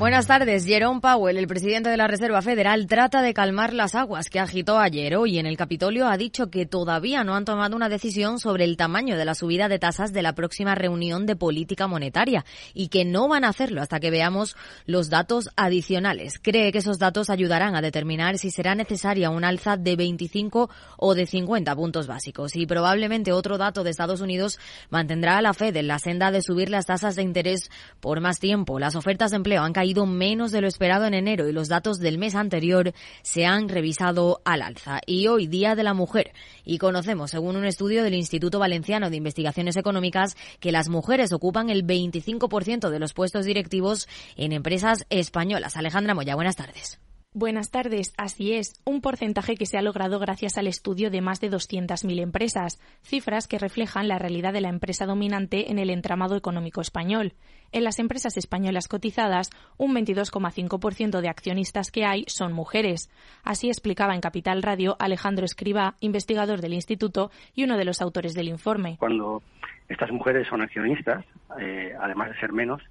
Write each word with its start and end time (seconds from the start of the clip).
Buenas 0.00 0.26
tardes. 0.26 0.64
Jerome 0.64 1.02
Powell, 1.02 1.36
el 1.36 1.46
presidente 1.46 1.90
de 1.90 1.98
la 1.98 2.06
Reserva 2.06 2.40
Federal, 2.40 2.86
trata 2.86 3.20
de 3.20 3.34
calmar 3.34 3.74
las 3.74 3.94
aguas 3.94 4.30
que 4.30 4.40
agitó 4.40 4.78
ayer. 4.78 5.14
Hoy 5.14 5.38
en 5.38 5.44
el 5.44 5.58
Capitolio 5.58 6.08
ha 6.08 6.16
dicho 6.16 6.50
que 6.50 6.64
todavía 6.64 7.22
no 7.22 7.34
han 7.34 7.44
tomado 7.44 7.76
una 7.76 7.90
decisión 7.90 8.38
sobre 8.38 8.64
el 8.64 8.78
tamaño 8.78 9.18
de 9.18 9.26
la 9.26 9.34
subida 9.34 9.68
de 9.68 9.78
tasas 9.78 10.14
de 10.14 10.22
la 10.22 10.34
próxima 10.34 10.74
reunión 10.74 11.26
de 11.26 11.36
política 11.36 11.86
monetaria 11.86 12.46
y 12.72 12.88
que 12.88 13.04
no 13.04 13.28
van 13.28 13.44
a 13.44 13.50
hacerlo 13.50 13.82
hasta 13.82 14.00
que 14.00 14.10
veamos 14.10 14.56
los 14.86 15.10
datos 15.10 15.50
adicionales. 15.54 16.40
Cree 16.42 16.72
que 16.72 16.78
esos 16.78 16.98
datos 16.98 17.28
ayudarán 17.28 17.76
a 17.76 17.82
determinar 17.82 18.38
si 18.38 18.50
será 18.50 18.74
necesaria 18.74 19.28
un 19.28 19.44
alza 19.44 19.76
de 19.76 19.96
25 19.96 20.70
o 20.96 21.14
de 21.14 21.26
50 21.26 21.76
puntos 21.76 22.06
básicos. 22.06 22.56
Y 22.56 22.64
probablemente 22.64 23.32
otro 23.32 23.58
dato 23.58 23.84
de 23.84 23.90
Estados 23.90 24.22
Unidos 24.22 24.60
mantendrá 24.88 25.36
a 25.36 25.42
la 25.42 25.52
Fed 25.52 25.76
en 25.76 25.88
la 25.88 25.98
senda 25.98 26.30
de 26.30 26.40
subir 26.40 26.70
las 26.70 26.86
tasas 26.86 27.16
de 27.16 27.22
interés 27.22 27.70
por 28.00 28.22
más 28.22 28.38
tiempo. 28.38 28.78
Las 28.78 28.96
ofertas 28.96 29.32
de 29.32 29.36
empleo 29.36 29.62
han 29.62 29.74
caído 29.74 29.89
menos 30.06 30.52
de 30.52 30.60
lo 30.60 30.68
esperado 30.68 31.06
en 31.06 31.14
enero 31.14 31.48
y 31.48 31.52
los 31.52 31.68
datos 31.68 31.98
del 31.98 32.18
mes 32.18 32.34
anterior 32.34 32.92
se 33.22 33.46
han 33.46 33.68
revisado 33.68 34.40
al 34.44 34.62
alza. 34.62 35.00
Y 35.06 35.26
hoy, 35.26 35.46
Día 35.46 35.74
de 35.74 35.82
la 35.82 35.94
Mujer, 35.94 36.32
y 36.64 36.78
conocemos, 36.78 37.30
según 37.30 37.56
un 37.56 37.64
estudio 37.64 38.02
del 38.02 38.14
Instituto 38.14 38.58
Valenciano 38.58 39.10
de 39.10 39.16
Investigaciones 39.16 39.76
Económicas, 39.76 40.36
que 40.60 40.72
las 40.72 40.88
mujeres 40.88 41.32
ocupan 41.32 41.70
el 41.70 41.86
25% 41.86 42.90
de 42.90 42.98
los 42.98 43.12
puestos 43.12 43.44
directivos 43.44 44.08
en 44.36 44.52
empresas 44.52 45.04
españolas. 45.10 45.76
Alejandra 45.76 46.14
Moya, 46.14 46.34
buenas 46.34 46.56
tardes. 46.56 47.00
Buenas 47.32 47.70
tardes, 47.70 48.12
así 48.18 48.54
es, 48.54 48.82
un 48.84 49.00
porcentaje 49.00 49.54
que 49.54 49.64
se 49.64 49.78
ha 49.78 49.82
logrado 49.82 50.18
gracias 50.18 50.58
al 50.58 50.66
estudio 50.66 51.12
de 51.12 51.20
más 51.20 51.40
de 51.40 51.48
200.000 51.48 52.20
empresas, 52.20 52.80
cifras 53.02 53.46
que 53.46 53.60
reflejan 53.60 54.08
la 54.08 54.18
realidad 54.18 54.52
de 54.52 54.60
la 54.60 54.68
empresa 54.68 55.06
dominante 55.06 55.70
en 55.70 55.78
el 55.78 55.90
entramado 55.90 56.34
económico 56.34 56.80
español. 56.80 57.34
En 57.70 57.84
las 57.84 58.00
empresas 58.00 58.36
españolas 58.36 58.88
cotizadas, 58.88 59.50
un 59.78 59.94
22,5% 59.94 61.20
de 61.20 61.28
accionistas 61.28 61.92
que 61.92 62.04
hay 62.04 62.24
son 62.26 62.52
mujeres. 62.52 63.08
Así 63.44 63.68
explicaba 63.68 64.16
en 64.16 64.22
Capital 64.22 64.60
Radio 64.60 64.96
Alejandro 64.98 65.44
Escriba, 65.44 65.94
investigador 66.00 66.60
del 66.60 66.74
instituto 66.74 67.30
y 67.54 67.62
uno 67.62 67.76
de 67.76 67.84
los 67.84 68.02
autores 68.02 68.34
del 68.34 68.48
informe. 68.48 68.96
Cuando 68.98 69.40
estas 69.88 70.10
mujeres 70.10 70.48
son 70.48 70.62
accionistas, 70.62 71.24
eh, 71.60 71.94
además 72.00 72.30
de 72.30 72.40
ser 72.40 72.52
menos, 72.52 72.82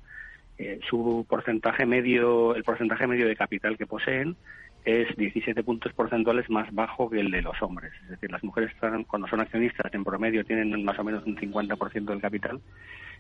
eh, 0.60 0.78
su 0.90 1.26
porcentaje 1.28 1.86
medio, 1.86 2.54
el 2.54 2.66
porcentaje 2.66 3.08
medio 3.08 3.28
de 3.28 3.36
capital 3.38 3.78
que 3.78 3.88
poseen 3.88 4.36
es 4.84 5.16
17 5.16 5.64
puntos 5.64 5.94
porcentuales 5.94 6.50
más 6.50 6.74
bajo 6.74 7.10
que 7.10 7.22
el 7.22 7.32
de 7.32 7.42
los 7.42 7.62
hombres. 7.62 7.94
Es 8.04 8.10
decir, 8.10 8.30
las 8.30 8.44
mujeres 8.44 8.72
están, 8.72 9.06
cuando 9.06 9.28
son 9.30 9.40
accionistas 9.40 9.94
en 9.94 10.04
promedio 10.04 10.44
tienen 10.44 10.84
más 10.84 11.00
o 11.00 11.04
menos 11.06 11.26
un 11.26 11.38
50% 11.38 12.06
del 12.06 12.22
capital 12.22 12.60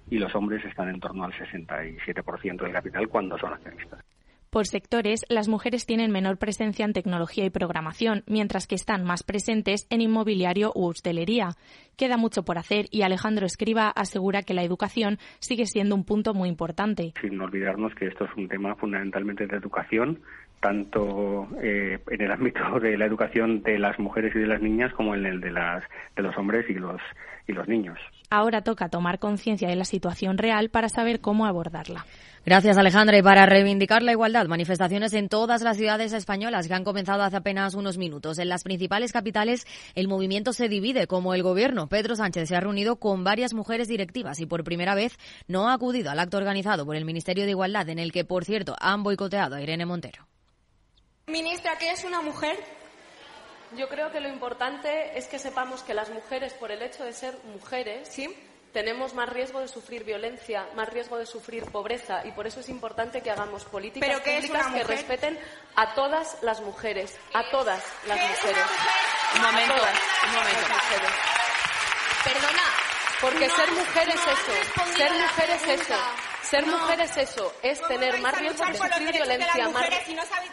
y 0.09 0.17
los 0.19 0.35
hombres 0.35 0.65
están 0.65 0.89
en 0.89 0.99
torno 0.99 1.23
al 1.23 1.31
67% 1.31 2.57
del 2.61 2.73
capital 2.73 3.07
cuando 3.07 3.37
son 3.37 3.53
accionistas. 3.53 4.03
Por 4.49 4.65
sectores, 4.65 5.25
las 5.29 5.47
mujeres 5.47 5.85
tienen 5.85 6.11
menor 6.11 6.37
presencia 6.37 6.83
en 6.83 6.93
tecnología 6.93 7.45
y 7.45 7.51
programación, 7.51 8.23
mientras 8.25 8.65
que 8.65 8.73
están 8.73 9.03
más 9.03 9.21
presentes 9.21 9.85
en 9.91 10.01
inmobiliario 10.01 10.71
u 10.73 10.87
hostelería. 10.87 11.49
Queda 11.97 12.17
mucho 12.17 12.43
por 12.43 12.57
hacer 12.57 12.87
y 12.89 13.03
Alejandro 13.03 13.45
Escriba 13.45 13.89
asegura 13.89 14.41
que 14.41 14.55
la 14.55 14.63
educación 14.63 15.19
sigue 15.37 15.67
siendo 15.67 15.93
un 15.93 16.03
punto 16.03 16.33
muy 16.33 16.49
importante. 16.49 17.13
Sin 17.21 17.39
olvidarnos 17.39 17.93
que 17.93 18.07
esto 18.07 18.25
es 18.25 18.31
un 18.37 18.47
tema 18.47 18.73
fundamentalmente 18.75 19.45
de 19.45 19.55
educación, 19.55 20.19
tanto 20.61 21.47
eh, 21.61 21.99
en 22.09 22.21
el 22.21 22.31
ámbito 22.31 22.79
de 22.79 22.97
la 22.97 23.05
educación 23.05 23.61
de 23.61 23.77
las 23.77 23.99
mujeres 23.99 24.35
y 24.35 24.39
de 24.39 24.47
las 24.47 24.63
niñas 24.63 24.91
como 24.93 25.13
en 25.13 25.27
el 25.27 25.41
de, 25.41 25.51
las, 25.51 25.83
de 26.15 26.23
los 26.23 26.35
hombres 26.37 26.67
y 26.69 26.73
los, 26.73 26.99
y 27.47 27.53
los 27.53 27.67
niños. 27.67 27.99
Ahora 28.31 28.63
toca 28.63 28.89
tomar 28.89 29.19
conciencia 29.19 29.69
de 29.69 29.75
la 29.75 29.85
situación 29.85 30.39
real 30.39 30.69
para 30.69 30.89
saber 30.89 31.21
cómo 31.21 31.45
abordarla. 31.45 32.05
Gracias, 32.45 32.77
Alejandra. 32.77 33.17
Y 33.17 33.21
para 33.21 33.45
reivindicar 33.45 34.01
la 34.01 34.11
igualdad, 34.11 34.47
manifestaciones 34.47 35.13
en 35.13 35.29
todas 35.29 35.61
las 35.61 35.77
ciudades 35.77 36.13
españolas 36.13 36.67
que 36.67 36.73
han 36.73 36.83
comenzado 36.83 37.23
hace 37.23 37.37
apenas 37.37 37.73
unos 37.73 37.97
minutos. 37.97 38.39
En 38.39 38.49
las 38.49 38.63
principales 38.63 39.11
capitales, 39.11 39.67
el 39.95 40.07
movimiento 40.07 40.53
se 40.53 40.69
divide, 40.69 41.07
como 41.07 41.33
el 41.33 41.43
gobierno. 41.43 41.87
Pedro 41.87 42.15
Sánchez 42.15 42.49
se 42.49 42.55
ha 42.55 42.59
reunido 42.59 42.95
con 42.97 43.23
varias 43.23 43.53
mujeres 43.53 43.87
directivas 43.87 44.39
y 44.39 44.45
por 44.45 44.63
primera 44.63 44.95
vez 44.95 45.17
no 45.47 45.69
ha 45.69 45.73
acudido 45.73 46.11
al 46.11 46.19
acto 46.19 46.37
organizado 46.37 46.85
por 46.85 46.95
el 46.95 47.05
Ministerio 47.05 47.43
de 47.43 47.51
Igualdad, 47.51 47.89
en 47.89 47.99
el 47.99 48.11
que, 48.11 48.25
por 48.25 48.45
cierto, 48.45 48.75
han 48.79 49.03
boicoteado 49.03 49.55
a 49.55 49.61
Irene 49.61 49.85
Montero. 49.85 50.27
Ministra, 51.27 51.77
¿qué 51.77 51.91
es 51.91 52.03
una 52.03 52.21
mujer? 52.21 52.57
Yo 53.77 53.87
creo 53.87 54.11
que 54.11 54.19
lo 54.19 54.29
importante 54.29 55.15
es 55.15 55.27
que 55.27 55.37
sepamos 55.37 55.83
que 55.83 55.93
las 55.93 56.09
mujeres, 56.09 56.53
por 56.53 56.71
el 56.71 56.81
hecho 56.81 57.03
de 57.03 57.13
ser 57.13 57.37
mujeres, 57.53 58.07
¿sí? 58.09 58.27
Tenemos 58.73 59.13
más 59.13 59.29
riesgo 59.29 59.59
de 59.59 59.67
sufrir 59.67 60.03
violencia, 60.03 60.67
más 60.75 60.89
riesgo 60.89 61.17
de 61.17 61.25
sufrir 61.25 61.65
pobreza 61.65 62.25
y 62.25 62.31
por 62.31 62.47
eso 62.47 62.59
es 62.59 62.69
importante 62.69 63.21
que 63.21 63.31
hagamos 63.31 63.65
políticas 63.65 64.21
públicas 64.21 64.67
que 64.73 64.83
respeten 64.83 65.39
a 65.75 65.93
todas 65.95 66.37
las 66.41 66.61
mujeres, 66.61 67.17
a 67.33 67.49
todas 67.49 67.83
las 68.07 68.19
mujeres. 68.19 68.63
Un 69.35 69.41
momento, 69.41 69.73
un 69.73 70.33
momento. 70.33 70.67
Perdona. 72.23 72.88
Porque 73.21 73.49
ser 73.49 73.71
mujer 73.71 74.09
es 74.09 74.15
eso, 74.15 74.95
ser 74.95 75.11
mujer 75.11 75.49
es 75.49 75.81
eso. 75.81 75.95
Ser 76.41 76.65
mujer 76.65 77.01
es 77.01 77.17
eso, 77.17 77.53
es 77.61 77.79
tener 77.87 78.19
más 78.21 78.35
riesgo 78.39 78.65
de 78.65 78.73
sufrir 78.75 79.11
violencia. 79.11 79.69
Más... 79.69 79.85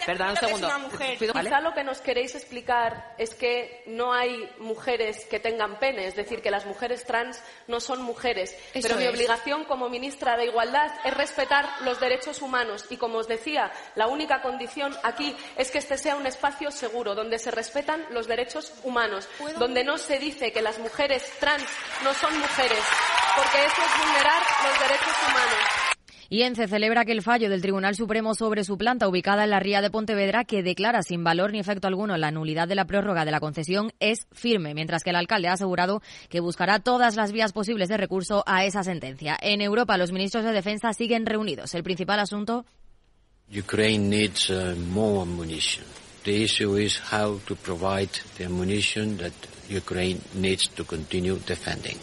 Perdón, 0.05 0.31
un 0.31 0.37
segundo. 0.37 0.71
Quizá 1.19 1.61
lo 1.61 1.73
que 1.73 1.85
nos 1.85 2.01
queréis 2.01 2.35
explicar 2.35 3.15
es 3.17 3.35
que 3.35 3.83
no 3.87 4.13
hay 4.13 4.51
mujeres 4.59 5.25
que 5.27 5.41
tengan 5.41 5.79
pene, 5.79 6.07
es 6.07 6.17
decir, 6.17 6.43
que 6.43 6.51
las 6.51 6.67
mujeres 6.67 7.05
trans 7.05 7.43
no 7.67 7.81
son 7.81 8.03
mujeres. 8.03 8.55
Pero 8.75 8.97
mi 8.97 9.07
obligación 9.07 9.65
como 9.65 9.89
ministra 9.89 10.37
de 10.37 10.47
Igualdad 10.47 10.93
es 11.05 11.15
respetar 11.15 11.67
los 11.83 11.99
derechos 11.99 12.43
humanos 12.43 12.85
y, 12.91 12.99
como 12.99 13.19
os 13.19 13.29
decía, 13.29 13.73
la 13.95 14.07
única 14.07 14.43
condición 14.43 14.95
aquí 15.03 15.35
es 15.57 15.71
que 15.71 15.79
este 15.79 15.97
sea 15.97 16.17
un 16.17 16.27
espacio 16.27 16.71
seguro, 16.71 17.15
donde 17.15 17.39
se 17.39 17.51
respetan 17.51 18.05
los 18.11 18.27
derechos 18.27 18.75
humanos, 18.83 19.29
donde 19.59 19.83
no 19.83 19.97
se 19.97 20.19
dice 20.19 20.53
que 20.53 20.61
las 20.61 20.79
mujeres 20.79 21.25
trans 21.39 21.65
no 22.05 22.13
son 22.13 22.39
mujeres, 22.39 22.56
porque 22.57 23.67
eso 23.67 23.83
es 23.83 24.03
vulnerar 24.03 24.43
los 24.65 24.81
derechos 24.81 25.13
humanos. 25.29 25.87
Y 26.31 26.43
ENCE 26.43 26.67
celebra 26.67 27.05
que 27.05 27.13
el 27.13 27.21
fallo 27.21 27.51
del 27.51 27.61
Tribunal 27.61 27.95
Supremo 27.95 28.35
sobre 28.35 28.65
su 28.65 28.79
planta 28.79 29.07
ubicada 29.09 29.45
en 29.45 29.51
la 29.51 29.61
ría 29.61 29.83
de 29.83 29.91
Pontevedra, 29.91 30.45
que 30.45 30.63
declara 30.63 31.03
sin 31.03 31.23
valor 31.23 31.53
ni 31.53 31.59
efecto 31.59 31.87
alguno 31.87 32.17
la 32.17 32.31
nulidad 32.31 32.67
de 32.67 32.75
la 32.75 32.87
prórroga 32.87 33.27
de 33.27 33.31
la 33.31 33.41
concesión, 33.41 33.93
es 34.01 34.27
firme, 34.33 34.73
mientras 34.73 35.05
que 35.05 35.11
el 35.11 35.17
alcalde 35.17 35.49
ha 35.49 35.53
asegurado 35.53 36.01
que 36.31 36.41
buscará 36.41 36.79
todas 36.79 37.15
las 37.15 37.31
vías 37.31 37.53
posibles 37.53 37.91
de 37.91 37.99
recurso 37.99 38.43
a 38.47 38.65
esa 38.65 38.83
sentencia. 38.83 39.37
En 39.41 39.61
Europa, 39.61 39.99
los 39.99 40.11
ministros 40.11 40.43
de 40.43 40.53
Defensa 40.53 40.95
siguen 40.95 41.27
reunidos. 41.27 41.75
El 41.75 41.85
principal 41.85 42.21
asunto. 42.21 42.65
Ukraine 43.55 44.09
needs 44.09 44.49
uh, 44.49 44.75
more 44.93 45.21
ammunition. 45.21 45.85
The 46.25 46.43
issue 46.43 46.77
is 46.77 46.99
how 47.13 47.39
to 47.47 47.55
provide 47.55 48.09
the 48.39 48.47
ammunition 48.47 49.19
that 49.19 49.35
Ukraine 49.69 50.21
needs 50.35 50.69
to 50.71 50.85
continue 50.85 51.39
defending. 51.47 51.99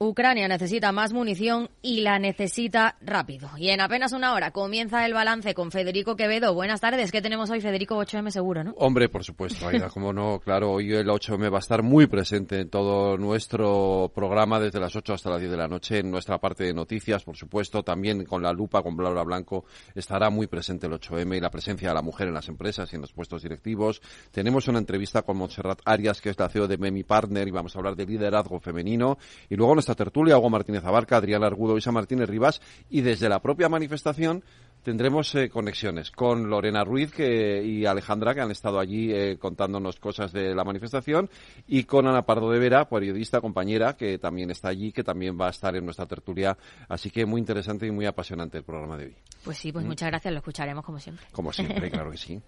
Ucrania 0.00 0.46
necesita 0.46 0.92
más 0.92 1.12
munición 1.12 1.70
y 1.82 2.02
la 2.02 2.20
necesita 2.20 2.94
rápido. 3.00 3.50
Y 3.56 3.70
en 3.70 3.80
apenas 3.80 4.12
una 4.12 4.32
hora 4.32 4.52
comienza 4.52 5.04
el 5.04 5.12
balance 5.12 5.54
con 5.54 5.72
Federico 5.72 6.14
Quevedo. 6.14 6.54
Buenas 6.54 6.80
tardes. 6.80 7.10
¿Qué 7.10 7.20
tenemos 7.20 7.50
hoy, 7.50 7.60
Federico? 7.60 7.96
8M 7.96 8.30
seguro, 8.30 8.62
¿no? 8.62 8.74
Hombre, 8.76 9.08
por 9.08 9.24
supuesto, 9.24 9.66
Aida, 9.66 9.88
como 9.92 10.12
no, 10.12 10.38
claro, 10.38 10.70
hoy 10.70 10.92
el 10.92 11.08
8M 11.08 11.52
va 11.52 11.56
a 11.56 11.58
estar 11.58 11.82
muy 11.82 12.06
presente 12.06 12.60
en 12.60 12.70
todo 12.70 13.18
nuestro 13.18 14.12
programa 14.14 14.60
desde 14.60 14.78
las 14.78 14.94
8 14.94 15.14
hasta 15.14 15.30
las 15.30 15.40
10 15.40 15.50
de 15.50 15.56
la 15.56 15.66
noche, 15.66 15.98
en 15.98 16.12
nuestra 16.12 16.38
parte 16.38 16.62
de 16.62 16.72
noticias, 16.72 17.24
por 17.24 17.36
supuesto, 17.36 17.82
también 17.82 18.24
con 18.24 18.40
la 18.40 18.52
lupa, 18.52 18.84
con 18.84 18.96
Laura 18.96 19.24
Blanco, 19.24 19.64
estará 19.96 20.30
muy 20.30 20.46
presente 20.46 20.86
el 20.86 20.92
8M 20.92 21.38
y 21.38 21.40
la 21.40 21.50
presencia 21.50 21.88
de 21.88 21.94
la 21.96 22.02
mujer 22.02 22.28
en 22.28 22.34
las 22.34 22.48
empresas 22.48 22.92
y 22.92 22.94
en 22.94 23.02
los 23.02 23.12
puestos 23.12 23.42
directivos. 23.42 24.00
Tenemos 24.30 24.68
una 24.68 24.78
entrevista 24.78 25.22
con 25.22 25.38
Montserrat 25.38 25.80
Arias, 25.84 26.20
que 26.20 26.30
es 26.30 26.38
la 26.38 26.48
CEO 26.48 26.68
de 26.68 26.78
Memi 26.78 27.02
Partner, 27.02 27.48
y 27.48 27.50
vamos 27.50 27.74
a 27.74 27.80
hablar 27.80 27.96
de 27.96 28.06
liderazgo 28.06 28.60
femenino. 28.60 29.18
Y 29.48 29.56
luego 29.56 29.74
nuestra 29.88 30.04
tertulia, 30.04 30.36
Hugo 30.36 30.50
Martínez 30.50 30.84
Abarca, 30.84 31.16
Adrián 31.16 31.42
Argudo, 31.42 31.78
Isa 31.78 31.90
Martínez 31.92 32.28
Rivas, 32.28 32.60
y 32.90 33.00
desde 33.00 33.28
la 33.28 33.40
propia 33.40 33.70
manifestación 33.70 34.44
tendremos 34.82 35.34
eh, 35.34 35.48
conexiones 35.48 36.10
con 36.10 36.50
Lorena 36.50 36.84
Ruiz 36.84 37.10
que, 37.10 37.62
y 37.64 37.86
Alejandra, 37.86 38.34
que 38.34 38.42
han 38.42 38.50
estado 38.50 38.78
allí 38.78 39.12
eh, 39.12 39.38
contándonos 39.38 39.98
cosas 39.98 40.30
de 40.32 40.54
la 40.54 40.62
manifestación, 40.62 41.30
y 41.66 41.84
con 41.84 42.06
Ana 42.06 42.22
Pardo 42.22 42.50
de 42.50 42.58
Vera, 42.58 42.86
periodista, 42.86 43.40
compañera, 43.40 43.96
que 43.96 44.18
también 44.18 44.50
está 44.50 44.68
allí, 44.68 44.92
que 44.92 45.02
también 45.02 45.38
va 45.40 45.46
a 45.46 45.50
estar 45.50 45.74
en 45.74 45.84
nuestra 45.84 46.04
tertulia. 46.04 46.56
Así 46.88 47.10
que 47.10 47.24
muy 47.24 47.40
interesante 47.40 47.86
y 47.86 47.90
muy 47.90 48.04
apasionante 48.04 48.58
el 48.58 48.64
programa 48.64 48.98
de 48.98 49.06
hoy. 49.06 49.16
Pues 49.42 49.56
sí, 49.56 49.72
pues 49.72 49.86
¿Mm? 49.86 49.88
muchas 49.88 50.10
gracias, 50.10 50.32
lo 50.32 50.38
escucharemos 50.38 50.84
como 50.84 51.00
siempre. 51.00 51.24
Como 51.32 51.50
siempre, 51.50 51.90
claro 51.90 52.10
que 52.10 52.18
sí. 52.18 52.40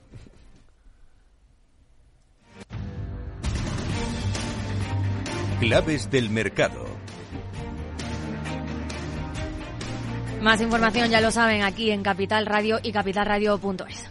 Claves 5.60 6.10
del 6.10 6.30
mercado. 6.30 6.99
Más 10.40 10.60
información 10.60 11.10
ya 11.10 11.20
lo 11.20 11.30
saben 11.30 11.62
aquí 11.62 11.90
en 11.90 12.02
Capital 12.02 12.46
Radio 12.46 12.80
y 12.82 12.92
capitalradio.es. 12.92 14.10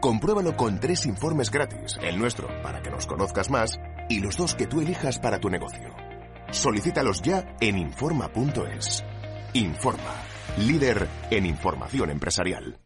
Compruébalo 0.00 0.56
con 0.56 0.78
tres 0.78 1.06
informes 1.06 1.50
gratis, 1.50 1.98
el 2.02 2.18
nuestro 2.18 2.46
para 2.62 2.80
que 2.82 2.90
nos 2.90 3.06
conozcas 3.06 3.50
más 3.50 3.80
y 4.08 4.20
los 4.20 4.36
dos 4.36 4.54
que 4.54 4.68
tú 4.68 4.80
elijas 4.80 5.18
para 5.18 5.40
tu 5.40 5.50
negocio. 5.50 5.92
Solicítalos 6.52 7.20
ya 7.20 7.56
en 7.60 7.78
Informa.es. 7.78 9.04
Informa, 9.54 10.14
líder 10.58 11.08
en 11.30 11.46
información 11.46 12.10
empresarial. 12.10 12.78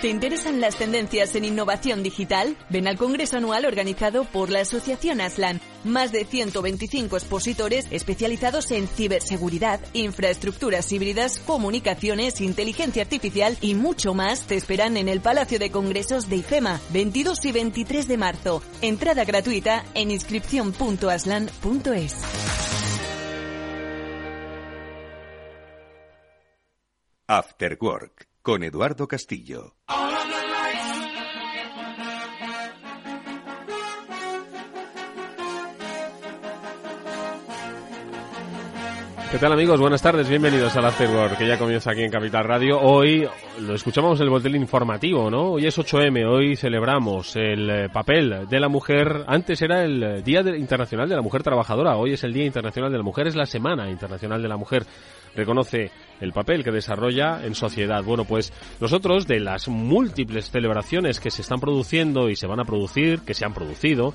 ¿Te 0.00 0.08
interesan 0.08 0.60
las 0.60 0.74
tendencias 0.74 1.36
en 1.36 1.44
innovación 1.44 2.02
digital? 2.02 2.56
Ven 2.68 2.88
al 2.88 2.98
Congreso 2.98 3.36
Anual 3.36 3.64
organizado 3.64 4.24
por 4.24 4.50
la 4.50 4.60
Asociación 4.60 5.20
Aslan. 5.20 5.60
Más 5.84 6.12
de 6.12 6.24
125 6.24 7.16
expositores 7.16 7.86
especializados 7.90 8.70
en 8.70 8.86
ciberseguridad, 8.86 9.80
infraestructuras 9.92 10.90
híbridas, 10.92 11.40
comunicaciones, 11.40 12.40
inteligencia 12.40 13.02
artificial 13.02 13.56
y 13.60 13.74
mucho 13.74 14.14
más 14.14 14.46
te 14.46 14.56
esperan 14.56 14.96
en 14.96 15.08
el 15.08 15.20
Palacio 15.20 15.58
de 15.58 15.70
Congresos 15.70 16.28
de 16.28 16.36
IFEMA, 16.36 16.80
22 16.90 17.44
y 17.44 17.52
23 17.52 18.08
de 18.08 18.16
marzo. 18.16 18.62
Entrada 18.80 19.24
gratuita 19.24 19.84
en 19.94 20.10
inscripción.aslan.es. 20.10 22.16
After 27.28 27.78
Work 27.80 28.28
con 28.42 28.62
Eduardo 28.62 29.08
Castillo. 29.08 29.76
¿Qué 39.32 39.38
tal 39.38 39.54
amigos? 39.54 39.80
Buenas 39.80 40.02
tardes, 40.02 40.28
bienvenidos 40.28 40.76
al 40.76 40.84
Afterwork 40.84 41.38
que 41.38 41.46
ya 41.46 41.56
comienza 41.58 41.90
aquí 41.90 42.02
en 42.02 42.10
Capital 42.10 42.44
Radio. 42.44 42.78
Hoy 42.78 43.26
lo 43.60 43.74
escuchamos 43.74 44.20
el 44.20 44.28
boletín 44.28 44.60
informativo, 44.60 45.30
¿no? 45.30 45.52
Hoy 45.52 45.64
es 45.64 45.78
8M, 45.78 46.28
hoy 46.28 46.54
celebramos 46.54 47.34
el 47.36 47.70
eh, 47.70 47.88
papel 47.88 48.46
de 48.46 48.60
la 48.60 48.68
mujer. 48.68 49.24
Antes 49.26 49.62
era 49.62 49.84
el 49.84 50.22
Día 50.22 50.40
Internacional 50.40 51.08
de 51.08 51.16
la 51.16 51.22
Mujer 51.22 51.42
Trabajadora, 51.42 51.96
hoy 51.96 52.12
es 52.12 52.22
el 52.24 52.34
Día 52.34 52.44
Internacional 52.44 52.92
de 52.92 52.98
la 52.98 53.04
Mujer, 53.04 53.26
es 53.26 53.34
la 53.34 53.46
Semana 53.46 53.88
Internacional 53.88 54.42
de 54.42 54.48
la 54.48 54.58
Mujer 54.58 54.84
reconoce 55.34 55.90
el 56.22 56.32
papel 56.32 56.62
que 56.62 56.70
desarrolla 56.70 57.44
en 57.44 57.54
sociedad. 57.54 58.02
Bueno, 58.02 58.24
pues 58.24 58.52
nosotros 58.80 59.26
de 59.26 59.40
las 59.40 59.68
múltiples 59.68 60.50
celebraciones 60.50 61.20
que 61.20 61.30
se 61.30 61.42
están 61.42 61.60
produciendo 61.60 62.30
y 62.30 62.36
se 62.36 62.46
van 62.46 62.60
a 62.60 62.64
producir, 62.64 63.20
que 63.20 63.34
se 63.34 63.44
han 63.44 63.52
producido, 63.52 64.14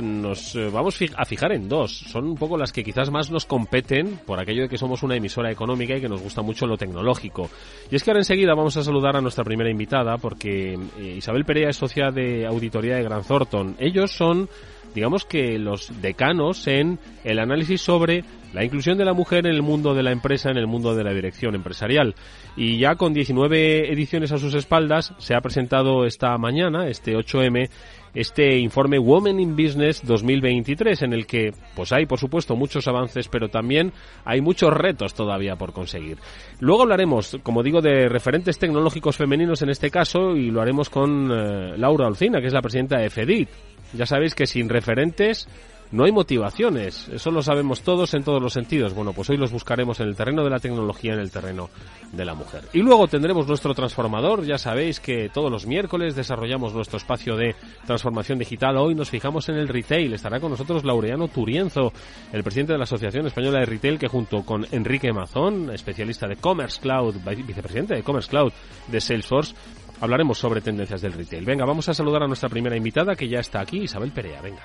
nos 0.00 0.54
eh, 0.56 0.70
vamos 0.72 0.98
a 1.16 1.24
fijar 1.26 1.52
en 1.52 1.68
dos. 1.68 1.92
Son 2.08 2.24
un 2.26 2.36
poco 2.36 2.56
las 2.56 2.72
que 2.72 2.82
quizás 2.82 3.10
más 3.10 3.30
nos 3.30 3.44
competen 3.44 4.20
por 4.26 4.40
aquello 4.40 4.62
de 4.62 4.68
que 4.68 4.78
somos 4.78 5.02
una 5.02 5.16
emisora 5.16 5.50
económica 5.50 5.94
y 5.94 6.00
que 6.00 6.08
nos 6.08 6.22
gusta 6.22 6.40
mucho 6.40 6.66
lo 6.66 6.78
tecnológico. 6.78 7.50
Y 7.90 7.96
es 7.96 8.02
que 8.02 8.10
ahora 8.10 8.20
enseguida 8.20 8.54
vamos 8.54 8.76
a 8.78 8.82
saludar 8.82 9.16
a 9.16 9.20
nuestra 9.20 9.44
primera 9.44 9.70
invitada 9.70 10.16
porque 10.16 10.74
eh, 10.98 11.14
Isabel 11.18 11.44
Perea 11.44 11.68
es 11.68 11.76
socia 11.76 12.10
de 12.10 12.46
auditoría 12.46 12.96
de 12.96 13.02
Gran 13.02 13.24
Thornton. 13.24 13.76
Ellos 13.78 14.12
son 14.12 14.48
digamos 14.94 15.24
que 15.24 15.58
los 15.58 16.00
decanos 16.00 16.66
en 16.66 16.98
el 17.24 17.38
análisis 17.38 17.80
sobre 17.80 18.24
la 18.52 18.64
inclusión 18.64 18.98
de 18.98 19.04
la 19.04 19.14
mujer 19.14 19.46
en 19.46 19.54
el 19.54 19.62
mundo 19.62 19.94
de 19.94 20.02
la 20.02 20.12
empresa, 20.12 20.50
en 20.50 20.58
el 20.58 20.66
mundo 20.66 20.94
de 20.94 21.04
la 21.04 21.12
dirección 21.12 21.54
empresarial. 21.54 22.14
Y 22.56 22.78
ya 22.78 22.96
con 22.96 23.14
19 23.14 23.92
ediciones 23.92 24.32
a 24.32 24.38
sus 24.38 24.54
espaldas, 24.54 25.14
se 25.18 25.34
ha 25.34 25.40
presentado 25.40 26.04
esta 26.04 26.36
mañana, 26.36 26.86
este 26.86 27.16
8M, 27.16 27.70
este 28.14 28.58
informe 28.58 28.98
Women 28.98 29.40
in 29.40 29.56
Business 29.56 30.04
2023, 30.04 31.02
en 31.02 31.12
el 31.14 31.26
que 31.26 31.52
pues 31.74 31.92
hay, 31.92 32.04
por 32.04 32.18
supuesto, 32.18 32.54
muchos 32.56 32.86
avances, 32.88 33.28
pero 33.28 33.48
también 33.48 33.92
hay 34.24 34.42
muchos 34.42 34.72
retos 34.72 35.14
todavía 35.14 35.56
por 35.56 35.72
conseguir. 35.72 36.18
Luego 36.60 36.82
hablaremos, 36.82 37.38
como 37.42 37.62
digo, 37.62 37.80
de 37.80 38.08
referentes 38.08 38.58
tecnológicos 38.58 39.16
femeninos 39.16 39.62
en 39.62 39.70
este 39.70 39.90
caso, 39.90 40.36
y 40.36 40.50
lo 40.50 40.60
haremos 40.60 40.90
con 40.90 41.30
eh, 41.32 41.78
Laura 41.78 42.06
Olcina, 42.06 42.40
que 42.40 42.48
es 42.48 42.52
la 42.52 42.60
presidenta 42.60 42.98
de 42.98 43.08
FEDIT. 43.08 43.48
Ya 43.92 44.06
sabéis 44.06 44.34
que 44.34 44.46
sin 44.46 44.68
referentes 44.68 45.48
no 45.92 46.04
hay 46.04 46.12
motivaciones, 46.12 47.08
eso 47.08 47.30
lo 47.30 47.42
sabemos 47.42 47.82
todos 47.82 48.14
en 48.14 48.24
todos 48.24 48.42
los 48.42 48.54
sentidos. 48.54 48.94
Bueno, 48.94 49.12
pues 49.12 49.28
hoy 49.28 49.36
los 49.36 49.52
buscaremos 49.52 50.00
en 50.00 50.08
el 50.08 50.16
terreno 50.16 50.42
de 50.42 50.48
la 50.48 50.58
tecnología, 50.58 51.12
en 51.12 51.20
el 51.20 51.30
terreno 51.30 51.68
de 52.10 52.24
la 52.24 52.32
mujer. 52.32 52.62
Y 52.72 52.80
luego 52.80 53.08
tendremos 53.08 53.46
nuestro 53.46 53.74
transformador, 53.74 54.42
ya 54.46 54.56
sabéis 54.56 55.00
que 55.00 55.28
todos 55.28 55.50
los 55.50 55.66
miércoles 55.66 56.16
desarrollamos 56.16 56.72
nuestro 56.72 56.96
espacio 56.96 57.36
de 57.36 57.54
transformación 57.84 58.38
digital. 58.38 58.78
Hoy 58.78 58.94
nos 58.94 59.10
fijamos 59.10 59.50
en 59.50 59.56
el 59.56 59.68
retail, 59.68 60.14
estará 60.14 60.40
con 60.40 60.52
nosotros 60.52 60.82
Laureano 60.82 61.28
Turienzo, 61.28 61.92
el 62.32 62.42
presidente 62.42 62.72
de 62.72 62.78
la 62.78 62.84
Asociación 62.84 63.26
Española 63.26 63.58
de 63.58 63.66
Retail, 63.66 63.98
que 63.98 64.08
junto 64.08 64.44
con 64.44 64.66
Enrique 64.72 65.12
Mazón, 65.12 65.70
especialista 65.74 66.26
de 66.26 66.36
Commerce 66.36 66.80
Cloud, 66.80 67.16
vicepresidente 67.46 67.96
de 67.96 68.02
Commerce 68.02 68.30
Cloud 68.30 68.52
de 68.88 68.98
Salesforce, 68.98 69.54
hablaremos 70.02 70.36
sobre 70.36 70.60
tendencias 70.60 71.00
del 71.00 71.12
retail. 71.12 71.44
Venga, 71.44 71.64
vamos 71.64 71.88
a 71.88 71.94
saludar 71.94 72.24
a 72.24 72.26
nuestra 72.26 72.48
primera 72.48 72.76
invitada 72.76 73.14
que 73.14 73.28
ya 73.28 73.38
está 73.38 73.60
aquí, 73.60 73.82
Isabel 73.82 74.10
Perea. 74.10 74.42
Venga. 74.42 74.62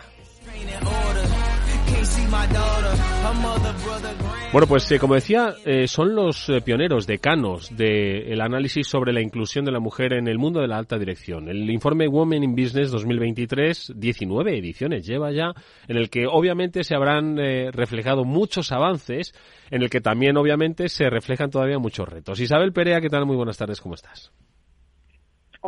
Bueno, 4.51 4.67
pues 4.67 4.91
eh, 4.91 4.97
como 4.97 5.13
decía, 5.13 5.53
eh, 5.63 5.87
son 5.87 6.15
los 6.15 6.49
eh, 6.49 6.61
pioneros, 6.61 7.05
decanos 7.05 7.75
del 7.75 8.41
análisis 8.41 8.87
sobre 8.87 9.13
la 9.13 9.21
inclusión 9.21 9.63
de 9.63 9.71
la 9.71 9.79
mujer 9.79 10.13
en 10.13 10.27
el 10.27 10.39
mundo 10.39 10.59
de 10.59 10.67
la 10.67 10.77
alta 10.77 10.97
dirección. 10.97 11.49
El 11.49 11.69
informe 11.69 12.07
Women 12.07 12.43
in 12.43 12.55
Business 12.55 12.89
2023, 12.89 13.93
19 13.95 14.57
ediciones 14.57 15.05
lleva 15.05 15.31
ya, 15.31 15.53
en 15.87 15.97
el 15.97 16.09
que 16.09 16.25
obviamente 16.25 16.83
se 16.83 16.95
habrán 16.95 17.37
reflejado 17.37 18.23
muchos 18.23 18.71
avances, 18.71 19.35
en 19.69 19.83
el 19.83 19.89
que 19.89 20.01
también 20.01 20.37
obviamente 20.37 20.89
se 20.89 21.09
reflejan 21.11 21.51
todavía 21.51 21.77
muchos 21.77 22.09
retos. 22.09 22.39
Isabel 22.39 22.73
Perea, 22.73 23.01
¿qué 23.01 23.09
tal? 23.09 23.25
Muy 23.27 23.35
buenas 23.35 23.57
tardes, 23.57 23.81
¿cómo 23.81 23.93
estás? 23.93 24.31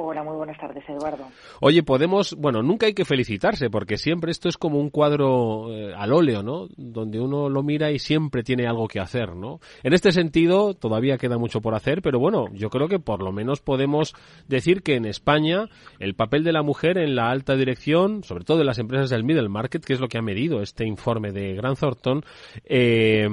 Hola, 0.02 0.24
muy 0.24 0.38
buenas 0.38 0.58
tardes, 0.58 0.84
Eduardo. 0.88 1.26
Oye, 1.60 1.84
podemos, 1.84 2.34
bueno, 2.36 2.64
nunca 2.64 2.86
hay 2.86 2.94
que 2.94 3.04
felicitarse 3.04 3.70
porque 3.70 3.98
siempre 3.98 4.32
esto 4.32 4.48
es 4.48 4.58
como 4.58 4.80
un 4.80 4.90
cuadro 4.90 5.74
eh, 5.74 5.94
al 5.94 6.14
óleo, 6.14 6.42
¿no? 6.42 6.68
Donde 6.78 7.20
uno 7.20 7.50
lo 7.50 7.64
mira 7.64 7.92
y 7.92 8.00
siempre 8.00 8.42
tiene 8.42 8.66
algo 8.66 8.88
que 8.88 9.02
hacer, 9.02 9.36
¿no? 9.36 9.60
En 9.84 9.92
este 9.92 10.14
sentido, 10.14 10.74
todavía 10.74 11.18
queda 11.18 11.38
mucho 11.38 11.60
por 11.60 11.76
hacer, 11.76 12.02
pero 12.02 12.18
bueno, 12.18 12.46
yo 12.54 12.70
creo 12.70 12.88
que 12.88 13.00
por 13.00 13.22
lo 13.22 13.34
menos 13.34 13.60
podemos 13.60 14.16
decir 14.48 14.84
que 14.84 14.96
en 14.96 15.04
España 15.04 15.68
el 16.00 16.16
papel 16.16 16.46
de 16.46 16.54
la 16.54 16.64
mujer 16.64 16.98
en 16.98 17.16
la 17.16 17.30
alta 17.30 17.58
dirección, 17.58 18.24
sobre 18.24 18.46
todo 18.46 18.62
en 18.62 18.68
las 18.68 18.80
empresas 18.80 19.10
del 19.10 19.26
middle 19.26 19.50
market, 19.50 19.84
que 19.84 19.94
es 19.94 20.00
lo 20.00 20.08
que 20.08 20.18
ha 20.18 20.22
medido 20.22 20.62
este 20.62 20.86
informe 20.86 21.34
de 21.34 21.56
Grant 21.56 21.78
Thornton, 21.78 22.24
eh, 22.64 23.28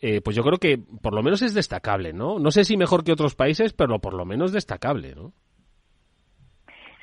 eh, 0.00 0.20
pues 0.20 0.36
yo 0.36 0.42
creo 0.42 0.58
que 0.58 0.76
por 0.76 1.14
lo 1.14 1.22
menos 1.22 1.40
es 1.42 1.54
destacable, 1.54 2.12
¿no? 2.12 2.38
No 2.38 2.50
sé 2.50 2.64
si 2.64 2.76
mejor 2.76 3.04
que 3.04 3.12
otros 3.12 3.34
países, 3.34 3.72
pero 3.72 4.00
por 4.00 4.12
lo 4.12 4.26
menos 4.26 4.52
destacable, 4.52 5.14
¿no? 5.14 5.32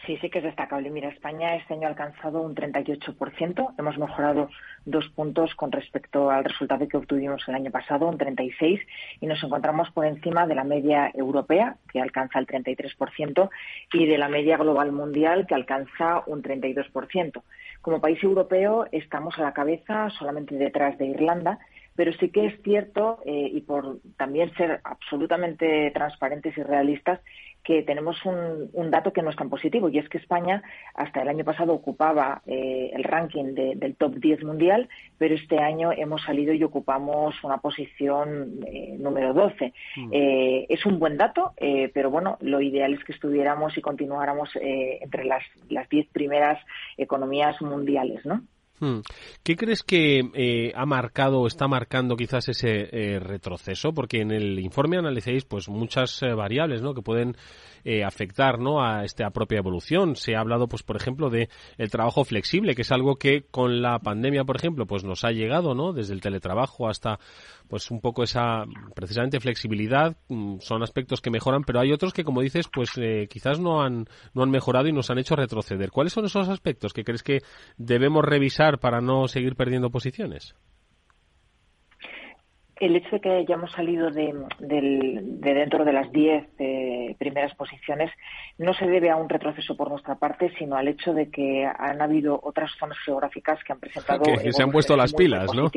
Sí, 0.06 0.18
sí 0.18 0.32
que 0.32 0.40
es 0.40 0.44
destacable. 0.44 0.90
Mira, 0.90 1.10
España 1.10 1.56
este 1.56 1.76
año 1.76 1.86
ha 1.86 1.92
alcanzado 1.92 2.42
un 2.42 2.56
38%. 2.56 3.76
Hemos 3.78 3.98
mejorado 4.00 4.50
dos 4.84 5.08
puntos 5.10 5.54
con 5.54 5.72
respecto 5.72 6.32
al 6.32 6.44
resultado 6.44 6.88
que 6.88 6.98
obtuvimos 6.98 7.48
el 7.48 7.54
año 7.54 7.70
pasado, 7.70 8.08
un 8.08 8.18
36%, 8.18 8.82
y 9.20 9.28
nos 9.28 9.44
encontramos 9.44 9.92
por 9.92 10.06
encima 10.06 10.48
de 10.48 10.56
la 10.56 10.64
media 10.64 11.12
europea, 11.14 11.76
que 11.92 12.02
alcanza 12.02 12.40
el 12.40 12.48
33%, 12.48 13.50
y 13.94 14.08
de 14.08 14.18
la 14.18 14.28
media 14.28 14.58
global 14.58 14.92
mundial, 14.92 15.46
que 15.46 15.54
alcanza 15.54 16.24
un 16.26 16.42
32%. 16.42 17.44
Como 17.82 18.02
país 18.02 18.24
europeo 18.24 18.88
estamos 18.92 19.38
a 19.38 19.44
la 19.44 19.54
cabeza 19.54 20.10
solamente 20.18 20.56
detrás 20.56 20.98
de 20.98 21.06
Irlanda, 21.06 21.60
Pero 21.94 22.14
sí 22.14 22.30
que 22.30 22.46
es 22.46 22.62
cierto, 22.64 23.20
eh, 23.26 23.50
y 23.54 23.62
por 23.62 24.00
también 24.18 24.54
ser 24.56 24.80
absolutamente 24.84 25.92
transparentes 25.92 26.58
y 26.58 26.64
realistas, 26.64 27.20
que 27.64 27.84
tenemos 27.84 28.18
un, 28.26 28.92
dato 28.92 29.14
que 29.14 29.22
no 29.22 29.30
es 29.30 29.36
tan 29.36 29.50
positivo 29.50 29.90
y 29.90 30.00
es 30.00 30.10
que 30.10 30.18
España 30.18 30.64
hasta 30.96 31.22
el 31.22 31.30
año 31.30 31.46
pasado 31.46 31.74
ocupaba 31.74 32.42
eh, 32.46 32.92
el 32.94 33.04
ranking 33.04 33.54
del 33.54 33.96
top 33.96 34.16
10 34.16 34.44
mundial, 34.44 34.90
pero 35.18 35.36
este 35.36 35.60
año 35.60 35.92
hemos 35.92 36.24
salido 36.24 36.54
y 36.54 36.64
ocupamos 36.64 37.36
una 37.44 37.58
posición 37.58 38.60
eh, 38.66 38.96
número 39.00 39.34
12. 39.34 39.74
Mm. 39.96 40.10
Eh, 40.12 40.66
es 40.70 40.86
un 40.86 41.00
buen 41.00 41.18
dato, 41.18 41.54
pero 41.94 42.10
bueno, 42.10 42.38
lo 42.42 42.62
ideal 42.62 42.94
es 42.94 43.04
que 43.04 43.14
estuviéramos 43.14 43.78
y 43.78 43.82
continuáramos 43.82 44.50
entre 44.56 45.26
las, 45.26 45.44
las 45.70 45.88
10 45.90 46.08
primeras 46.10 46.60
economías 46.98 47.62
mundiales, 47.62 48.26
¿no? 48.26 48.42
Hmm. 48.82 49.02
¿Qué 49.44 49.56
crees 49.56 49.84
que 49.84 50.22
eh, 50.34 50.74
ha 50.76 50.88
marcado 50.88 51.40
o 51.40 51.46
está 51.48 51.68
marcando 51.68 52.16
quizás 52.16 52.50
ese 52.50 52.90
eh, 52.92 53.20
retroceso? 53.20 53.94
Porque 53.94 54.22
en 54.22 54.32
el 54.32 54.58
informe 54.58 54.98
analicéis 54.98 55.46
pues 55.46 55.70
muchas 55.70 56.24
eh, 56.24 56.34
variables 56.34 56.82
¿no? 56.82 56.96
que 56.96 57.04
pueden 57.04 57.38
eh, 57.84 58.04
afectar 58.04 58.60
¿no? 58.60 58.84
a 58.84 59.04
esta 59.04 59.30
propia 59.32 59.60
evolución. 59.60 60.16
Se 60.16 60.36
ha 60.36 60.40
hablado, 60.40 60.68
pues, 60.68 60.84
por 60.84 60.96
ejemplo, 60.96 61.30
de 61.30 61.50
el 61.78 61.90
trabajo 61.90 62.24
flexible, 62.24 62.76
que 62.76 62.82
es 62.84 62.92
algo 62.92 63.16
que 63.16 63.44
con 63.50 63.82
la 63.82 64.00
pandemia, 64.00 64.44
por 64.44 64.56
ejemplo, 64.56 64.86
pues 64.86 65.04
nos 65.04 65.24
ha 65.24 65.32
llegado, 65.32 65.74
¿no? 65.74 65.94
Desde 65.94 66.14
el 66.14 66.22
teletrabajo 66.22 66.90
hasta, 66.90 67.20
pues, 67.68 67.92
un 67.92 68.02
poco 68.02 68.24
esa, 68.24 68.66
precisamente, 68.96 69.40
flexibilidad. 69.40 70.18
Mm, 70.30 70.60
son 70.60 70.84
aspectos 70.84 71.22
que 71.22 71.32
mejoran, 71.32 71.64
pero 71.64 71.80
hay 71.80 71.92
otros 71.92 72.14
que, 72.14 72.24
como 72.24 72.42
dices, 72.42 72.68
pues, 72.72 72.92
eh, 72.98 73.28
quizás 73.30 73.60
no 73.60 73.82
han, 73.82 74.06
no 74.34 74.44
han 74.44 74.52
mejorado 74.52 74.88
y 74.88 74.94
nos 74.94 75.10
han 75.10 75.20
hecho 75.20 75.36
retroceder. 75.36 75.92
¿Cuáles 75.92 76.14
son 76.14 76.26
esos 76.26 76.50
aspectos 76.50 76.94
que 76.94 77.04
crees 77.04 77.24
que 77.24 77.42
debemos 77.78 78.24
revisar 78.24 78.80
para 78.80 79.02
no 79.02 79.28
seguir 79.28 79.56
perdiendo 79.56 79.90
posiciones? 79.90 80.56
El 82.82 82.96
hecho 82.96 83.12
de 83.12 83.22
que 83.22 83.30
hayamos 83.30 83.72
salido 83.72 84.10
de, 84.10 84.34
dentro 84.60 85.86
de 85.86 85.94
las 85.94 86.12
diez 86.12 86.48
eh, 86.58 87.16
primeras 87.20 87.54
posiciones 87.56 88.12
no 88.58 88.74
se 88.74 88.88
debe 88.88 89.12
a 89.12 89.16
un 89.18 89.30
retroceso 89.30 89.78
por 89.78 89.90
nuestra 89.90 90.16
parte, 90.16 90.52
sino 90.58 90.76
al 90.76 90.88
hecho 90.88 91.14
de 91.14 91.30
que 91.30 91.64
han 91.64 92.02
habido 92.02 92.40
otras 92.42 92.72
zonas 92.80 92.98
geográficas 93.06 93.64
que 93.64 93.74
han 93.74 93.80
presentado. 93.80 94.24
Que, 94.24 94.52
se 94.52 94.64
han 94.64 94.72
puesto 94.72 94.98
las 94.98 95.14
pilas, 95.14 95.54
¿no? 95.54 95.70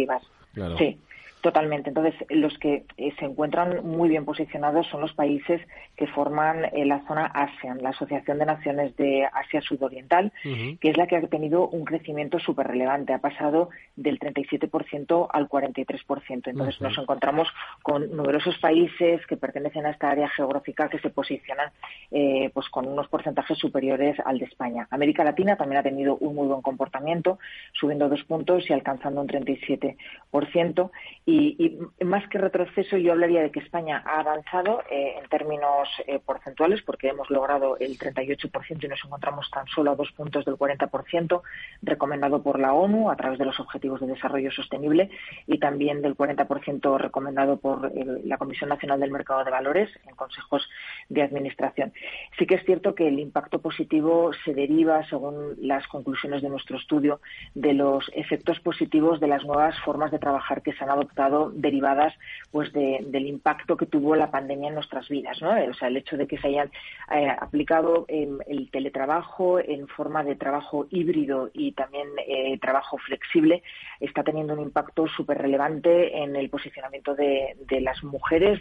Claro. 0.54 0.78
Sí. 0.78 0.98
Totalmente. 1.44 1.90
Entonces, 1.90 2.14
los 2.30 2.56
que 2.56 2.86
eh, 2.96 3.12
se 3.18 3.26
encuentran 3.26 3.86
muy 3.86 4.08
bien 4.08 4.24
posicionados 4.24 4.86
son 4.86 5.02
los 5.02 5.12
países 5.12 5.60
que 5.94 6.06
forman 6.06 6.64
eh, 6.72 6.86
la 6.86 7.06
zona 7.06 7.26
ASEAN, 7.26 7.82
la 7.82 7.90
Asociación 7.90 8.38
de 8.38 8.46
Naciones 8.46 8.96
de 8.96 9.28
Asia 9.30 9.60
Sudoriental, 9.60 10.32
que 10.42 10.88
es 10.88 10.96
la 10.96 11.06
que 11.06 11.16
ha 11.16 11.26
tenido 11.26 11.68
un 11.68 11.84
crecimiento 11.84 12.38
súper 12.38 12.68
relevante. 12.68 13.12
Ha 13.12 13.18
pasado 13.18 13.68
del 13.94 14.18
37% 14.18 15.28
al 15.30 15.46
43%. 15.50 16.48
Entonces, 16.48 16.80
nos 16.80 16.96
encontramos 16.96 17.46
con 17.82 18.16
numerosos 18.16 18.56
países 18.56 19.20
que 19.26 19.36
pertenecen 19.36 19.84
a 19.84 19.90
esta 19.90 20.08
área 20.08 20.30
geográfica 20.30 20.88
que 20.88 20.98
se 21.00 21.10
posicionan 21.10 21.72
eh, 22.10 22.52
pues 22.54 22.70
con 22.70 22.88
unos 22.88 23.08
porcentajes 23.08 23.58
superiores 23.58 24.16
al 24.24 24.38
de 24.38 24.46
España. 24.46 24.88
América 24.90 25.24
Latina 25.24 25.56
también 25.56 25.80
ha 25.80 25.82
tenido 25.82 26.16
un 26.16 26.36
muy 26.36 26.46
buen 26.46 26.62
comportamiento, 26.62 27.38
subiendo 27.74 28.08
dos 28.08 28.24
puntos 28.24 28.64
y 28.70 28.72
alcanzando 28.72 29.20
un 29.20 29.28
37%. 29.28 30.90
Y 31.26 31.33
y, 31.36 32.04
más 32.04 32.28
que 32.28 32.38
retroceso, 32.38 32.96
yo 32.96 33.12
hablaría 33.12 33.42
de 33.42 33.50
que 33.50 33.58
España 33.58 34.02
ha 34.06 34.20
avanzado 34.20 34.82
eh, 34.88 35.16
en 35.20 35.28
términos 35.28 35.88
eh, 36.06 36.20
porcentuales, 36.24 36.82
porque 36.82 37.08
hemos 37.08 37.28
logrado 37.30 37.76
el 37.78 37.98
38% 37.98 38.84
y 38.84 38.88
nos 38.88 39.04
encontramos 39.04 39.50
tan 39.50 39.66
solo 39.66 39.90
a 39.90 39.96
dos 39.96 40.12
puntos 40.12 40.44
del 40.44 40.54
40%, 40.54 41.42
recomendado 41.82 42.42
por 42.42 42.60
la 42.60 42.72
ONU 42.72 43.10
a 43.10 43.16
través 43.16 43.38
de 43.38 43.46
los 43.46 43.58
Objetivos 43.58 44.00
de 44.00 44.06
Desarrollo 44.06 44.52
Sostenible 44.52 45.10
y 45.46 45.58
también 45.58 46.02
del 46.02 46.16
40% 46.16 46.98
recomendado 46.98 47.56
por 47.56 47.90
la 48.24 48.38
Comisión 48.38 48.70
Nacional 48.70 49.00
del 49.00 49.10
Mercado 49.10 49.44
de 49.44 49.50
Valores 49.50 49.90
en 50.06 50.14
consejos 50.14 50.68
de 51.08 51.22
administración. 51.22 51.92
Sí 52.38 52.46
que 52.46 52.56
es 52.56 52.64
cierto 52.64 52.94
que 52.94 53.08
el 53.08 53.18
impacto 53.18 53.60
positivo 53.60 54.30
se 54.44 54.54
deriva, 54.54 55.04
según 55.08 55.56
las 55.60 55.86
conclusiones 55.88 56.42
de 56.42 56.48
nuestro 56.48 56.76
estudio, 56.78 57.20
de 57.54 57.72
los 57.72 58.10
efectos 58.14 58.60
positivos 58.60 59.20
de 59.20 59.28
las 59.28 59.44
nuevas 59.44 59.78
formas 59.80 60.10
de 60.12 60.18
trabajar 60.18 60.62
que 60.62 60.72
se 60.72 60.84
han 60.84 60.90
adoptado 60.90 61.23
derivadas 61.52 62.14
pues 62.50 62.72
del 62.72 63.26
impacto 63.26 63.76
que 63.76 63.86
tuvo 63.86 64.14
la 64.16 64.30
pandemia 64.30 64.68
en 64.68 64.74
nuestras 64.74 65.08
vidas, 65.08 65.40
¿no? 65.42 65.50
O 65.50 65.74
sea, 65.74 65.88
el 65.88 65.96
hecho 65.96 66.16
de 66.16 66.26
que 66.26 66.38
se 66.38 66.48
hayan 66.48 66.70
eh, 67.12 67.28
aplicado 67.28 68.06
el 68.08 68.70
teletrabajo 68.70 69.58
en 69.58 69.88
forma 69.88 70.22
de 70.22 70.36
trabajo 70.36 70.86
híbrido 70.90 71.50
y 71.52 71.72
también 71.72 72.08
eh, 72.26 72.58
trabajo 72.58 72.98
flexible 72.98 73.62
está 74.00 74.22
teniendo 74.22 74.54
un 74.54 74.60
impacto 74.60 75.06
súper 75.08 75.38
relevante 75.38 76.18
en 76.18 76.36
el 76.36 76.48
posicionamiento 76.48 77.14
de, 77.14 77.56
las 77.80 78.02
mujeres 78.04 78.60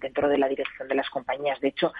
dentro 0.00 0.28
de 0.28 0.38
la 0.38 0.48
dirección 0.48 0.88
de 0.88 0.94
las 0.94 1.08
compañías. 1.10 1.60
De 1.60 1.68
hecho, 1.68 1.92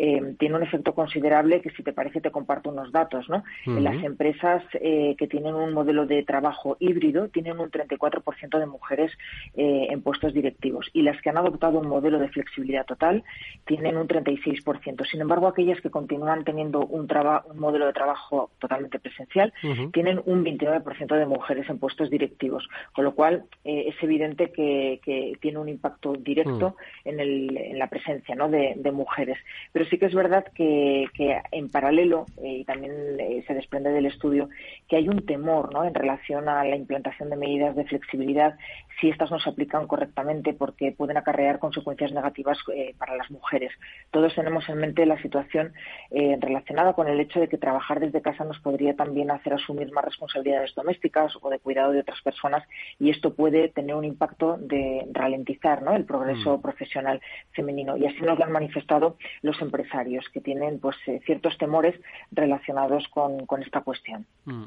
eh, 0.00 0.36
tiene 0.38 0.54
un 0.54 0.62
efecto 0.62 0.94
considerable 0.94 1.60
que 1.60 1.70
si 1.70 1.82
te 1.82 1.92
parece 1.92 2.20
te 2.20 2.30
comparto 2.30 2.70
unos 2.70 2.92
datos. 2.92 3.28
¿no? 3.28 3.42
Las 3.66 4.02
empresas 4.04 4.62
eh, 4.74 5.16
que 5.18 5.26
tienen 5.26 5.54
un 5.54 5.72
modelo 5.72 6.06
de 6.06 6.22
trabajo 6.22 6.76
híbrido 6.78 7.28
tienen 7.28 7.58
un 7.58 7.68
34% 7.68 8.58
de 8.60 8.66
mujeres 8.66 9.07
eh, 9.56 9.86
en 9.90 10.02
puestos 10.02 10.32
directivos 10.32 10.88
y 10.92 11.02
las 11.02 11.20
que 11.22 11.30
han 11.30 11.38
adoptado 11.38 11.78
un 11.78 11.88
modelo 11.88 12.18
de 12.18 12.28
flexibilidad 12.28 12.86
total 12.86 13.24
tienen 13.66 13.96
un 13.96 14.08
36%. 14.08 15.08
Sin 15.10 15.20
embargo, 15.20 15.46
aquellas 15.46 15.80
que 15.80 15.90
continúan 15.90 16.44
teniendo 16.44 16.80
un, 16.80 17.08
un 17.10 17.58
modelo 17.58 17.86
de 17.86 17.92
trabajo 17.92 18.50
totalmente 18.58 18.98
presencial 18.98 19.52
tienen 19.92 20.20
un 20.24 20.44
29% 20.44 21.16
de 21.16 21.26
mujeres 21.26 21.68
en 21.68 21.78
puestos 21.78 22.10
directivos, 22.10 22.68
con 22.92 23.04
lo 23.04 23.14
cual 23.14 23.44
es 23.64 23.94
evidente 24.02 24.50
que, 24.52 25.00
tiene 25.40 25.58
un 25.58 25.68
impacto 25.68 26.12
directo 26.12 26.76
en, 27.04 27.20
el, 27.20 27.56
en, 27.56 27.78
la 27.78 27.88
presencia 27.88 28.34
¿no? 28.34 28.48
de, 28.48 28.74
de 28.76 28.92
mujeres. 28.92 29.38
Pero 29.72 29.84
sí 29.86 29.98
que 29.98 30.06
es 30.06 30.14
verdad 30.14 30.44
que, 30.54 31.08
en 31.52 31.68
paralelo, 31.68 32.26
eh, 32.42 32.58
y 32.58 32.64
también 32.64 32.92
eh, 33.18 33.44
se 33.46 33.54
desprende 33.54 33.90
del 33.90 34.06
estudio, 34.06 34.48
que 34.88 34.96
hay 34.96 35.08
un 35.08 35.24
temor 35.24 35.72
¿no? 35.72 35.84
en 35.84 35.94
relación 35.94 36.48
a 36.48 36.64
la 36.64 36.76
implantación 36.76 37.30
de 37.30 37.36
medidas 37.36 37.76
de 37.76 37.84
flexibilidad 37.84 38.56
si 39.00 39.08
estas 39.08 39.30
no 39.30 39.38
se 39.40 39.50
aplican 39.50 39.86
correctamente 39.86 40.52
porque 40.52 40.92
pueden 40.92 41.16
acarrear 41.16 41.58
consecuencias 41.58 42.12
negativas 42.12 42.58
eh, 42.74 42.94
para 42.98 43.16
las 43.16 43.30
mujeres. 43.30 43.72
Todos 44.10 44.34
tenemos 44.34 44.68
en 44.68 44.78
mente 44.78 45.06
la 45.06 45.20
situación 45.22 45.72
relacionada 46.10 46.92
con 46.94 47.08
el 47.08 47.20
hecho 47.20 47.40
de 47.40 47.48
que 47.48 47.58
trabajar 47.58 48.00
desde 48.00 48.22
casa 48.22 48.44
nos 48.44 48.58
podría 48.60 48.94
también 48.94 49.30
hacer 49.30 49.52
asumir 49.52 49.92
más 49.92 50.04
responsabilidades 50.04 50.74
domésticas 50.74 51.32
o 51.40 51.50
de 51.50 51.58
cuidado 51.58 51.92
de 51.92 52.00
otras 52.00 52.20
personas 52.22 52.64
y 52.98 53.10
esto 53.10 53.34
puede 53.34 53.68
tener 53.68 53.94
un 53.94 54.04
impacto 54.04 54.56
de 54.58 55.06
ralentizar 55.12 55.82
¿no? 55.82 55.94
el 55.94 56.04
progreso 56.04 56.58
mm. 56.58 56.62
profesional 56.62 57.20
femenino. 57.52 57.96
Y 57.96 58.06
así 58.06 58.20
nos 58.22 58.38
lo 58.38 58.44
han 58.44 58.52
manifestado 58.52 59.16
los 59.42 59.60
empresarios 59.60 59.78
empresarios 59.78 60.28
que 60.32 60.40
tienen 60.40 60.78
pues 60.80 60.96
eh, 61.06 61.20
ciertos 61.24 61.56
temores 61.58 61.94
relacionados 62.32 63.06
con, 63.08 63.46
esta 63.62 63.80
cuestión. 63.80 64.26
Mm. 64.44 64.64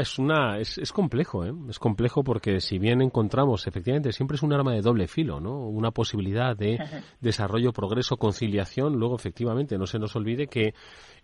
Es 0.00 0.18
una 0.18 0.58
es, 0.58 0.78
es 0.78 0.92
complejo, 0.92 1.44
¿eh? 1.44 1.52
es 1.68 1.78
complejo 1.78 2.24
porque 2.24 2.60
si 2.60 2.78
bien 2.78 3.02
encontramos 3.02 3.66
efectivamente 3.66 4.12
siempre 4.12 4.36
es 4.36 4.42
un 4.42 4.52
arma 4.52 4.72
de 4.72 4.80
doble 4.80 5.06
filo, 5.08 5.40
¿no? 5.40 5.68
Una 5.68 5.90
posibilidad 5.90 6.56
de 6.56 6.78
desarrollo, 7.20 7.72
progreso, 7.72 8.16
conciliación. 8.16 8.96
Luego 8.96 9.16
efectivamente 9.16 9.76
no 9.76 9.86
se 9.86 9.98
nos 9.98 10.16
olvide 10.16 10.46
que 10.46 10.74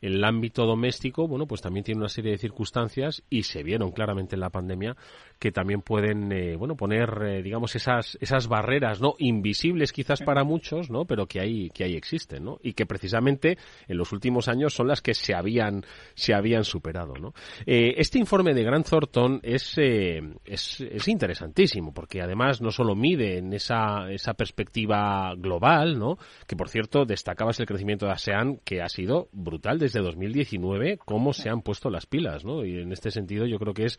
el 0.01 0.23
ámbito 0.25 0.67
doméstico, 0.67 1.29
bueno, 1.29 1.47
pues 1.47 1.61
también 1.61 1.85
tiene 1.85 2.01
una 2.01 2.09
serie 2.09 2.33
de 2.33 2.39
circunstancias 2.39 3.23
y 3.29 3.43
se 3.43 3.63
vieron 3.63 3.93
claramente 3.93 4.37
en 4.37 4.41
la 4.41 4.51
pandemia 4.51 4.97
que 5.39 5.53
también 5.53 5.81
pueden, 5.81 6.31
eh, 6.33 6.57
bueno, 6.57 6.77
poner, 6.77 7.11
eh, 7.23 7.43
digamos, 7.43 7.75
esas, 7.75 8.19
esas 8.21 8.47
barreras, 8.47 9.01
¿no? 9.01 9.15
Invisibles 9.19 9.91
quizás 9.91 10.21
para 10.21 10.45
muchos, 10.45 10.91
¿no? 10.91 11.07
Pero 11.07 11.27
que 11.27 11.41
ahí, 11.41 11.71
que 11.71 11.85
ahí 11.85 11.97
existen, 11.97 12.45
¿no? 12.45 12.59
Y 12.63 12.75
que 12.75 12.85
precisamente 12.85 13.57
en 13.89 13.97
los 13.97 14.13
últimos 14.13 14.49
años 14.49 14.75
son 14.75 14.89
las 14.89 15.01
que 15.01 15.15
se 15.15 15.35
habían, 15.35 15.83
se 16.15 16.35
habían 16.35 16.65
superado, 16.65 17.15
¿no? 17.15 17.33
Eh, 17.65 17.95
este 17.97 18.19
informe 18.19 18.53
de 18.53 18.65
Grant 18.65 18.87
Thornton 18.87 19.41
es, 19.43 19.79
es, 19.79 20.81
es, 20.81 21.09
interesantísimo 21.09 21.95
porque 21.95 22.21
además 22.21 22.61
no 22.61 22.71
solo 22.71 22.95
mide 22.95 23.39
en 23.39 23.55
esa, 23.55 24.11
esa 24.11 24.35
perspectiva 24.35 25.35
global, 25.37 25.99
¿no? 25.99 26.19
Que 26.47 26.55
por 26.55 26.69
cierto 26.69 27.07
destacabas 27.07 27.59
el 27.61 27.67
crecimiento 27.67 28.05
de 28.05 28.13
ASEAN 28.13 28.61
que 28.63 28.83
ha 28.83 28.89
sido 28.89 29.29
brutal 29.33 29.79
desde 29.79 29.90
2019, 29.99 30.99
cómo 31.05 31.33
se 31.33 31.51
han 31.51 31.63
puesto 31.63 31.91
las 31.91 32.07
pilas, 32.07 32.45
¿no? 32.45 32.65
Y 32.65 32.79
en 32.79 32.93
este 32.93 33.11
sentido 33.11 33.47
yo 33.47 33.59
creo 33.59 33.75
que 33.75 33.87
es, 33.87 33.99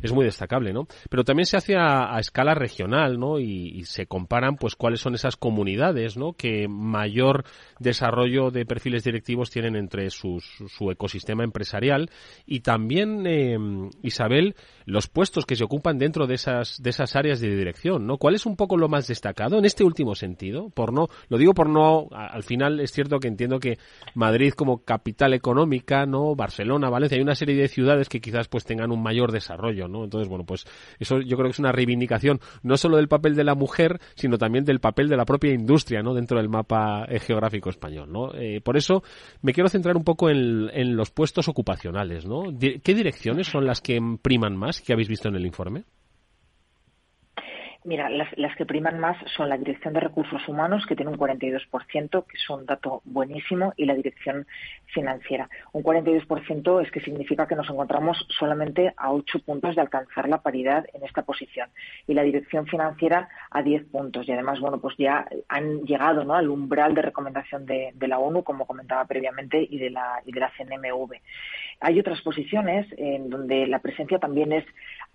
es 0.00 0.12
muy 0.12 0.24
destacable, 0.24 0.72
¿no? 0.72 0.86
Pero 1.10 1.24
también 1.24 1.46
se 1.46 1.56
hace 1.56 1.76
a, 1.76 2.16
escala 2.20 2.54
regional, 2.54 3.18
¿no? 3.18 3.40
Y, 3.40 3.82
se 3.82 4.06
comparan, 4.06 4.56
pues, 4.56 4.76
cuáles 4.76 5.00
son 5.00 5.14
esas 5.14 5.36
comunidades, 5.36 6.16
¿no? 6.16 6.34
Que 6.34 6.68
mayor 6.68 7.44
desarrollo 7.80 8.50
de 8.50 8.64
perfiles 8.64 9.02
directivos 9.02 9.50
tienen 9.50 9.74
entre 9.74 10.08
sus, 10.10 10.44
su 10.68 10.90
ecosistema 10.90 11.42
empresarial 11.42 12.10
y 12.46 12.60
también, 12.60 13.26
eh, 13.26 13.58
Isabel, 14.02 14.54
los 14.84 15.08
puestos 15.08 15.46
que 15.46 15.56
se 15.56 15.64
ocupan 15.64 15.98
dentro 15.98 16.26
de 16.26 16.34
esas, 16.34 16.80
de 16.82 16.90
esas 16.90 17.16
áreas 17.16 17.40
de 17.40 17.54
dirección, 17.54 18.06
¿no? 18.06 18.18
¿Cuál 18.18 18.34
es 18.34 18.46
un 18.46 18.56
poco 18.56 18.76
lo 18.76 18.88
más 18.88 19.08
destacado 19.08 19.58
en 19.58 19.64
este 19.64 19.84
último 19.84 20.14
sentido? 20.14 20.70
Por 20.70 20.92
no, 20.92 21.08
lo 21.28 21.38
digo 21.38 21.54
por 21.54 21.68
no, 21.68 22.08
al 22.12 22.42
final 22.42 22.80
es 22.80 22.92
cierto 22.92 23.18
que 23.18 23.28
entiendo 23.28 23.58
que 23.58 23.78
Madrid 24.14 24.52
como 24.52 24.84
capital 24.84 25.31
económica, 25.34 26.06
¿no? 26.06 26.34
Barcelona, 26.34 26.90
Valencia, 26.90 27.16
hay 27.16 27.22
una 27.22 27.34
serie 27.34 27.56
de 27.56 27.68
ciudades 27.68 28.08
que 28.08 28.20
quizás 28.20 28.48
pues 28.48 28.64
tengan 28.64 28.90
un 28.90 29.02
mayor 29.02 29.32
desarrollo, 29.32 29.88
¿no? 29.88 30.04
Entonces, 30.04 30.28
bueno, 30.28 30.44
pues 30.44 30.64
eso 30.98 31.20
yo 31.20 31.36
creo 31.36 31.48
que 31.48 31.52
es 31.52 31.58
una 31.58 31.72
reivindicación 31.72 32.40
no 32.62 32.76
solo 32.76 32.96
del 32.96 33.08
papel 33.08 33.34
de 33.34 33.44
la 33.44 33.54
mujer, 33.54 34.00
sino 34.14 34.38
también 34.38 34.64
del 34.64 34.80
papel 34.80 35.08
de 35.08 35.16
la 35.16 35.24
propia 35.24 35.52
industria, 35.52 36.02
¿no? 36.02 36.14
Dentro 36.14 36.38
del 36.38 36.48
mapa 36.48 37.04
eh, 37.08 37.18
geográfico 37.18 37.70
español. 37.70 38.10
Eh, 38.34 38.60
por 38.60 38.76
eso 38.76 39.02
me 39.42 39.52
quiero 39.52 39.68
centrar 39.68 39.96
un 39.96 40.04
poco 40.04 40.30
en, 40.30 40.68
en 40.72 40.96
los 40.96 41.10
puestos 41.10 41.48
ocupacionales, 41.48 42.26
¿no? 42.26 42.44
¿Qué 42.58 42.94
direcciones 42.94 43.46
son 43.46 43.66
las 43.66 43.80
que 43.80 44.00
priman 44.20 44.56
más 44.56 44.80
que 44.80 44.92
habéis 44.92 45.08
visto 45.08 45.28
en 45.28 45.36
el 45.36 45.46
informe? 45.46 45.84
Mira, 47.84 48.08
las, 48.08 48.56
que 48.56 48.64
priman 48.64 49.00
más 49.00 49.16
son 49.36 49.48
la 49.48 49.58
Dirección 49.58 49.92
de 49.92 49.98
Recursos 49.98 50.46
Humanos, 50.46 50.86
que 50.86 50.94
tiene 50.94 51.10
un 51.10 51.18
42%, 51.18 52.26
que 52.26 52.36
es 52.36 52.50
un 52.50 52.64
dato 52.64 53.02
buenísimo, 53.04 53.74
y 53.76 53.86
la 53.86 53.94
Dirección 53.94 54.46
Financiera. 54.86 55.48
Un 55.72 55.82
42% 55.82 56.80
es 56.80 56.92
que 56.92 57.00
significa 57.00 57.48
que 57.48 57.56
nos 57.56 57.68
encontramos 57.68 58.24
solamente 58.38 58.94
a 58.96 59.12
8 59.12 59.40
puntos 59.40 59.74
de 59.74 59.80
alcanzar 59.80 60.28
la 60.28 60.42
paridad 60.42 60.86
en 60.94 61.02
esta 61.02 61.22
posición. 61.22 61.70
Y 62.06 62.14
la 62.14 62.22
Dirección 62.22 62.68
Financiera 62.68 63.28
a 63.50 63.62
10 63.62 63.86
puntos. 63.86 64.28
Y 64.28 64.32
además, 64.32 64.60
bueno, 64.60 64.80
pues 64.80 64.96
ya 64.96 65.26
han 65.48 65.82
llegado 65.82 66.22
¿no? 66.22 66.34
al 66.34 66.50
umbral 66.50 66.94
de 66.94 67.02
recomendación 67.02 67.66
de, 67.66 67.90
de, 67.94 68.08
la 68.08 68.20
ONU, 68.20 68.44
como 68.44 68.64
comentaba 68.64 69.04
previamente, 69.06 69.66
y 69.68 69.78
de 69.78 69.90
la, 69.90 70.22
y 70.24 70.30
de 70.30 70.38
la 70.38 70.52
CNMV. 70.56 71.16
Hay 71.80 71.98
otras 71.98 72.20
posiciones 72.20 72.86
en 72.96 73.28
donde 73.28 73.66
la 73.66 73.80
presencia 73.80 74.20
también 74.20 74.52
es 74.52 74.64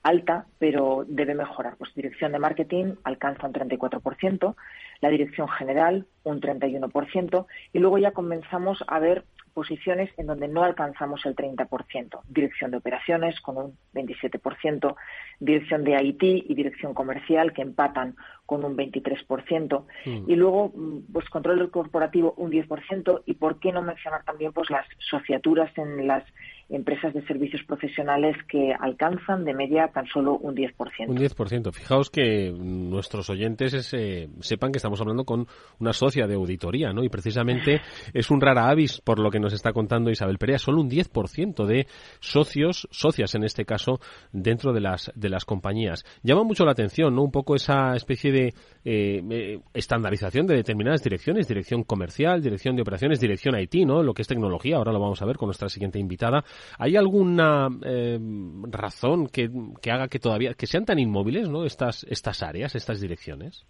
alta, 0.07 0.45
pero 0.57 1.03
debe 1.07 1.35
mejorar. 1.35 1.75
Pues 1.77 1.93
dirección 1.93 2.31
de 2.31 2.39
marketing 2.39 2.95
alcanza 3.03 3.47
un 3.47 3.53
34%, 3.53 4.55
la 5.01 5.09
dirección 5.09 5.47
general 5.49 6.05
un 6.27 6.41
31%, 6.41 7.45
y 7.73 7.79
luego 7.79 7.97
ya 7.97 8.11
comenzamos 8.11 8.83
a 8.87 8.99
ver 8.99 9.25
posiciones 9.57 10.11
en 10.17 10.27
donde 10.27 10.47
no 10.47 10.63
alcanzamos 10.63 11.25
el 11.25 11.35
30%. 11.35 12.21
Dirección 12.29 12.69
de 12.69 12.77
operaciones 12.77 13.41
con 13.41 13.57
un 13.57 13.77
27%, 13.95 14.95
dirección 15.39 15.83
de 15.83 15.99
IT 15.99 16.21
y 16.21 16.53
dirección 16.53 16.93
comercial 16.93 17.53
que 17.53 17.63
empatan 17.63 18.15
con 18.45 18.63
un 18.63 18.77
23%. 18.77 19.85
Mm. 20.05 20.29
Y 20.29 20.35
luego, 20.35 20.71
mm, 20.75 21.11
pues 21.11 21.27
control 21.29 21.71
corporativo 21.71 22.35
un 22.37 22.51
10%. 22.51 23.23
Y 23.25 23.33
por 23.33 23.59
qué 23.59 23.71
no 23.71 23.81
mencionar 23.81 24.23
también 24.25 24.53
pues 24.53 24.69
las 24.69 24.85
sociaturas 25.09 25.75
en 25.75 26.05
las 26.05 26.23
empresas 26.69 27.13
de 27.13 27.25
servicios 27.25 27.63
profesionales 27.63 28.35
que 28.49 28.73
alcanzan 28.77 29.45
de 29.45 29.53
media 29.53 29.87
tan 29.87 30.05
solo 30.07 30.37
un 30.37 30.55
10%. 30.55 31.07
Un 31.07 31.17
10%. 31.17 31.71
Fijaos 31.71 32.09
que 32.09 32.51
nuestros 32.51 33.29
oyentes 33.29 33.93
eh, 33.93 34.29
sepan 34.41 34.71
que 34.71 34.77
estamos 34.77 34.99
hablando 34.99 35.23
con 35.23 35.47
una 35.79 35.93
socia 35.93 36.16
de 36.25 36.35
auditoría, 36.35 36.91
¿no? 36.93 37.03
Y 37.03 37.09
precisamente 37.09 37.81
es 38.13 38.31
un 38.31 38.41
rara 38.41 38.69
avis 38.69 39.01
por 39.01 39.19
lo 39.19 39.29
que 39.29 39.39
nos 39.39 39.53
está 39.53 39.73
contando 39.73 40.09
Isabel 40.09 40.37
Perea, 40.37 40.57
solo 40.57 40.81
un 40.81 40.89
10% 40.89 41.65
de 41.65 41.87
socios, 42.19 42.87
socias 42.91 43.35
en 43.35 43.43
este 43.43 43.65
caso, 43.65 43.99
dentro 44.31 44.73
de 44.73 44.81
las, 44.81 45.11
de 45.15 45.29
las 45.29 45.45
compañías. 45.45 46.03
Llama 46.23 46.43
mucho 46.43 46.65
la 46.65 46.71
atención, 46.71 47.15
¿no? 47.15 47.23
Un 47.23 47.31
poco 47.31 47.55
esa 47.55 47.95
especie 47.95 48.31
de 48.31 48.47
eh, 48.85 49.21
eh, 49.29 49.59
estandarización 49.73 50.47
de 50.47 50.55
determinadas 50.55 51.03
direcciones, 51.03 51.47
dirección 51.47 51.83
comercial, 51.83 52.41
dirección 52.41 52.75
de 52.75 52.81
operaciones, 52.81 53.19
dirección 53.19 53.59
IT, 53.59 53.75
¿no? 53.85 54.01
Lo 54.01 54.13
que 54.13 54.21
es 54.21 54.27
tecnología, 54.27 54.77
ahora 54.77 54.91
lo 54.91 54.99
vamos 54.99 55.21
a 55.21 55.25
ver 55.25 55.37
con 55.37 55.47
nuestra 55.47 55.69
siguiente 55.69 55.99
invitada. 55.99 56.43
¿Hay 56.77 56.95
alguna 56.95 57.67
eh, 57.83 58.19
razón 58.69 59.27
que, 59.27 59.49
que, 59.81 59.91
haga 59.91 60.07
que 60.07 60.19
todavía 60.19 60.53
que 60.53 60.67
sean 60.67 60.85
tan 60.85 60.99
inmóviles 60.99 61.49
¿no? 61.49 61.65
estas, 61.65 62.05
estas 62.09 62.43
áreas, 62.43 62.75
estas 62.75 62.99
direcciones? 62.99 63.65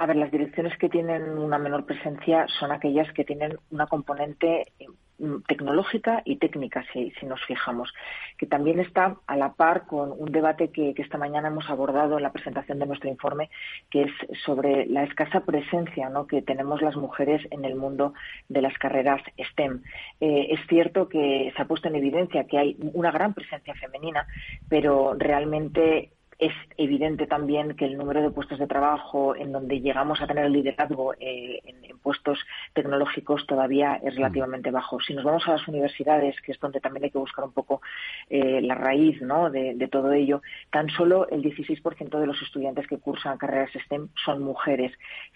A 0.00 0.06
ver, 0.06 0.16
las 0.16 0.30
direcciones 0.30 0.78
que 0.78 0.88
tienen 0.88 1.36
una 1.36 1.58
menor 1.58 1.84
presencia 1.84 2.46
son 2.58 2.72
aquellas 2.72 3.12
que 3.12 3.22
tienen 3.22 3.58
una 3.70 3.86
componente 3.86 4.72
Mm, 5.20 5.42
tecnológica 5.46 6.22
y 6.24 6.36
técnica, 6.36 6.82
si, 6.94 7.10
si, 7.20 7.26
nos 7.26 7.44
fijamos, 7.44 7.92
que 8.38 8.46
también 8.46 8.80
está 8.80 9.16
a 9.26 9.36
la 9.36 9.52
par 9.52 9.86
con 9.86 10.12
un 10.12 10.32
debate 10.32 10.70
que, 10.70 10.94
esta 10.96 11.18
mañana 11.18 11.48
hemos 11.48 11.68
abordado 11.68 12.16
en 12.16 12.22
la 12.22 12.32
presentación 12.32 12.78
de 12.78 12.86
nuestro 12.86 13.10
informe, 13.10 13.50
que 13.90 14.04
es 14.04 14.12
sobre 14.46 14.86
la 14.86 15.04
escasa 15.04 15.40
presencia 15.40 16.08
¿no? 16.08 16.26
que 16.26 16.40
tenemos 16.40 16.80
las 16.80 16.96
mujeres 16.96 17.46
en 17.50 17.66
el 17.66 17.74
mundo 17.74 18.14
de 18.48 18.62
las 18.62 18.72
carreras 18.78 19.20
STEM. 19.50 19.82
Eh, 20.20 20.46
es 20.52 20.60
cierto 20.68 21.10
que 21.10 21.52
se 21.54 21.62
ha 21.62 21.66
puesto 21.66 21.88
en 21.88 21.96
evidencia 21.96 22.44
que 22.44 22.56
hay 22.56 22.76
una 22.94 23.10
gran 23.10 23.34
presencia 23.34 23.74
femenina, 23.74 24.26
pero 24.70 25.14
realmente 25.18 26.12
es 26.40 26.52
evidente 26.78 27.26
también 27.26 27.76
que 27.76 27.84
el 27.84 27.98
número 27.98 28.22
de 28.22 28.30
puestos 28.30 28.58
de 28.58 28.66
trabajo 28.66 29.36
en 29.36 29.52
donde 29.52 29.80
llegamos 29.80 30.20
a 30.20 30.26
tener 30.26 30.46
el 30.46 30.52
liderazgo 30.52 31.12
eh, 31.20 31.60
en, 31.64 31.98
puestos 32.00 32.38
tecnológicos 32.72 33.46
todavía 33.46 34.00
es 34.02 34.16
relativamente 34.16 34.70
bajo. 34.70 34.98
Si 35.00 35.12
nos 35.12 35.22
vamos 35.22 35.46
a 35.46 35.52
las 35.52 35.68
universidades, 35.68 36.34
que 36.40 36.52
es 36.52 36.58
donde 36.58 36.80
también 36.80 37.04
hay 37.04 37.10
que 37.10 37.18
buscar 37.18 37.44
un 37.44 37.52
poco 37.52 37.82
eh, 38.30 38.62
la 38.62 38.74
raíz 38.74 39.20
¿no? 39.20 39.50
de, 39.50 39.74
de, 39.74 39.88
todo 39.88 40.12
ello, 40.12 40.40
tan 40.70 40.88
solo 40.88 41.28
el 41.28 41.42
16% 41.42 42.18
de 42.18 42.26
los 42.26 42.40
estudiantes 42.40 42.86
que 42.86 42.96
cursan 42.96 43.36
carreras 43.36 43.70
STEM 43.84 44.08
son 44.24 44.42
mujeres. 44.42 44.92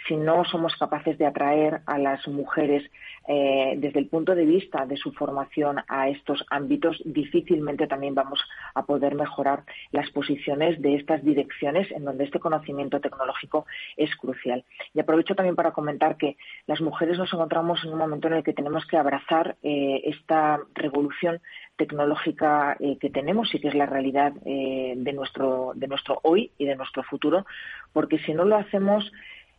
Si 0.08 0.16
no 0.16 0.44
somos 0.46 0.74
capaces 0.76 1.18
de 1.18 1.26
atraer 1.26 1.82
a 1.84 1.98
las 1.98 2.26
mujeres 2.26 2.90
eh, 3.26 3.74
desde 3.78 4.00
el 4.00 4.08
punto 4.08 4.34
de 4.34 4.44
vista 4.44 4.84
de 4.86 4.96
su 4.96 5.12
formación 5.12 5.78
a 5.88 6.08
estos 6.08 6.44
ámbitos, 6.50 7.00
difícilmente 7.04 7.86
también 7.86 8.14
vamos 8.14 8.40
a 8.74 8.84
poder 8.84 9.14
mejorar 9.14 9.64
las 9.92 10.10
posiciones 10.10 10.80
de 10.82 10.93
estas 10.96 11.24
direcciones 11.24 11.90
en 11.90 12.04
donde 12.04 12.24
este 12.24 12.40
conocimiento 12.40 13.00
tecnológico 13.00 13.66
es 13.96 14.14
crucial. 14.16 14.64
Y 14.94 15.00
aprovecho 15.00 15.35
también 15.35 15.57
para 15.57 15.72
comentar 15.72 16.16
que 16.16 16.37
las 16.66 16.80
mujeres 16.80 17.18
nos 17.18 17.33
encontramos 17.33 17.85
en 17.85 17.92
un 17.92 17.98
momento 17.98 18.28
en 18.28 18.35
el 18.35 18.44
que 18.44 18.52
tenemos 18.52 18.87
que 18.87 18.96
abrazar 18.96 19.57
eh, 19.62 20.02
esta 20.04 20.61
revolución 20.74 21.40
tecnológica 21.76 22.76
eh, 22.80 22.98
que 22.98 23.11
tenemos 23.11 23.54
y 23.54 23.61
que 23.61 23.68
es 23.68 23.74
la 23.74 23.87
realidad 23.87 24.33
de 24.44 25.12
nuestro 25.12 25.72
de 25.74 25.88
nuestro 25.88 26.20
hoy 26.22 26.50
y 26.59 26.66
de 26.66 26.76
nuestro 26.76 27.02
futuro, 27.02 27.46
porque 27.92 28.18
si 28.18 28.33
no 28.33 28.44
lo 28.44 28.57
hacemos 28.57 29.11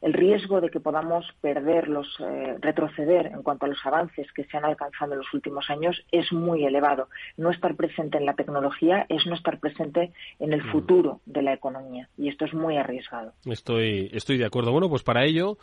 el 0.05 0.13
riesgo 0.13 0.61
de 0.61 0.69
que 0.69 0.79
podamos 0.79 1.25
perderlos, 1.41 2.07
eh, 2.19 2.57
retroceder 2.61 3.25
en 3.25 3.41
cuanto 3.41 3.65
a 3.65 3.69
los 3.69 3.83
avances 3.83 4.31
que 4.33 4.43
se 4.43 4.55
han 4.55 4.63
alcanzado 4.63 5.13
en 5.13 5.17
los 5.17 5.33
últimos 5.33 5.67
años 5.71 5.99
es 6.11 6.31
muy 6.31 6.63
elevado. 6.63 7.09
No 7.37 7.49
estar 7.49 7.75
presente 7.75 8.19
en 8.19 8.27
la 8.27 8.35
tecnología 8.35 9.07
es 9.09 9.25
no 9.25 9.33
estar 9.33 9.59
presente 9.59 10.13
en 10.37 10.53
el 10.53 10.63
mm. 10.63 10.71
futuro 10.71 11.21
de 11.25 11.41
la 11.41 11.53
economía 11.53 12.07
y 12.19 12.29
esto 12.29 12.45
es 12.45 12.53
muy 12.53 12.77
arriesgado. 12.77 13.33
Estoy, 13.45 14.11
estoy 14.13 14.37
de 14.37 14.45
acuerdo. 14.45 14.71
Bueno, 14.71 14.89
pues 14.89 15.01
para 15.01 15.25
ello 15.25 15.57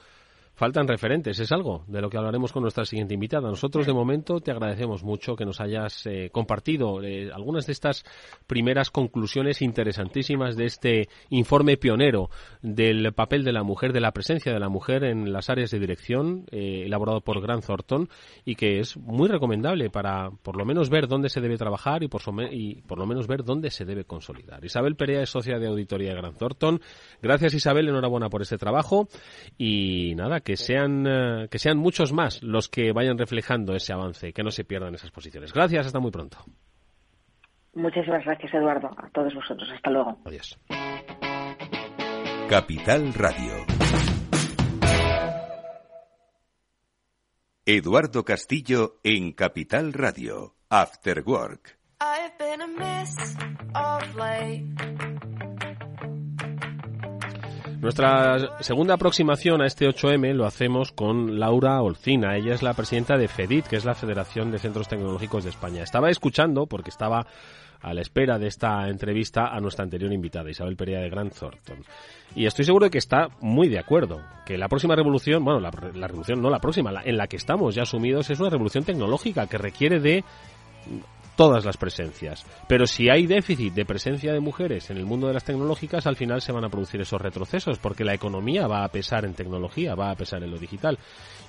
faltan 0.55 0.87
referentes, 0.87 1.39
es 1.39 1.51
algo 1.53 1.85
de 1.87 2.01
lo 2.01 2.11
que 2.11 2.19
hablaremos 2.19 2.53
con 2.53 2.63
nuestra 2.63 2.85
siguiente 2.85 3.15
invitada. 3.15 3.49
Nosotros 3.49 3.87
de 3.87 3.93
momento 3.93 4.41
te 4.41 4.51
agradecemos 4.51 5.03
mucho 5.03 5.35
que 5.35 5.45
nos 5.45 5.61
hayas 5.61 6.07
eh, 6.07 6.31
compartido 6.31 7.03
eh, 7.03 7.31
algunas 7.33 7.67
de 7.67 7.73
estas 7.73 8.05
primeras 8.47 8.91
conclusiones 8.91 9.63
interesantísimas 9.63 10.57
de 10.57 10.67
este 10.67 11.09
informe 11.31 11.77
pionero 11.77 12.31
del 12.61 13.13
papel 13.13 13.45
de 13.45 13.53
la 13.53 13.63
mujer, 13.63 13.93
de 13.93 14.01
la 14.01 14.13
presencia 14.13 14.53
de 14.53 14.61
la 14.61 14.69
mujer 14.69 15.05
en 15.05 15.33
las 15.33 15.49
áreas 15.49 15.71
de 15.71 15.79
dirección, 15.79 16.45
eh, 16.51 16.83
elaborado 16.85 17.23
por 17.23 17.41
Grant 17.41 17.65
Thornton 17.65 18.09
y 18.45 18.55
que 18.55 18.79
es 18.79 18.97
muy 18.97 19.29
recomendable 19.29 19.91
para 19.91 20.31
por 20.43 20.57
lo 20.57 20.65
menos 20.65 20.91
ver 20.91 21.09
dónde 21.09 21.31
se 21.31 21.41
debe 21.41 21.57
trabajar 21.57 22.03
y 22.03 22.09
por, 22.09 22.23
y 22.53 22.83
por 22.83 22.99
lo 22.99 23.07
menos 23.07 23.27
ver 23.27 23.43
dónde 23.43 23.71
se 23.71 23.85
debe 23.85 24.05
consolidar. 24.05 24.65
Isabel 24.65 24.97
Perea 24.97 25.23
es 25.23 25.31
socia 25.31 25.59
de 25.59 25.69
auditoría 25.69 26.11
de 26.11 26.17
Grant 26.17 26.39
Thornton. 26.39 26.81
Gracias 27.23 27.55
Isabel, 27.55 27.89
enhorabuena 27.89 28.29
por 28.29 28.43
este 28.43 28.59
trabajo 28.59 29.09
y 29.57 30.15
nada, 30.15 30.42
que 30.43 30.57
sean, 30.57 31.07
eh, 31.07 31.49
que 31.51 31.59
sean 31.59 31.79
muchos 31.79 32.13
más 32.13 32.43
los 32.43 32.69
que 32.69 32.93
vayan 32.93 33.19
reflejando 33.19 33.75
ese 33.75 33.93
avance, 33.93 34.33
que 34.33 34.43
no 34.43 34.51
se 34.51 34.65
pierdan 34.65 34.95
esas 34.95 35.11
posiciones. 35.11 35.53
Gracias, 35.53 35.87
hasta 35.87 36.01
muy 36.01 36.11
pronto. 36.11 36.39
Muchísimas 37.75 38.25
gracias, 38.25 38.53
Eduardo. 38.53 38.91
A 38.97 39.09
todos 39.11 39.35
vosotros. 39.35 39.69
Hasta 39.75 39.91
luego. 39.91 40.19
Adiós. 40.25 40.59
Capital 42.49 43.15
Radio. 43.15 43.65
Eduardo 47.65 48.25
Castillo 48.25 48.97
en 49.05 49.33
Capital 49.33 49.93
Radio. 49.93 50.57
After 50.69 51.23
Work. 51.25 51.79
Nuestra 57.83 58.61
segunda 58.61 58.95
aproximación 58.95 59.61
a 59.61 59.67
este 59.67 59.89
8M 59.89 60.35
lo 60.35 60.47
hacemos 60.47 60.93
con 60.93 61.41
Laura 61.41 61.83
Olcina. 61.83 62.37
Ella 62.37 62.55
es 62.55 62.63
la 62.63 62.75
presidenta 62.75 63.17
de 63.19 63.27
FEDIT, 63.27 63.67
que 63.67 63.75
es 63.75 63.85
la 63.85 63.97
Federación 63.97 64.53
de 64.53 64.61
Centros 64.61 64.87
Tecnológicos 64.87 65.43
de 65.43 65.51
España. 65.51 65.83
Estaba 65.83 66.09
escuchando, 66.09 66.67
porque 66.67 66.91
estaba 66.91 67.27
a 67.81 67.93
la 67.93 68.01
espera 68.01 68.39
de 68.39 68.47
esta 68.47 68.89
entrevista, 68.89 69.49
a 69.49 69.59
nuestra 69.59 69.83
anterior 69.83 70.13
invitada, 70.13 70.49
Isabel 70.49 70.77
Perea 70.77 71.01
de 71.01 71.11
Grant 71.11 71.35
Thornton. 71.35 71.79
Y 72.37 72.47
estoy 72.47 72.65
seguro 72.65 72.85
de 72.85 72.91
que 72.93 72.99
está 72.99 73.31
muy 73.41 73.69
de 73.69 73.81
acuerdo, 73.81 74.21
que 74.47 74.57
la 74.57 74.69
próxima 74.69 74.95
revolución, 74.95 75.45
bueno, 75.45 75.59
la, 75.59 75.73
revolución 75.73 76.41
no 76.41 76.51
la 76.51 76.61
próxima, 76.61 76.93
en 77.05 77.17
la 77.17 77.27
que 77.27 77.37
estamos 77.37 77.75
ya 77.75 77.85
sumidos, 77.85 78.31
es 78.31 78.39
una 78.39 78.51
revolución 78.51 78.85
tecnológica 78.85 79.49
que 79.49 79.59
requiere 79.59 79.99
de 79.99 80.23
todas 81.37 81.65
las 81.65 81.77
presencias. 81.77 82.45
Pero 82.69 82.87
si 82.87 83.09
hay 83.09 83.27
déficit 83.27 83.75
de 83.75 83.85
presencia 83.85 84.33
de 84.33 84.41
mujeres 84.41 84.91
en 84.91 84.97
el 84.97 85.07
mundo 85.07 85.27
de 85.27 85.35
las 85.35 85.45
tecnológicas, 85.45 86.07
al 86.07 86.17
final 86.17 86.41
se 86.41 86.53
van 86.53 86.65
a 86.65 86.69
producir 86.69 87.01
esos 87.01 87.21
retrocesos, 87.21 87.79
porque 87.79 88.05
la 88.05 88.15
economía 88.15 88.67
va 88.67 88.85
a 88.85 88.89
pesar 88.89 89.25
en 89.25 89.35
tecnología, 89.35 89.95
va 89.95 90.11
a 90.11 90.17
pesar 90.17 90.43
en 90.43 90.51
lo 90.51 90.59
digital. 90.59 90.99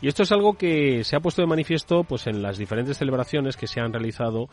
Y 0.02 0.08
esto 0.08 0.24
es 0.24 0.32
algo 0.32 0.54
que 0.54 1.04
se 1.04 1.16
ha 1.16 1.20
puesto 1.20 1.42
de 1.42 1.48
manifiesto 1.48 2.04
pues 2.04 2.28
en 2.28 2.42
las 2.42 2.58
diferentes 2.58 2.98
celebraciones 2.98 3.56
que 3.56 3.68
se 3.68 3.80
han 3.80 3.94
realizado 3.94 4.50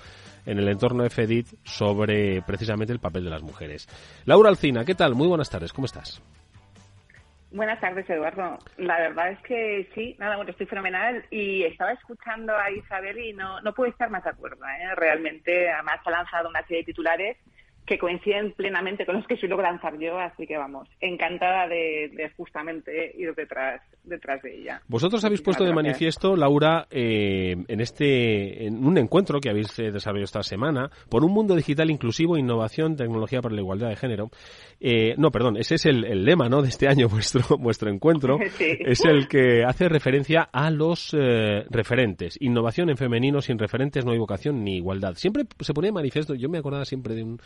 en 0.47 0.59
el 0.59 0.69
entorno 0.69 1.03
de 1.03 1.11
FEDIT 1.11 1.47
sobre 1.65 2.43
precisamente 2.43 2.93
el 2.93 3.01
papel 3.01 3.25
de 3.25 3.31
las 3.31 3.43
mujeres. 3.43 3.89
Laura 4.25 4.49
Alcina, 4.49 4.85
¿qué 4.85 4.95
tal? 4.95 5.15
Muy 5.15 5.27
buenas 5.27 5.51
tardes, 5.51 5.73
¿cómo 5.73 5.87
estás? 5.87 6.23
Buenas 7.53 7.81
tardes, 7.81 8.09
Eduardo. 8.09 8.59
La 8.77 9.01
verdad 9.01 9.33
es 9.33 9.41
que 9.41 9.91
sí, 9.93 10.15
nada, 10.21 10.37
bueno, 10.37 10.53
estoy 10.53 10.67
fenomenal 10.67 11.25
y 11.31 11.65
estaba 11.65 11.91
escuchando 11.93 12.57
a 12.57 12.71
Isabel 12.71 13.19
y 13.19 13.33
no, 13.33 13.61
no 13.63 13.75
puedo 13.75 13.91
estar 13.91 14.09
más 14.09 14.23
de 14.23 14.31
acuerdo. 14.31 14.65
¿eh? 14.65 14.95
Realmente, 14.95 15.69
además 15.69 15.99
ha 16.05 16.11
lanzado 16.11 16.49
una 16.49 16.63
serie 16.63 16.79
de 16.79 16.85
titulares 16.85 17.37
que 17.87 17.99
coinciden 17.99 18.53
plenamente 18.53 19.05
con 19.05 19.17
los 19.17 19.27
que 19.27 19.37
suelo 19.37 19.61
lanzar 19.61 19.99
yo, 19.99 20.19
así 20.19 20.47
que 20.47 20.57
vamos, 20.57 20.89
encantada 21.01 21.67
de, 21.67 22.31
justamente 22.37 23.13
ir 23.17 23.35
detrás, 23.35 23.83
detrás 24.05 24.41
de 24.43 24.61
ella. 24.61 24.81
Vosotros 24.87 25.25
habéis 25.25 25.43
puesto 25.43 25.65
de 25.65 25.73
manifiesto, 25.73 26.37
Laura, 26.37 26.87
eh, 26.91 27.57
en 27.67 27.81
este 27.81 28.67
en 28.67 28.85
un 28.85 28.97
encuentro 28.97 29.41
que 29.41 29.51
habéis 29.51 29.77
eh, 29.79 29.91
desarrollado 29.91 30.25
esta 30.25 30.43
semana 30.43 30.91
por 31.09 31.25
un 31.25 31.33
mundo 31.33 31.57
digital 31.57 31.91
inclusivo, 31.91 32.39
innovación, 32.39 32.97
tecnología 32.97 33.41
para 33.41 33.55
la 33.55 33.61
igualdad 33.61 33.89
de 33.89 33.97
género. 33.97 34.31
Eh, 34.81 35.15
no, 35.17 35.31
perdón, 35.31 35.57
ese 35.57 35.75
es 35.75 35.87
el, 35.87 36.25
lema, 36.25 36.49
¿no? 36.49 36.63
De 36.63 36.69
este 36.69 36.87
año 36.89 37.09
vuestro 37.11 37.59
vuestro 37.59 37.91
encuentro 37.91 38.39
es 38.61 39.05
el 39.05 39.27
que 39.27 39.65
hace 39.65 39.89
referencia 39.89 40.49
a 40.53 40.71
los 40.71 41.11
referentes, 41.13 42.41
innovación 42.41 42.91
en 42.91 42.97
femenino 42.97 43.41
sin 43.41 43.59
referentes 43.59 44.05
no 44.05 44.13
hay 44.13 44.19
vocación 44.19 44.63
ni 44.63 44.77
igualdad. 44.77 45.15
Siempre 45.15 45.45
se 45.59 45.75
ponía 45.75 45.89
de 45.89 45.95
manifiesto, 45.95 46.35
yo 46.35 46.49
me 46.49 46.59
acordaba 46.59 46.85
siempre 46.85 47.15
de 47.15 47.25
un 47.25 47.41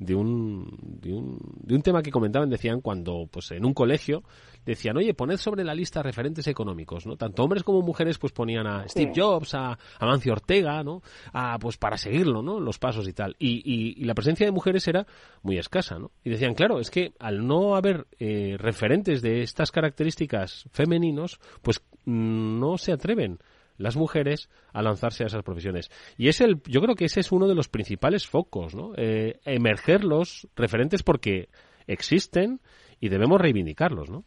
de 0.00 0.14
un, 0.14 0.78
de 0.80 1.12
un, 1.12 1.38
de 1.62 1.74
un 1.74 1.82
tema 1.82 2.02
que 2.02 2.10
comentaban, 2.10 2.48
decían 2.48 2.80
cuando 2.80 3.28
pues 3.30 3.50
en 3.52 3.66
un 3.66 3.74
colegio 3.74 4.24
decían, 4.64 4.96
oye, 4.96 5.12
poned 5.12 5.36
sobre 5.36 5.62
la 5.62 5.74
lista 5.74 6.02
referentes 6.02 6.46
económicos, 6.46 7.06
¿no? 7.06 7.16
Tanto 7.16 7.44
hombres 7.44 7.62
como 7.62 7.82
mujeres 7.82 8.18
pues 8.18 8.32
ponían 8.32 8.66
a 8.66 8.88
Steve 8.88 9.12
Jobs, 9.14 9.54
a 9.54 9.78
Amancio 9.98 10.32
Ortega, 10.32 10.82
¿no? 10.82 11.02
A, 11.34 11.58
pues 11.58 11.76
para 11.76 11.98
seguirlo, 11.98 12.42
¿no? 12.42 12.58
Los 12.60 12.78
pasos 12.78 13.06
y 13.08 13.12
tal. 13.12 13.36
Y, 13.38 13.62
y, 14.00 14.04
la 14.04 14.14
presencia 14.14 14.46
de 14.46 14.52
mujeres 14.52 14.88
era 14.88 15.06
muy 15.42 15.58
escasa, 15.58 15.98
¿no? 15.98 16.10
Y 16.24 16.30
decían, 16.30 16.54
claro, 16.54 16.80
es 16.80 16.90
que 16.90 17.12
al 17.18 17.46
no 17.46 17.76
haber 17.76 18.06
eh, 18.18 18.56
referentes 18.58 19.20
de 19.20 19.42
estas 19.42 19.70
características 19.70 20.64
femeninos, 20.70 21.40
pues 21.60 21.82
mm, 22.06 22.58
no 22.58 22.78
se 22.78 22.92
atreven 22.92 23.38
las 23.80 23.96
mujeres 23.96 24.50
a 24.72 24.82
lanzarse 24.82 25.24
a 25.24 25.26
esas 25.26 25.42
profesiones. 25.42 25.90
Y 26.16 26.28
es 26.28 26.40
el, 26.40 26.62
yo 26.64 26.80
creo 26.82 26.94
que 26.94 27.06
ese 27.06 27.20
es 27.20 27.32
uno 27.32 27.48
de 27.48 27.54
los 27.54 27.68
principales 27.68 28.28
focos, 28.28 28.74
¿no? 28.74 28.92
Eh, 28.96 29.40
emerger 29.44 30.04
los 30.04 30.48
referentes 30.54 31.02
porque 31.02 31.48
existen 31.86 32.60
y 33.00 33.08
debemos 33.08 33.40
reivindicarlos, 33.40 34.10
¿no? 34.10 34.24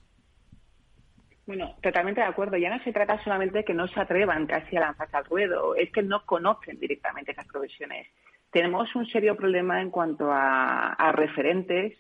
Bueno, 1.46 1.76
totalmente 1.84 2.22
de 2.22 2.28
acuerdo. 2.28 2.58
Ya 2.58 2.76
no 2.76 2.84
se 2.84 2.92
trata 2.92 3.24
solamente 3.24 3.60
de 3.60 3.64
que 3.64 3.74
no 3.74 3.88
se 3.88 4.00
atrevan 4.00 4.48
casi 4.48 4.76
a 4.78 4.82
lanzarse 4.82 5.18
al 5.18 5.26
ruedo, 5.26 5.76
es 5.76 5.92
que 5.92 6.02
no 6.02 6.26
conocen 6.26 6.80
directamente 6.80 7.34
esas 7.34 7.48
profesiones. 7.48 8.08
Tenemos 8.52 8.96
un 8.96 9.06
serio 9.08 9.36
problema 9.36 9.82
en 9.82 9.92
cuanto 9.92 10.30
a 10.32 11.12
referentes 11.14 11.98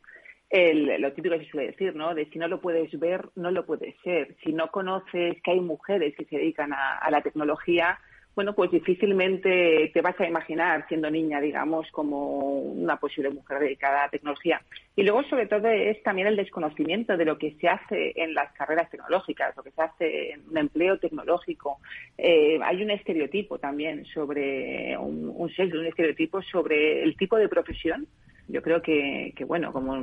el, 0.53 1.01
lo 1.01 1.11
típico 1.13 1.35
que 1.35 1.45
se 1.45 1.51
suele 1.51 1.71
decir, 1.71 1.95
¿no? 1.95 2.13
De 2.13 2.27
si 2.27 2.37
no 2.37 2.47
lo 2.47 2.61
puedes 2.61 2.97
ver, 2.99 3.27
no 3.35 3.49
lo 3.49 3.65
puedes 3.65 3.95
ser. 4.03 4.35
Si 4.43 4.53
no 4.53 4.67
conoces 4.67 5.41
que 5.41 5.51
hay 5.51 5.59
mujeres 5.59 6.15
que 6.15 6.25
se 6.25 6.37
dedican 6.37 6.71
a, 6.73 7.09
la 7.09 7.21
tecnología, 7.21 7.97
bueno, 8.35 8.53
pues 8.53 8.69
difícilmente 8.69 9.89
te 9.91 10.01
vas 10.01 10.19
a 10.19 10.27
imaginar 10.27 10.87
siendo 10.87 11.09
niña, 11.09 11.41
digamos, 11.41 11.89
como 11.89 12.59
una 12.59 12.97
posible 12.97 13.31
mujer 13.31 13.61
dedicada 13.61 14.03
a 14.03 14.09
tecnología. 14.09 14.61
Y 14.95 15.01
luego, 15.01 15.23
sobre 15.23 15.47
todo, 15.47 15.67
es 15.69 16.01
también 16.03 16.27
el 16.27 16.35
desconocimiento 16.35 17.17
de 17.17 17.25
lo 17.25 17.39
que 17.39 17.55
se 17.59 17.67
hace 17.67 18.13
en 18.15 18.35
las 18.35 18.53
carreras 18.53 18.91
tecnológicas, 18.91 19.57
lo 19.57 19.63
que 19.63 19.71
se 19.71 19.81
hace 19.81 20.31
en 20.33 20.47
un 20.51 20.57
empleo 20.59 20.99
tecnológico. 20.99 21.79
Eh, 22.15 22.59
hay 22.63 22.83
un 22.83 22.91
estereotipo 22.91 23.57
también 23.57 24.05
sobre, 24.05 24.95
un, 24.99 25.33
un 25.35 25.49
sexo, 25.49 25.79
un 25.79 25.87
estereotipo 25.87 26.43
sobre 26.43 27.01
el 27.01 27.17
tipo 27.17 27.37
de 27.37 27.49
profesión 27.49 28.07
yo 28.47 28.61
creo 28.61 28.81
que, 28.81 29.33
que, 29.35 29.45
bueno, 29.45 29.71
como 29.71 29.95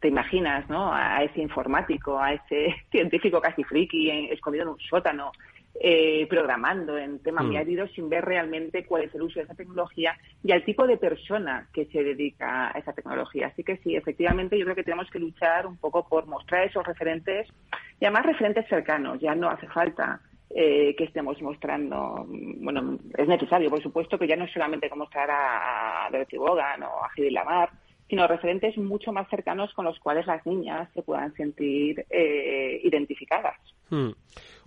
te 0.00 0.08
imaginas, 0.08 0.68
¿no? 0.68 0.92
A 0.92 1.22
ese 1.22 1.40
informático, 1.40 2.18
a 2.18 2.34
ese 2.34 2.74
científico 2.90 3.40
casi 3.40 3.64
friki, 3.64 4.28
escondido 4.30 4.64
en 4.64 4.68
un 4.70 4.80
sótano, 4.80 5.32
eh, 5.80 6.26
programando 6.28 6.96
en 6.96 7.18
temas 7.18 7.44
muy 7.44 7.56
mm. 7.56 7.88
sin 7.96 8.08
ver 8.08 8.24
realmente 8.24 8.84
cuál 8.84 9.02
es 9.02 9.14
el 9.14 9.22
uso 9.22 9.40
de 9.40 9.44
esa 9.44 9.56
tecnología 9.56 10.16
y 10.44 10.52
al 10.52 10.64
tipo 10.64 10.86
de 10.86 10.96
persona 10.96 11.66
que 11.72 11.86
se 11.86 12.04
dedica 12.04 12.68
a 12.68 12.78
esa 12.78 12.92
tecnología. 12.92 13.48
Así 13.48 13.64
que 13.64 13.78
sí, 13.78 13.96
efectivamente, 13.96 14.56
yo 14.56 14.64
creo 14.64 14.76
que 14.76 14.84
tenemos 14.84 15.10
que 15.10 15.18
luchar 15.18 15.66
un 15.66 15.76
poco 15.76 16.08
por 16.08 16.26
mostrar 16.26 16.64
esos 16.64 16.86
referentes 16.86 17.48
y 18.00 18.04
además 18.04 18.26
referentes 18.26 18.68
cercanos. 18.68 19.20
Ya 19.20 19.34
no 19.34 19.50
hace 19.50 19.66
falta 19.66 20.20
eh, 20.56 20.94
que 20.96 21.04
estemos 21.04 21.40
mostrando. 21.42 22.24
Bueno, 22.28 22.98
es 23.18 23.26
necesario, 23.26 23.68
por 23.70 23.82
supuesto, 23.82 24.16
que 24.16 24.28
ya 24.28 24.36
no 24.36 24.44
es 24.44 24.52
solamente 24.52 24.88
que 24.88 24.94
mostrar 24.94 25.28
a, 25.30 26.06
a 26.06 26.10
Dorothy 26.10 26.36
Bogan 26.36 26.82
o 26.84 27.04
a 27.04 27.10
Heidi 27.16 27.30
Lamar, 27.30 27.70
sino 28.08 28.26
referentes 28.28 28.76
mucho 28.78 29.12
más 29.12 29.28
cercanos 29.28 29.72
con 29.74 29.84
los 29.84 29.98
cuales 29.98 30.26
las 30.26 30.44
niñas 30.46 30.88
se 30.94 31.02
puedan 31.02 31.34
sentir 31.34 32.04
eh, 32.08 32.80
identificadas. 32.84 33.58
Hmm. 33.90 34.10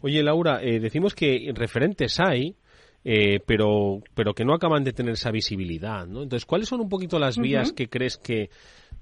Oye, 0.01 0.21
Laura, 0.23 0.59
eh, 0.61 0.79
decimos 0.79 1.15
que 1.15 1.51
referentes 1.55 2.19
hay, 2.19 2.55
eh, 3.03 3.39
pero, 3.45 4.01
pero 4.13 4.33
que 4.33 4.43
no 4.43 4.53
acaban 4.53 4.83
de 4.83 4.91
tener 4.91 5.13
esa 5.13 5.31
visibilidad, 5.31 6.05
¿no? 6.05 6.23
Entonces, 6.23 6.45
¿cuáles 6.45 6.67
son 6.67 6.81
un 6.81 6.89
poquito 6.89 7.19
las 7.19 7.37
vías 7.37 7.71
que 7.71 7.87
crees 7.87 8.17
que 8.17 8.49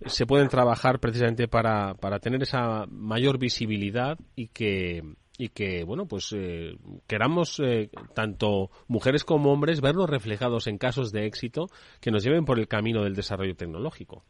se 0.06 0.26
pueden 0.28 0.50
trabajar 0.50 1.00
precisamente 1.00 1.48
para, 1.48 1.96
para 1.96 2.20
tener 2.20 2.44
esa 2.44 2.86
mayor 2.88 3.40
visibilidad 3.40 4.20
y 4.36 4.50
que, 4.50 5.02
y 5.38 5.50
que, 5.50 5.84
bueno, 5.84 6.06
pues 6.08 6.34
eh, 6.36 6.78
queramos 7.08 7.60
eh, 7.60 7.90
tanto 8.14 8.70
mujeres 8.88 9.24
como 9.24 9.52
hombres 9.52 9.82
vernos 9.82 10.10
reflejados 10.10 10.68
en 10.68 10.78
casos 10.78 11.12
de 11.12 11.26
éxito 11.26 11.68
que 12.02 12.12
nos 12.12 12.24
lleven 12.24 12.46
por 12.46 12.60
el 12.60 12.68
camino 12.68 13.04
del 13.04 13.16
desarrollo 13.16 13.56
tecnológico. 13.56 14.24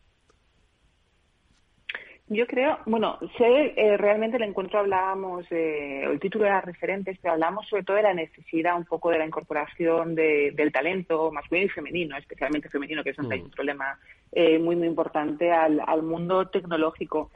Yo 2.27 2.47
creo, 2.47 2.79
bueno, 2.87 3.19
sé, 3.37 3.73
eh, 3.77 3.97
realmente 3.97 4.37
el 4.37 4.43
encuentro 4.43 4.79
hablábamos, 4.79 5.45
el 5.51 6.19
título 6.19 6.47
era 6.47 6.59
referentes, 6.59 7.19
pero 7.21 7.35
hablamos 7.35 7.67
sobre 7.67 7.83
todo 7.83 7.97
de 7.97 8.01
la 8.01 8.15
necesidad 8.15 8.75
un 8.75 8.85
poco 8.85 9.11
de 9.11 9.19
la 9.19 9.27
incorporación 9.27 10.15
del 10.15 10.71
talento 10.71 11.31
masculino 11.31 11.67
y 11.67 11.69
femenino, 11.69 12.17
especialmente 12.17 12.67
femenino, 12.69 13.03
que 13.03 13.11
es 13.11 13.19
un 13.19 13.27
mm. 13.27 13.51
problema 13.51 13.99
muy, 14.33 14.75
muy 14.75 14.87
importante 14.87 15.51
al, 15.51 15.79
al 15.85 16.01
mundo 16.01 16.47
tecnológico. 16.47 17.29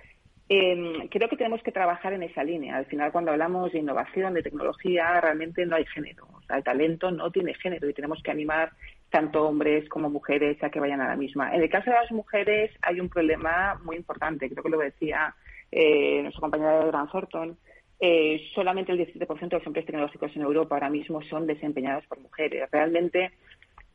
Eh, 0.51 1.07
creo 1.11 1.29
que 1.29 1.37
tenemos 1.37 1.61
que 1.61 1.71
trabajar 1.71 2.13
en 2.13 2.23
esa 2.23 2.43
línea. 2.43 2.75
Al 2.75 2.87
final, 2.87 3.11
cuando 3.11 3.31
hablamos 3.31 3.71
de 3.71 3.79
innovación, 3.79 4.33
de 4.33 4.41
tecnología, 4.41 5.21
realmente 5.21 5.63
no 5.67 5.75
hay 5.75 5.85
género. 5.85 6.27
O 6.33 6.41
sea, 6.41 6.57
el 6.57 6.63
talento 6.63 7.11
no 7.11 7.31
tiene 7.31 7.53
género 7.53 7.87
y 7.87 7.93
tenemos 7.93 8.21
que 8.23 8.31
animar 8.31 8.71
tanto 9.11 9.47
hombres 9.47 9.87
como 9.89 10.09
mujeres 10.09 10.61
a 10.63 10.71
que 10.71 10.79
vayan 10.79 11.01
a 11.01 11.07
la 11.07 11.15
misma. 11.15 11.53
En 11.53 11.61
el 11.61 11.69
caso 11.69 11.91
de 11.91 11.97
las 11.97 12.11
mujeres 12.11 12.71
hay 12.81 12.99
un 12.99 13.09
problema 13.09 13.79
muy 13.83 13.95
importante. 13.95 14.49
Creo 14.49 14.63
que 14.63 14.69
lo 14.69 14.79
decía 14.79 15.35
eh, 15.71 16.23
nuestra 16.23 16.41
compañera 16.41 16.79
de 16.79 16.87
Gran 16.87 17.07
Thornton. 17.09 17.57
Eh, 17.99 18.49
solamente 18.55 18.91
el 18.91 18.99
17% 18.99 19.49
de 19.49 19.57
los 19.57 19.67
empleos 19.67 19.85
tecnológicos 19.85 20.35
en 20.35 20.41
Europa 20.41 20.75
ahora 20.75 20.89
mismo 20.89 21.21
son 21.23 21.45
desempeñados 21.45 22.05
por 22.07 22.19
mujeres. 22.19 22.67
Realmente 22.71 23.31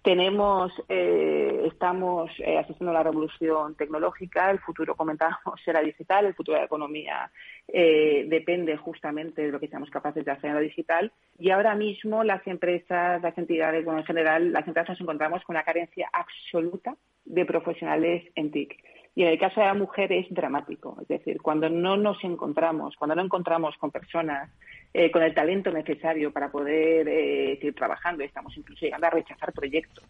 tenemos, 0.04 0.70
eh, 0.90 1.62
estamos 1.64 2.30
eh, 2.38 2.58
asistiendo 2.58 2.90
a 2.90 2.94
la 2.94 3.02
revolución 3.02 3.74
tecnológica, 3.74 4.50
el 4.50 4.58
futuro, 4.58 4.94
comentábamos, 4.94 5.58
será 5.64 5.80
digital, 5.80 6.26
el 6.26 6.34
futuro 6.34 6.56
de 6.56 6.60
la 6.60 6.66
economía 6.66 7.30
eh, 7.66 8.26
depende 8.28 8.76
justamente 8.76 9.40
de 9.40 9.50
lo 9.50 9.58
que 9.58 9.68
seamos 9.68 9.88
capaces 9.88 10.22
de 10.22 10.30
hacer 10.30 10.50
en 10.50 10.56
lo 10.56 10.60
digital. 10.60 11.10
Y 11.38 11.50
ahora 11.50 11.74
mismo 11.74 12.22
las 12.22 12.46
empresas, 12.46 13.22
las 13.22 13.36
entidades, 13.38 13.82
bueno, 13.82 14.00
en 14.00 14.06
general, 14.06 14.52
las 14.52 14.68
empresas 14.68 14.90
nos 14.90 15.00
encontramos 15.00 15.42
con 15.44 15.56
una 15.56 15.64
carencia 15.64 16.10
absoluta 16.12 16.94
de 17.24 17.46
profesionales 17.46 18.30
en 18.34 18.50
TIC. 18.50 18.76
Y 19.16 19.22
en 19.22 19.28
el 19.28 19.38
caso 19.38 19.60
de 19.60 19.66
la 19.66 19.74
mujer 19.74 20.12
es 20.12 20.26
dramático. 20.30 20.96
Es 21.00 21.08
decir, 21.08 21.40
cuando 21.40 21.70
no 21.70 21.96
nos 21.96 22.22
encontramos, 22.24 22.96
cuando 22.96 23.14
no 23.14 23.22
encontramos 23.22 23.76
con 23.78 23.90
personas 23.90 24.50
eh, 24.96 25.10
con 25.10 25.24
el 25.24 25.34
talento 25.34 25.72
necesario 25.72 26.30
para 26.32 26.52
poder 26.52 27.08
eh, 27.08 27.56
seguir 27.56 27.74
trabajando. 27.74 28.22
Estamos 28.22 28.56
incluso 28.56 28.84
llegando 28.84 29.08
a 29.08 29.10
rechazar 29.10 29.52
proyectos, 29.52 30.04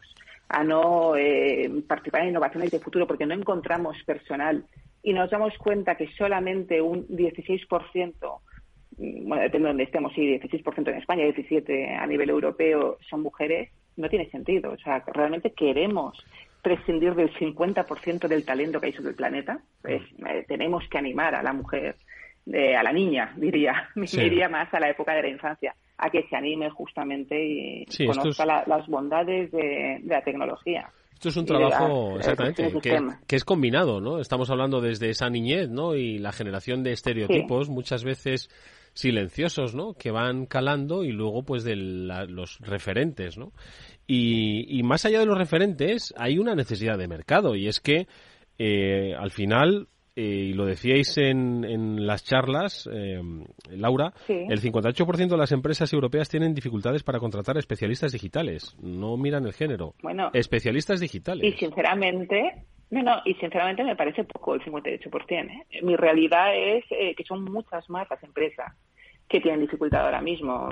a 0.50 0.62
no 0.62 1.16
eh, 1.16 1.70
participar 1.88 2.20
en 2.20 2.28
innovaciones 2.28 2.70
de 2.70 2.80
futuro 2.80 3.06
porque 3.06 3.24
no 3.24 3.32
encontramos 3.32 3.96
personal 4.04 4.62
y 5.02 5.14
nos 5.14 5.30
damos 5.30 5.56
cuenta 5.56 5.94
que 5.94 6.08
solamente 6.18 6.82
un 6.82 7.08
16%, 7.08 8.40
mm, 8.98 9.26
bueno, 9.26 9.42
depende 9.42 9.68
de 9.68 9.68
donde 9.68 9.84
estemos, 9.84 10.12
sí, 10.12 10.38
16% 10.38 10.90
en 10.90 10.98
España, 10.98 11.24
17% 11.24 11.98
a 11.98 12.06
nivel 12.06 12.28
europeo 12.28 12.98
son 13.08 13.22
mujeres, 13.22 13.70
no 13.96 14.10
tiene 14.10 14.28
sentido. 14.28 14.72
O 14.72 14.76
sea, 14.76 15.02
realmente 15.14 15.54
queremos 15.54 16.22
prescindir 16.64 17.14
del 17.14 17.32
50% 17.34 18.26
del 18.26 18.44
talento 18.44 18.80
que 18.80 18.86
hay 18.86 18.92
sobre 18.92 19.10
el 19.10 19.14
planeta, 19.14 19.60
pues 19.82 20.02
tenemos 20.48 20.82
que 20.88 20.98
animar 20.98 21.34
a 21.34 21.42
la 21.42 21.52
mujer 21.52 21.96
a 22.46 22.82
la 22.82 22.92
niña, 22.92 23.32
diría, 23.36 23.88
diría 23.94 24.48
más 24.48 24.72
a 24.74 24.80
la 24.80 24.90
época 24.90 25.14
de 25.14 25.22
la 25.22 25.28
infancia, 25.28 25.76
a 25.98 26.10
que 26.10 26.26
se 26.28 26.36
anime 26.36 26.70
justamente 26.70 27.36
y 27.38 27.86
conozca 28.06 28.44
las 28.44 28.86
bondades 28.88 29.52
de, 29.52 30.00
la 30.04 30.22
tecnología. 30.22 30.90
Esto 31.12 31.28
es 31.28 31.36
un 31.36 31.46
trabajo, 31.46 32.16
exactamente, 32.16 32.72
que, 33.26 33.36
es 33.36 33.44
combinado, 33.44 34.00
¿no? 34.00 34.18
Estamos 34.18 34.50
hablando 34.50 34.80
desde 34.80 35.10
esa 35.10 35.30
niñez, 35.30 35.70
¿no? 35.70 35.94
Y 35.94 36.18
la 36.18 36.32
generación 36.32 36.82
de 36.82 36.92
estereotipos, 36.92 37.70
muchas 37.70 38.02
veces 38.02 38.50
silenciosos, 38.94 39.74
¿no? 39.74 39.94
Que 39.94 40.10
van 40.10 40.46
calando 40.46 41.04
y 41.04 41.12
luego, 41.12 41.44
pues, 41.44 41.64
de 41.64 41.76
los 41.76 42.58
referentes, 42.60 43.36
¿no? 43.36 43.52
Y, 44.06 44.82
más 44.82 45.04
allá 45.04 45.20
de 45.20 45.26
los 45.26 45.38
referentes, 45.38 46.14
hay 46.16 46.38
una 46.38 46.54
necesidad 46.54 46.98
de 46.98 47.08
mercado 47.08 47.56
y 47.56 47.68
es 47.68 47.80
que 47.80 48.06
eh, 48.58 49.14
al 49.18 49.30
final 49.30 49.88
y 50.16 50.52
lo 50.52 50.64
decíais 50.64 51.18
en, 51.18 51.64
en 51.64 52.06
las 52.06 52.24
charlas, 52.24 52.88
eh, 52.92 53.20
Laura, 53.70 54.12
el 54.28 54.60
58% 54.60 55.28
de 55.28 55.36
las 55.36 55.50
empresas 55.50 55.92
europeas 55.92 56.28
tienen 56.28 56.54
dificultades 56.54 57.02
para 57.02 57.18
contratar 57.18 57.58
especialistas 57.58 58.12
digitales. 58.12 58.76
No 58.80 59.16
miran 59.16 59.44
el 59.44 59.52
género. 59.52 59.94
Bueno, 60.02 60.30
especialistas 60.32 61.00
digitales. 61.00 61.44
Y 61.44 61.58
sinceramente, 61.58 62.64
no, 62.90 63.02
no, 63.02 63.22
y 63.24 63.34
sinceramente 63.34 63.82
me 63.82 63.96
parece 63.96 64.22
poco 64.22 64.54
el 64.54 64.60
58%. 64.62 65.50
¿eh? 65.50 65.82
Mi 65.82 65.96
realidad 65.96 66.54
es 66.56 66.84
que 66.88 67.24
son 67.24 67.42
muchas 67.44 67.88
más 67.90 68.08
las 68.08 68.22
empresas 68.22 68.72
que 69.28 69.40
tienen 69.40 69.62
dificultad 69.62 70.04
ahora 70.04 70.20
mismo. 70.20 70.68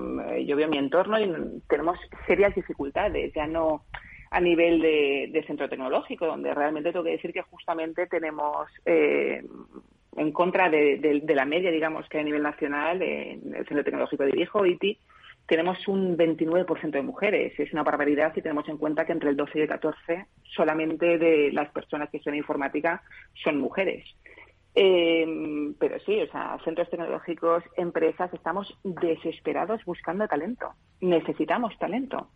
Yo 0.47 0.55
veo 0.55 0.69
mi 0.69 0.79
entorno 0.79 1.19
y 1.19 1.29
tenemos 1.69 1.99
serias 2.29 2.55
dificultades. 2.55 3.33
Ya 3.35 3.47
no 3.49 3.87
a 4.33 4.41
nivel 4.41 4.81
de, 4.81 5.45
centro 5.47 5.69
tecnológico, 5.69 6.27
donde 6.27 6.55
realmente 6.55 6.91
tengo 6.91 7.05
que 7.05 7.11
decir 7.11 7.35
que 7.35 7.43
justamente 7.43 8.07
tenemos 8.07 8.67
eh, 8.87 9.45
en 10.17 10.33
contra 10.33 10.71
de, 10.71 11.23
la 11.29 11.45
media, 11.45 11.71
digamos, 11.71 12.09
que 12.09 12.19
a 12.19 12.23
nivel 12.23 12.43
nacional, 12.43 13.03
en 13.03 13.55
el 13.55 13.67
centro 13.67 13.85
tecnológico 13.85 14.25
de 14.25 14.33
Dirijo, 14.33 14.65
ITI, 14.65 14.99
tenemos 15.47 15.87
un 15.87 16.17
29% 16.17 16.91
de 16.93 17.03
mujeres. 17.03 17.61
Es 17.61 17.73
una 17.75 17.83
barbaridad 17.83 18.33
si 18.35 18.41
tenemos 18.41 18.67
en 18.69 18.79
cuenta 18.79 19.05
que 19.05 19.13
entre 19.13 19.29
el 19.29 19.37
12 19.37 19.59
y 19.59 19.63
el 19.63 19.69
14 19.69 20.27
solamente 20.45 21.19
de 21.19 21.53
las 21.53 21.71
personas 21.71 22.09
que 22.09 22.21
son 22.21 22.35
informática 22.35 23.03
son 23.45 23.59
mujeres. 23.59 24.03
Eh, 24.75 25.27
pero 25.79 25.99
sí, 26.07 26.19
o 26.23 26.31
sea, 26.31 26.59
centros 26.65 26.89
tecnológicos, 26.89 27.65
empresas, 27.77 28.33
estamos 28.33 28.79
desesperados 28.83 29.85
buscando 29.85 30.27
talento. 30.27 30.73
Necesitamos 31.03 31.79
talento 31.79 32.29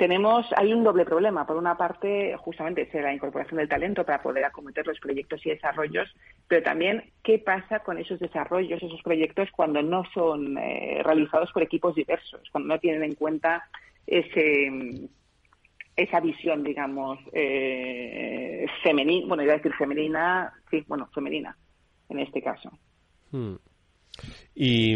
tenemos, 0.00 0.46
hay 0.56 0.72
un 0.72 0.82
doble 0.82 1.04
problema. 1.04 1.46
Por 1.46 1.56
una 1.56 1.76
parte, 1.76 2.34
justamente 2.38 2.88
es 2.90 2.94
la 2.94 3.12
incorporación 3.12 3.58
del 3.58 3.68
talento 3.68 4.02
para 4.02 4.22
poder 4.22 4.42
acometer 4.46 4.86
los 4.86 4.98
proyectos 4.98 5.44
y 5.44 5.50
desarrollos, 5.50 6.08
pero 6.48 6.62
también 6.62 7.04
qué 7.22 7.38
pasa 7.38 7.80
con 7.80 7.98
esos 7.98 8.18
desarrollos, 8.18 8.82
esos 8.82 9.02
proyectos 9.02 9.50
cuando 9.54 9.82
no 9.82 10.04
son 10.14 10.56
eh, 10.56 11.02
realizados 11.04 11.52
por 11.52 11.62
equipos 11.62 11.94
diversos, 11.94 12.40
cuando 12.50 12.68
no 12.68 12.80
tienen 12.80 13.04
en 13.04 13.14
cuenta 13.14 13.68
ese 14.06 15.06
esa 15.96 16.20
visión, 16.20 16.64
digamos, 16.64 17.18
eh, 17.34 18.64
femenina, 18.82 19.26
bueno, 19.26 19.42
iba 19.42 19.52
a 19.52 19.56
decir 19.56 19.74
femenina, 19.74 20.50
sí, 20.70 20.82
bueno, 20.88 21.10
femenina, 21.12 21.54
en 22.08 22.20
este 22.20 22.40
caso. 22.40 22.70
Hmm. 23.32 23.56
Y, 24.54 24.94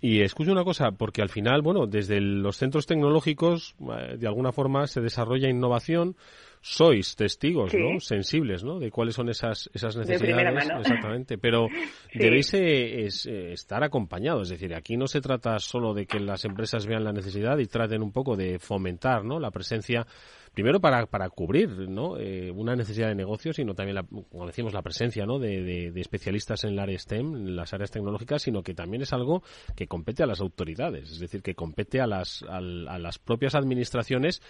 y 0.00 0.20
escucho 0.22 0.52
una 0.52 0.64
cosa, 0.64 0.90
porque 0.92 1.22
al 1.22 1.28
final, 1.28 1.62
bueno, 1.62 1.86
desde 1.86 2.20
los 2.20 2.56
centros 2.56 2.86
tecnológicos, 2.86 3.74
eh, 3.80 4.16
de 4.18 4.26
alguna 4.26 4.52
forma 4.52 4.86
se 4.86 5.00
desarrolla 5.00 5.48
innovación, 5.48 6.16
sois 6.60 7.16
testigos, 7.16 7.72
¿no? 7.74 8.00
Sensibles, 8.00 8.62
¿no? 8.62 8.78
De 8.78 8.90
cuáles 8.90 9.14
son 9.14 9.28
esas, 9.28 9.70
esas 9.72 9.96
necesidades. 9.96 10.68
Exactamente. 10.80 11.38
Pero 11.38 11.68
debéis 12.12 12.52
eh, 12.54 13.06
eh, 13.06 13.52
estar 13.52 13.82
acompañados. 13.82 14.42
Es 14.42 14.60
decir, 14.60 14.74
aquí 14.74 14.96
no 14.96 15.06
se 15.06 15.20
trata 15.20 15.58
solo 15.58 15.94
de 15.94 16.06
que 16.06 16.20
las 16.20 16.44
empresas 16.44 16.86
vean 16.86 17.04
la 17.04 17.12
necesidad 17.12 17.58
y 17.58 17.66
traten 17.66 18.02
un 18.02 18.12
poco 18.12 18.36
de 18.36 18.58
fomentar, 18.58 19.24
¿no? 19.24 19.40
La 19.40 19.50
presencia 19.50 20.06
primero 20.52 20.80
para, 20.80 21.06
para 21.06 21.28
cubrir 21.30 21.88
¿no? 21.88 22.18
Eh, 22.18 22.50
una 22.50 22.74
necesidad 22.74 23.08
de 23.08 23.14
negocio, 23.14 23.52
sino 23.52 23.74
también, 23.74 23.94
la, 23.94 24.02
como 24.02 24.46
decimos, 24.46 24.72
la 24.72 24.82
presencia 24.82 25.24
¿no? 25.26 25.38
de, 25.38 25.90
de, 25.92 26.00
especialistas 26.00 26.64
en 26.64 26.70
el 26.70 26.78
área 26.78 26.98
STEM, 26.98 27.34
en 27.34 27.56
las 27.56 27.72
áreas 27.72 27.90
tecnológicas, 27.90 28.42
sino 28.42 28.62
que 28.62 28.74
también 28.74 29.02
es 29.02 29.12
algo 29.12 29.42
que 29.76 29.86
compete 29.86 30.22
a 30.22 30.26
las 30.26 30.40
autoridades, 30.40 31.10
es 31.12 31.20
decir, 31.20 31.42
que 31.42 31.54
compete 31.54 32.00
a 32.00 32.06
las, 32.06 32.44
a, 32.48 32.60
las 32.60 33.18
propias 33.18 33.54
administraciones 33.54 34.42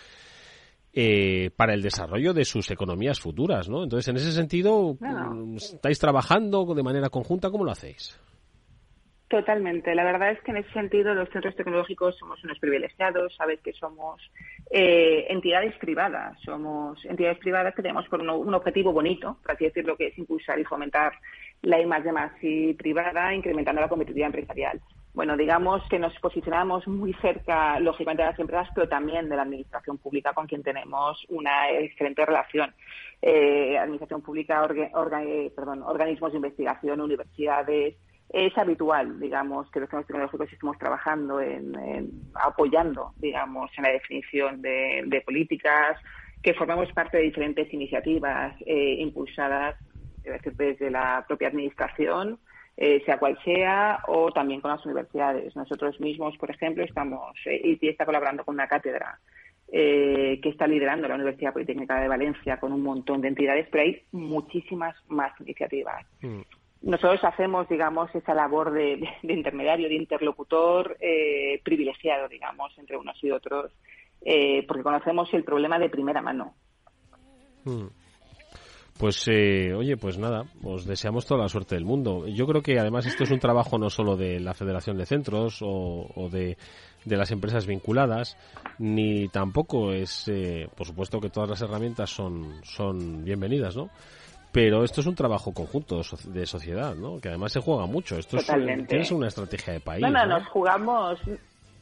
eh, 0.93 1.51
para 1.57 1.75
el 1.75 1.83
desarrollo 1.83 2.35
de 2.35 2.45
sus 2.45 2.71
economías 2.71 3.21
futuras, 3.21 3.69
¿no? 3.69 3.83
Entonces, 3.85 4.09
en 4.09 4.17
ese 4.17 4.33
sentido, 4.33 4.97
¿estáis 5.57 5.99
trabajando 5.99 6.65
de 6.75 6.83
manera 6.83 7.09
conjunta? 7.11 7.51
¿Cómo 7.51 7.65
lo 7.65 7.71
hacéis? 7.71 8.19
Totalmente. 9.31 9.95
La 9.95 10.03
verdad 10.03 10.33
es 10.33 10.41
que 10.43 10.51
en 10.51 10.57
ese 10.57 10.73
sentido 10.73 11.15
los 11.15 11.29
centros 11.29 11.55
tecnológicos 11.55 12.19
somos 12.19 12.43
unos 12.43 12.59
privilegiados. 12.59 13.33
Sabes 13.37 13.61
que 13.61 13.73
somos 13.75 14.21
eh, 14.73 15.27
entidades 15.29 15.77
privadas. 15.79 16.37
Somos 16.45 16.99
entidades 17.05 17.39
privadas 17.39 17.73
que 17.77 17.83
tenemos 17.83 18.09
por 18.09 18.21
un, 18.21 18.55
objetivo 18.55 18.93
bonito, 18.93 19.39
por 19.41 19.53
así 19.53 19.67
decirlo, 19.67 19.97
que 19.97 20.09
es 20.09 20.19
impulsar 20.19 20.59
y 20.59 20.65
fomentar 20.65 21.13
la 21.63 21.81
I 21.81 21.87
y 22.43 22.75
privada, 22.75 23.33
incrementando 23.33 23.81
la 23.81 23.89
competitividad 23.89 24.31
empresarial. 24.31 24.81
Bueno, 25.13 25.37
digamos 25.37 25.83
que 25.89 25.99
nos 25.99 26.17
posicionamos 26.21 26.87
muy 26.87 27.13
cerca, 27.15 27.81
lógicamente, 27.81 28.23
de 28.23 28.31
las 28.31 28.39
empresas, 28.39 28.69
pero 28.75 28.89
también 28.89 29.29
de 29.29 29.37
la 29.37 29.43
administración 29.43 29.99
pública, 29.99 30.33
con 30.33 30.47
quien 30.47 30.63
tenemos 30.63 31.27
una 31.29 31.71
excelente 31.71 32.25
relación. 32.25 32.73
Eh, 33.21 33.77
administración 33.77 34.23
pública, 34.23 34.67
perdón, 34.69 35.83
organismos 35.83 36.31
de 36.31 36.37
investigación, 36.37 37.01
universidades, 37.01 37.97
es 38.33 38.57
habitual, 38.57 39.19
digamos, 39.19 39.69
que 39.71 39.81
los 39.81 39.91
tecnológicos 39.91 40.53
estemos 40.53 40.79
trabajando 40.79 41.41
en, 41.41 41.73
apoyando, 42.35 43.13
digamos, 43.17 43.71
en 43.77 43.83
la 43.83 43.91
definición 43.91 44.63
de, 44.63 45.23
políticas, 45.25 45.99
que 46.41 46.55
formamos 46.55 46.91
parte 46.93 47.17
de 47.17 47.25
diferentes 47.25 47.73
iniciativas 47.75 48.55
eh, 48.65 48.97
impulsadas 49.01 49.75
desde 50.23 50.91
la 50.91 51.25
propia 51.27 51.49
administración, 51.49 52.39
eh, 52.81 53.01
sea 53.05 53.19
cual 53.19 53.39
sea, 53.45 54.01
o 54.09 54.33
también 54.33 54.61
con 54.61 54.73
las 54.73 54.85
universidades. 54.85 55.55
Nosotros 55.55 56.01
mismos, 56.01 56.37
por 56.37 56.51
ejemplo, 56.51 56.83
estamos, 56.83 57.37
eh, 57.47 57.79
y 57.81 57.89
está 57.89 58.05
colaborando 58.05 58.45
con 58.45 58.57
una 58.57 58.67
cátedra 58.67 59.21
que 59.73 60.41
está 60.43 60.67
liderando 60.67 61.07
la 61.07 61.15
Universidad 61.15 61.53
Politécnica 61.53 62.01
de 62.01 62.09
Valencia 62.09 62.59
con 62.59 62.73
un 62.73 62.83
montón 62.83 63.21
de 63.21 63.29
entidades, 63.29 63.69
pero 63.71 63.85
hay 63.85 64.03
muchísimas 64.11 64.97
más 65.07 65.33
iniciativas. 65.41 66.05
Mm 66.23 66.41
nosotros 66.83 67.23
hacemos, 67.25 67.69
digamos, 67.69 68.15
esa 68.15 68.35
labor 68.35 68.73
de, 68.73 69.07
intermediario, 69.23 69.89
de 69.89 69.97
interlocutor 69.97 70.97
eh, 71.01 71.61
privilegiado, 71.63 72.29
digamos, 72.29 72.77
entre 72.79 72.97
unos 72.97 73.23
y 73.23 73.31
otros, 73.31 73.73
eh, 74.23 74.65
porque 74.67 74.83
conocemos 74.83 75.33
el 75.35 75.45
problema 75.45 75.79
de 75.79 75.91
primera 75.91 76.23
mano. 76.23 76.55
Hmm. 77.65 77.89
Pues, 79.01 79.27
eh, 79.29 79.73
oye, 79.73 79.97
pues 79.97 80.19
nada, 80.19 80.45
os 80.63 80.85
deseamos 80.85 81.25
toda 81.25 81.41
la 81.41 81.49
suerte 81.49 81.75
del 81.75 81.87
mundo. 81.87 82.27
Yo 82.27 82.47
creo 82.47 82.61
que 82.61 82.79
además 82.79 83.07
esto 83.07 83.25
es 83.25 83.31
un 83.31 83.39
trabajo 83.39 83.79
no 83.79 83.89
solo 83.89 84.15
de 84.15 84.39
la 84.39 84.53
Federación 84.53 84.99
de 84.99 85.07
Centros 85.07 85.61
o, 85.63 86.29
de, 86.31 86.59
de, 87.07 87.17
las 87.17 87.31
empresas 87.31 87.67
vinculadas, 87.67 88.37
ni 88.79 89.29
tampoco 89.29 89.93
es, 89.93 90.31
por 90.77 90.87
supuesto 90.87 91.19
que 91.19 91.31
todas 91.31 91.49
las 91.49 91.63
herramientas 91.63 92.11
son, 92.11 92.61
son 92.63 93.25
bienvenidas, 93.25 93.75
¿no? 93.75 93.89
Pero 94.53 94.85
esto 94.85 95.01
es 95.01 95.07
un 95.07 95.15
trabajo 95.15 95.55
conjunto 95.55 96.03
de 96.27 96.45
sociedad, 96.45 96.95
¿no? 96.95 97.21
Que 97.21 97.29
además 97.29 97.53
se 97.53 97.61
juega 97.61 97.87
mucho. 97.87 98.19
Esto 98.19 98.37
es, 98.37 99.11
una 99.11 99.29
estrategia 99.29 99.73
de 99.73 99.81
país. 99.81 100.03
No, 100.03 100.11
no, 100.11 100.27
nos 100.27 100.47
jugamos 100.49 101.19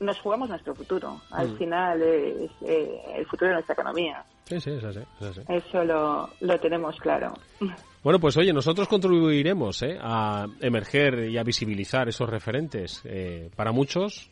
nos 0.00 0.20
jugamos 0.20 0.48
nuestro 0.48 0.74
futuro. 0.74 1.20
Al 1.31 1.48
mm. 1.48 1.57
final 1.57 2.02
es 2.02 2.50
eh, 2.62 3.02
el 3.16 3.26
futuro 3.26 3.48
de 3.48 3.54
nuestra 3.54 3.72
economía. 3.72 4.24
Sí, 4.48 4.61
sí, 4.61 4.70
es 4.70 4.84
así. 4.84 5.00
Eso 5.46 5.84
lo, 5.84 6.30
lo 6.40 6.58
tenemos 6.58 6.96
claro. 7.00 7.34
Bueno, 8.02 8.18
pues 8.18 8.34
oye, 8.38 8.50
nosotros 8.50 8.88
contribuiremos 8.88 9.82
¿eh? 9.82 9.98
a 10.00 10.46
emerger 10.61 11.28
y 11.28 11.37
a 11.37 11.42
visibilizar 11.42 12.08
esos 12.08 12.30
referentes. 12.30 13.02
Eh, 13.04 13.50
para 13.54 13.72
muchos, 13.72 14.30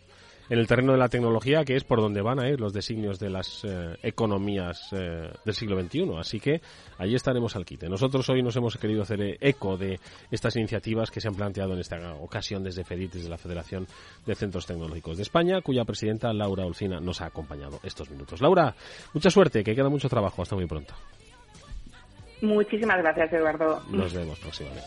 en 0.48 0.58
el 0.58 0.66
terreno 0.66 0.92
de 0.92 0.98
la 0.98 1.08
tecnología, 1.08 1.64
que 1.64 1.76
es 1.76 1.84
por 1.84 2.00
donde 2.00 2.22
van 2.22 2.40
a 2.40 2.48
ir 2.48 2.60
los 2.60 2.72
designios 2.72 3.18
de 3.18 3.30
las 3.30 3.64
eh, 3.64 3.96
economías 4.02 4.88
eh, 4.92 5.30
del 5.44 5.54
siglo 5.54 5.80
XXI. 5.80 6.10
Así 6.18 6.40
que 6.40 6.60
allí 6.98 7.14
estaremos 7.14 7.56
al 7.56 7.64
quite. 7.64 7.88
Nosotros 7.88 8.28
hoy 8.28 8.42
nos 8.42 8.56
hemos 8.56 8.76
querido 8.76 9.02
hacer 9.02 9.38
eco 9.40 9.76
de 9.76 9.98
estas 10.30 10.56
iniciativas 10.56 11.10
que 11.10 11.20
se 11.20 11.28
han 11.28 11.34
planteado 11.34 11.72
en 11.74 11.80
esta 11.80 12.14
ocasión 12.14 12.62
desde 12.62 12.84
FEDIT, 12.84 13.14
desde 13.14 13.28
la 13.28 13.38
Federación 13.38 13.86
de 14.24 14.34
Centros 14.34 14.66
Tecnológicos 14.66 15.16
de 15.16 15.22
España, 15.22 15.60
cuya 15.62 15.84
presidenta 15.84 16.32
Laura 16.32 16.64
Olcina 16.64 17.00
nos 17.00 17.20
ha 17.20 17.26
acompañado 17.26 17.80
estos 17.82 18.10
minutos. 18.10 18.40
Laura, 18.40 18.74
mucha 19.14 19.30
suerte, 19.30 19.64
que 19.64 19.74
queda 19.74 19.88
mucho 19.88 20.08
trabajo. 20.08 20.42
Hasta 20.42 20.56
muy 20.56 20.66
pronto. 20.66 20.94
Muchísimas 22.42 22.98
gracias, 22.98 23.32
Eduardo. 23.32 23.82
Nos 23.90 24.12
vemos 24.12 24.38
próximamente. 24.38 24.86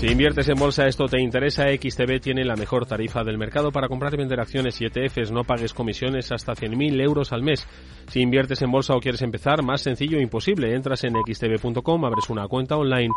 Si 0.00 0.06
inviertes 0.06 0.48
en 0.48 0.54
bolsa, 0.54 0.86
esto 0.86 1.08
te 1.08 1.20
interesa. 1.20 1.64
XTB 1.64 2.22
tiene 2.22 2.42
la 2.42 2.56
mejor 2.56 2.86
tarifa 2.86 3.22
del 3.22 3.36
mercado 3.36 3.70
para 3.70 3.86
comprar 3.86 4.14
y 4.14 4.16
vender 4.16 4.40
acciones 4.40 4.80
y 4.80 4.86
ETFs. 4.86 5.30
No 5.30 5.44
pagues 5.44 5.74
comisiones 5.74 6.32
hasta 6.32 6.54
100.000 6.54 7.02
euros 7.02 7.34
al 7.34 7.42
mes. 7.42 7.68
Si 8.08 8.22
inviertes 8.22 8.62
en 8.62 8.70
bolsa 8.70 8.94
o 8.94 9.00
quieres 9.00 9.20
empezar, 9.20 9.62
más 9.62 9.82
sencillo 9.82 10.16
e 10.16 10.22
imposible. 10.22 10.74
Entras 10.74 11.04
en 11.04 11.12
xtb.com, 11.12 12.04
abres 12.06 12.30
una 12.30 12.48
cuenta 12.48 12.78
online 12.78 13.10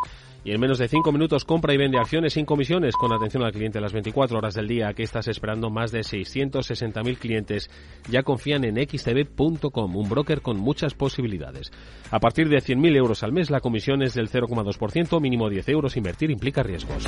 y 0.46 0.52
en 0.52 0.60
menos 0.60 0.78
de 0.78 0.90
5 0.90 1.12
minutos 1.14 1.46
compra 1.46 1.74
y 1.74 1.78
vende 1.78 1.98
acciones 1.98 2.34
sin 2.34 2.46
comisiones 2.46 2.96
con 2.98 3.14
atención 3.14 3.44
al 3.44 3.54
cliente 3.54 3.80
las 3.80 3.94
24 3.94 4.38
horas 4.38 4.54
del 4.54 4.68
día. 4.68 4.94
que 4.94 5.04
estás 5.04 5.30
esperando? 5.30 5.70
Más 5.70 5.94
de 5.94 6.02
660.000 6.02 7.18
clientes 7.18 7.70
ya 8.10 8.24
confían 8.24 8.66
en 8.66 8.76
xtb.com, 8.76 9.96
un 9.96 10.10
broker 10.10 10.42
con 10.42 10.58
muchas 10.58 10.94
posibilidades. 10.96 11.72
A 12.12 12.20
partir 12.20 12.50
de 12.50 12.58
100.000 12.58 12.98
euros 12.98 13.24
al 13.24 13.32
mes, 13.32 13.50
la 13.50 13.62
comisión 13.62 14.04
es 14.04 14.14
del 14.16 14.30
0,2%, 14.30 15.22
mínimo 15.22 15.50
10 15.50 15.70
euros. 15.70 15.96
Invertir 15.96 16.30
implica 16.30 16.62
riesgos. 16.74 17.06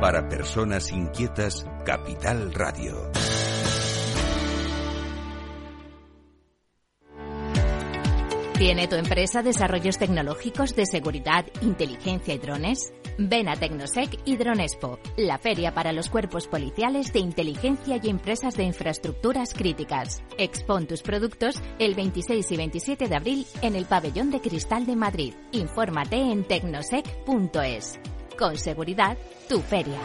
Para 0.00 0.28
personas 0.28 0.90
inquietas, 0.90 1.66
Capital 1.84 2.52
Radio. 2.52 3.10
¿Tiene 8.58 8.88
tu 8.88 8.96
empresa 8.96 9.42
desarrollos 9.42 9.98
tecnológicos 9.98 10.74
de 10.74 10.86
seguridad, 10.86 11.44
inteligencia 11.60 12.34
y 12.34 12.38
drones? 12.38 12.92
Ven 13.18 13.48
a 13.48 13.56
Tecnosec 13.56 14.20
y 14.26 14.36
Dronespo, 14.36 14.98
la 15.16 15.38
feria 15.38 15.72
para 15.72 15.92
los 15.92 16.10
cuerpos 16.10 16.46
policiales 16.46 17.14
de 17.14 17.20
inteligencia 17.20 17.98
y 18.02 18.10
empresas 18.10 18.56
de 18.56 18.64
infraestructuras 18.64 19.54
críticas. 19.54 20.22
Expon 20.36 20.86
tus 20.86 21.02
productos 21.02 21.62
el 21.78 21.94
26 21.94 22.52
y 22.52 22.56
27 22.56 23.08
de 23.08 23.16
abril 23.16 23.46
en 23.62 23.74
el 23.74 23.86
Pabellón 23.86 24.30
de 24.30 24.40
Cristal 24.40 24.84
de 24.84 24.96
Madrid. 24.96 25.34
Infórmate 25.52 26.16
en 26.16 26.44
tecnosec.es. 26.44 27.98
Con 28.38 28.58
seguridad, 28.58 29.16
tu 29.48 29.60
feria. 29.60 29.98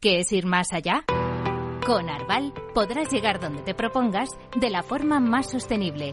¿Qué 0.00 0.20
es 0.20 0.30
ir 0.30 0.46
más 0.46 0.72
allá? 0.72 1.04
Con 1.84 2.08
Arval 2.08 2.52
podrás 2.72 3.10
llegar 3.10 3.40
donde 3.40 3.62
te 3.62 3.74
propongas 3.74 4.28
de 4.54 4.70
la 4.70 4.82
forma 4.82 5.18
más 5.18 5.50
sostenible 5.50 6.12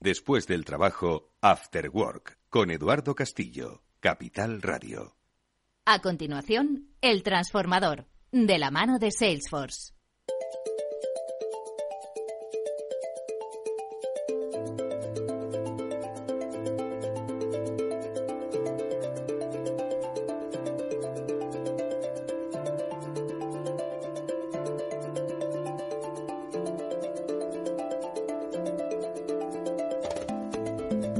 Después 0.00 0.46
del 0.46 0.64
trabajo, 0.64 1.32
After 1.40 1.90
Work, 1.90 2.38
con 2.48 2.70
Eduardo 2.70 3.16
Castillo, 3.16 3.82
Capital 3.98 4.62
Radio. 4.62 5.16
A 5.86 6.00
continuación, 6.00 6.94
El 7.00 7.24
Transformador, 7.24 8.06
de 8.30 8.58
la 8.58 8.70
mano 8.70 9.00
de 9.00 9.10
Salesforce. 9.10 9.97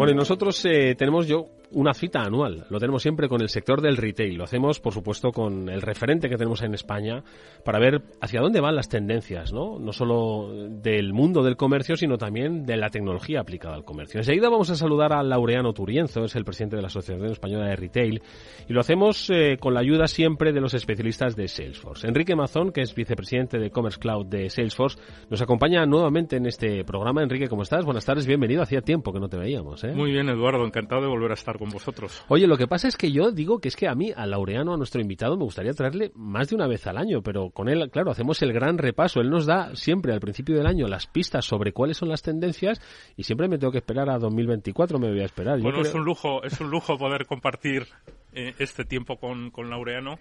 Bueno, 0.09 0.21
nosotros 0.21 0.65
eh, 0.65 0.95
tenemos 0.97 1.27
yo 1.27 1.49
una 1.73 1.95
cita 1.95 2.23
anual. 2.23 2.67
Lo 2.71 2.79
tenemos 2.79 3.03
siempre 3.03 3.29
con 3.29 3.41
el 3.41 3.49
sector 3.49 3.81
del 3.81 3.97
retail. 3.97 4.37
Lo 4.37 4.45
hacemos, 4.45 4.81
por 4.81 4.93
supuesto, 4.93 5.33
con 5.33 5.69
el 5.69 5.83
referente 5.83 6.29
que 6.29 6.37
tenemos 6.37 6.63
en 6.63 6.75
España 6.75 7.23
para 7.65 7.79
ver 7.79 8.03
hacia 8.21 8.41
dónde 8.41 8.61
van 8.61 8.77
las 8.77 8.89
tendencias, 8.89 9.53
¿no? 9.53 9.79
No 9.79 9.93
solo 9.93 10.51
del 10.69 11.13
mundo 11.13 11.43
del 11.43 11.57
comercio, 11.57 11.97
sino 11.97 12.17
también 12.17 12.65
de 12.65 12.77
la 12.77 12.91
tecnología 12.91 13.41
aplicada 13.41 13.75
al 13.75 13.85
comercio. 13.85 14.19
Enseguida 14.21 14.49
vamos 14.49 14.71
a 14.71 14.77
saludar 14.77 15.13
a 15.13 15.23
Laureano 15.23 15.73
Turienzo, 15.73 16.25
es 16.25 16.37
el 16.37 16.45
presidente 16.45 16.77
de 16.77 16.83
la 16.83 16.89
Asociación 16.89 17.31
Española 17.31 17.67
de 17.67 17.77
Retail, 17.77 18.23
y 18.69 18.73
lo 18.73 18.81
hacemos 18.81 19.29
eh, 19.31 19.59
con 19.61 19.75
la 19.75 19.81
ayuda 19.81 20.07
siempre 20.07 20.53
de 20.53 20.61
los 20.61 20.75
especialistas 20.75 21.37
de 21.37 21.49
Salesforce. 21.49 22.07
Enrique 22.07 22.35
Mazón, 22.35 22.73
que 22.73 22.81
es 22.81 22.95
vicepresidente 22.95 23.59
de 23.59 23.71
Commerce 23.71 23.99
Cloud 23.99 24.27
de 24.27 24.49
Salesforce, 24.49 24.99
nos 25.29 25.43
acompaña 25.43 25.85
nuevamente 25.87 26.37
en 26.37 26.47
este 26.47 26.85
programa. 26.85 27.23
Enrique, 27.23 27.49
¿cómo 27.49 27.63
estás? 27.63 27.85
Buenas 27.85 28.05
tardes, 28.05 28.27
bienvenido. 28.27 28.63
Hacía 28.63 28.81
tiempo 28.81 29.13
que 29.13 29.21
no 29.21 29.29
te 29.29 29.37
veíamos, 29.37 29.85
¿eh? 29.85 29.93
Muy 29.93 30.13
bien, 30.13 30.29
Eduardo, 30.29 30.65
encantado 30.65 31.03
de 31.03 31.09
volver 31.09 31.33
a 31.33 31.35
estar 31.35 31.58
con 31.59 31.71
vosotros. 31.71 32.25
Oye, 32.29 32.47
lo 32.47 32.57
que 32.57 32.67
pasa 32.67 32.89
es 32.89 32.97
que 32.97 33.13
yo 33.13 33.33
digo 33.33 33.61
que 33.61 33.69
es 33.69 33.77
que 33.77 33.89
a 33.89 33.95
mí, 33.95 34.13
a 34.17 34.27
Laureano, 34.27 34.75
a 34.75 34.77
nuestro 34.77 35.01
invitado, 35.01 35.37
me 35.37 35.45
gustaría 35.45 35.73
traerle 35.73 36.13
más 36.15 36.49
de 36.49 36.57
una 36.57 36.67
vez 36.67 36.87
al 36.87 36.97
año, 36.97 37.23
pero 37.23 37.51
con 37.51 37.69
él, 37.69 37.91
claro, 37.91 38.11
hacemos 38.11 38.41
el 38.43 38.53
gran 38.53 38.79
repaso. 38.79 39.21
Él 39.21 39.31
nos 39.31 39.47
da 39.47 39.75
siempre 39.75 40.13
al 40.13 40.21
principio 40.21 40.57
del 40.57 40.67
año 40.67 40.87
las 40.87 41.07
pistas 41.07 41.45
sobre 41.45 41.73
cuáles 41.73 41.97
son 41.97 42.09
las 42.09 42.23
tendencias 42.23 42.81
y 43.17 43.25
siempre 43.25 43.49
me 43.49 43.59
tengo 43.59 43.73
que 43.73 43.79
esperar 43.79 44.09
a 44.09 44.19
2024, 44.19 44.99
me 44.99 45.09
voy 45.09 45.21
a 45.21 45.25
esperar. 45.25 45.61
Bueno, 45.61 45.81
es 45.81 45.95
un 45.95 46.05
lujo, 46.05 46.43
es 46.45 46.61
un 46.61 46.71
lujo 46.71 46.97
poder 46.97 47.27
compartir 47.27 47.87
eh, 48.33 48.55
este 48.59 48.85
tiempo 48.85 49.17
con, 49.17 49.51
con 49.51 49.71
Laureano 49.71 50.19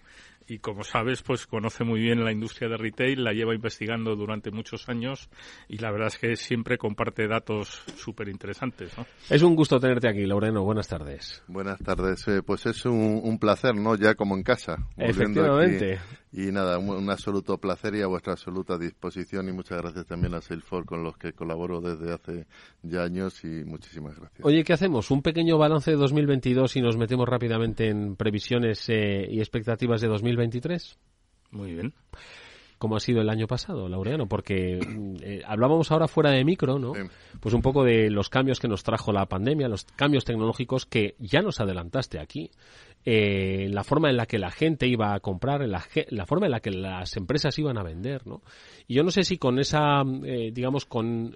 y 0.47 0.59
como 0.59 0.83
sabes, 0.83 1.21
pues 1.23 1.45
conoce 1.45 1.83
muy 1.83 1.99
bien 1.99 2.23
la 2.23 2.31
industria 2.31 2.69
de 2.69 2.77
retail, 2.77 3.23
la 3.23 3.33
lleva 3.33 3.53
investigando 3.53 4.15
durante 4.15 4.51
muchos 4.51 4.87
años 4.89 5.29
y 5.67 5.77
la 5.77 5.91
verdad 5.91 6.07
es 6.07 6.17
que 6.17 6.35
siempre 6.35 6.77
comparte 6.77 7.27
datos 7.27 7.83
súper 7.97 8.29
interesantes. 8.29 8.93
Es 9.29 9.41
un 9.41 9.55
gusto 9.55 9.79
tenerte 9.79 10.07
aquí, 10.07 10.25
Loreno. 10.25 10.63
Buenas 10.63 10.87
tardes. 10.87 11.43
Buenas 11.47 11.79
tardes. 11.79 12.27
Eh, 12.27 12.41
pues 12.43 12.65
es 12.65 12.85
un, 12.85 13.19
un, 13.23 13.39
placer, 13.39 13.75
¿no? 13.75 13.95
Ya 13.95 14.15
como 14.15 14.35
en 14.35 14.43
casa. 14.43 14.77
Efectivamente. 14.95 15.99
Y 16.31 16.51
nada, 16.51 16.77
un, 16.77 17.09
absoluto 17.09 17.57
placer 17.57 17.95
y 17.95 18.01
a 18.01 18.07
vuestra 18.07 18.33
absoluta 18.33 18.77
disposición 18.77 19.47
y 19.47 19.53
muchas 19.53 19.81
gracias 19.81 20.05
también 20.05 20.33
a 20.33 20.41
Salesforce 20.41 20.85
con 20.85 21.03
los 21.03 21.17
que 21.17 21.31
colaboro 21.33 21.79
desde 21.79 22.13
hace 22.13 22.47
ya 22.83 23.03
años 23.03 23.43
y 23.45 23.63
muchísimas 23.63 24.17
gracias. 24.19 24.45
Oye, 24.45 24.63
¿qué 24.63 24.73
hacemos? 24.73 25.09
¿Un 25.09 25.21
pequeño 25.21 25.57
balance 25.57 25.91
de 25.91 25.97
2022 25.97 26.75
y 26.75 26.81
nos 26.81 26.97
metemos 26.97 27.27
rápidamente 27.27 27.87
en 27.87 28.15
previsiones 28.17 28.89
eh, 28.89 29.25
y 29.29 29.39
expectativas 29.39 30.01
de 30.01 30.07
2023? 30.09 30.97
Muy 31.51 31.73
bien. 31.73 31.93
¿Cómo 32.77 32.95
ha 32.95 32.99
sido 32.99 33.21
el 33.21 33.29
año 33.29 33.47
pasado, 33.47 33.89
Laureano? 33.89 34.27
Porque 34.27 34.79
eh, 35.21 35.41
hablábamos 35.45 35.91
ahora 35.91 36.07
fuera 36.07 36.31
de 36.31 36.43
micro, 36.45 36.77
¿no? 36.77 36.93
Pues 37.39 37.55
un 37.55 37.61
poco 37.61 37.83
de 37.83 38.09
los 38.09 38.29
cambios 38.29 38.59
que 38.59 38.67
nos 38.67 38.83
trajo 38.83 39.11
la 39.11 39.25
pandemia, 39.25 39.67
los 39.67 39.85
cambios 39.95 40.25
tecnológicos 40.25 40.85
que 40.85 41.15
ya 41.19 41.41
nos 41.41 41.59
adelantaste 41.59 42.19
aquí 42.19 42.51
eh, 43.09 43.69
la 43.71 43.85
forma 43.85 44.09
en 44.09 44.17
la 44.17 44.25
que 44.25 44.37
la 44.37 44.51
gente 44.51 44.85
iba 44.85 45.13
a 45.13 45.21
comprar, 45.21 45.65
la, 45.65 45.81
la, 46.09 46.25
forma 46.25 46.47
en 46.47 46.51
la 46.51 46.59
que 46.59 46.71
las 46.71 47.15
empresas 47.15 47.57
iban 47.57 47.77
a 47.77 47.83
vender, 47.83 48.27
¿no? 48.27 48.41
Y 48.85 48.95
yo 48.95 49.03
no 49.03 49.11
sé 49.11 49.23
si 49.23 49.37
con 49.37 49.59
esa, 49.59 50.01
eh, 50.25 50.51
digamos, 50.53 50.83
con 50.83 51.33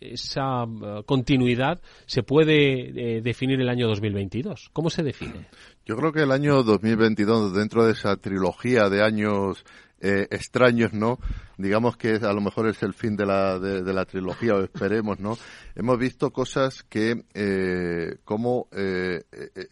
esa 0.00 0.62
uh, 0.62 1.02
continuidad 1.04 1.80
se 2.06 2.22
puede 2.22 3.16
eh, 3.16 3.20
definir 3.20 3.60
el 3.60 3.68
año 3.68 3.88
2022. 3.88 4.70
¿Cómo 4.72 4.90
se 4.90 5.02
define? 5.02 5.48
Yo 5.84 5.96
creo 5.96 6.12
que 6.12 6.22
el 6.22 6.30
año 6.30 6.62
2022, 6.62 7.52
dentro 7.52 7.84
de 7.84 7.94
esa 7.94 8.16
trilogía 8.16 8.88
de 8.88 9.02
años 9.02 9.64
eh, 10.00 10.28
extraños, 10.30 10.92
¿no? 10.92 11.18
Digamos 11.56 11.96
que 11.96 12.16
a 12.16 12.32
lo 12.32 12.40
mejor 12.40 12.68
es 12.68 12.82
el 12.82 12.94
fin 12.94 13.16
de 13.16 13.26
la, 13.26 13.58
de, 13.58 13.92
la 13.92 14.04
trilogía, 14.04 14.54
o 14.54 14.62
esperemos, 14.62 15.18
¿no? 15.18 15.36
Hemos 15.74 15.98
visto 15.98 16.30
cosas 16.30 16.84
que, 16.84 17.24
eh, 17.34 18.16
como 18.24 18.68
eh, 18.72 19.22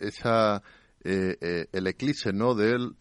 esa 0.00 0.62
eh, 1.08 1.38
eh, 1.40 1.66
el 1.70 1.86
eclipse 1.86 2.32
no 2.32 2.56
del, 2.56 2.96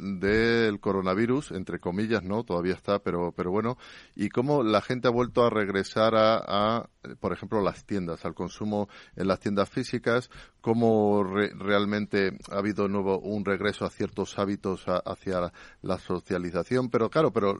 coronavirus 0.79 1.51
entre 1.51 1.79
comillas 1.79 2.21
no 2.21 2.43
todavía 2.43 2.75
está 2.75 2.99
pero 2.99 3.31
pero 3.31 3.49
bueno. 3.49 3.79
Y 4.15 4.29
cómo 4.29 4.61
la 4.61 4.81
gente 4.81 5.07
ha 5.07 5.11
vuelto 5.11 5.43
a 5.43 5.49
regresar 5.49 6.13
a, 6.15 6.87
por 7.19 7.33
ejemplo 7.33 7.61
las 7.61 7.83
tiendas 7.83 8.23
al 8.23 8.35
consumo 8.35 8.89
en 9.15 9.27
las 9.27 9.39
tiendas 9.39 9.69
físicas 9.69 10.29
cómo 10.61 11.23
realmente 11.23 12.37
ha 12.51 12.57
habido 12.57 12.87
nuevo 12.87 13.19
un 13.19 13.43
regreso 13.43 13.85
a 13.85 13.89
ciertos 13.89 14.37
hábitos 14.37 14.85
hacia 14.87 15.51
la 15.81 15.97
socialización. 15.97 16.91
Pero 16.91 17.09
claro 17.09 17.31
pero 17.33 17.57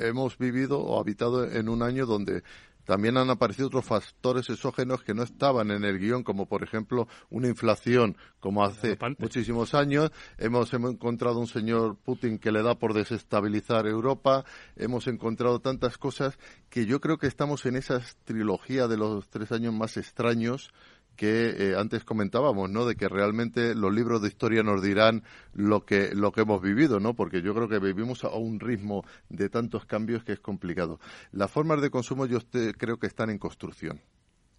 hemos 0.00 0.38
vivido 0.38 0.80
o 0.80 0.98
habitado 0.98 1.44
en 1.44 1.68
un 1.68 1.82
año 1.82 2.04
donde 2.04 2.42
también 2.84 3.16
han 3.16 3.30
aparecido 3.30 3.68
otros 3.68 3.84
factores 3.84 4.48
exógenos 4.50 5.02
que 5.02 5.14
no 5.14 5.22
estaban 5.22 5.70
en 5.70 5.84
el 5.84 5.98
guion, 5.98 6.22
como 6.22 6.46
por 6.46 6.62
ejemplo 6.62 7.08
una 7.30 7.48
inflación, 7.48 8.16
como 8.40 8.64
hace 8.64 8.98
muchísimos 9.18 9.74
años. 9.74 10.10
Hemos, 10.38 10.72
hemos, 10.72 10.92
encontrado 10.92 11.38
un 11.38 11.46
señor 11.46 11.96
Putin 11.96 12.38
que 12.38 12.52
le 12.52 12.62
da 12.62 12.78
por 12.78 12.94
desestabilizar 12.94 13.86
Europa. 13.86 14.44
Hemos 14.76 15.06
encontrado 15.06 15.60
tantas 15.60 15.98
cosas 15.98 16.38
que 16.68 16.86
yo 16.86 17.00
creo 17.00 17.18
que 17.18 17.26
estamos 17.26 17.64
en 17.66 17.76
esa 17.76 18.02
trilogía 18.24 18.88
de 18.88 18.96
los 18.96 19.28
tres 19.28 19.52
años 19.52 19.72
más 19.72 19.96
extraños 19.96 20.72
que 21.16 21.50
eh, 21.50 21.74
antes 21.76 22.04
comentábamos, 22.04 22.70
¿no? 22.70 22.86
De 22.86 22.96
que 22.96 23.08
realmente 23.08 23.74
los 23.74 23.92
libros 23.92 24.22
de 24.22 24.28
historia 24.28 24.62
nos 24.62 24.82
dirán 24.82 25.22
lo 25.52 25.84
que 25.84 26.14
lo 26.14 26.32
que 26.32 26.42
hemos 26.42 26.60
vivido, 26.60 27.00
¿no? 27.00 27.14
Porque 27.14 27.42
yo 27.42 27.54
creo 27.54 27.68
que 27.68 27.78
vivimos 27.78 28.24
a 28.24 28.30
un 28.30 28.60
ritmo 28.60 29.04
de 29.28 29.48
tantos 29.48 29.86
cambios 29.86 30.24
que 30.24 30.32
es 30.32 30.40
complicado. 30.40 31.00
Las 31.32 31.50
formas 31.50 31.80
de 31.80 31.90
consumo 31.90 32.26
yo 32.26 32.38
creo 32.76 32.98
que 32.98 33.06
están 33.06 33.30
en 33.30 33.38
construcción 33.38 34.00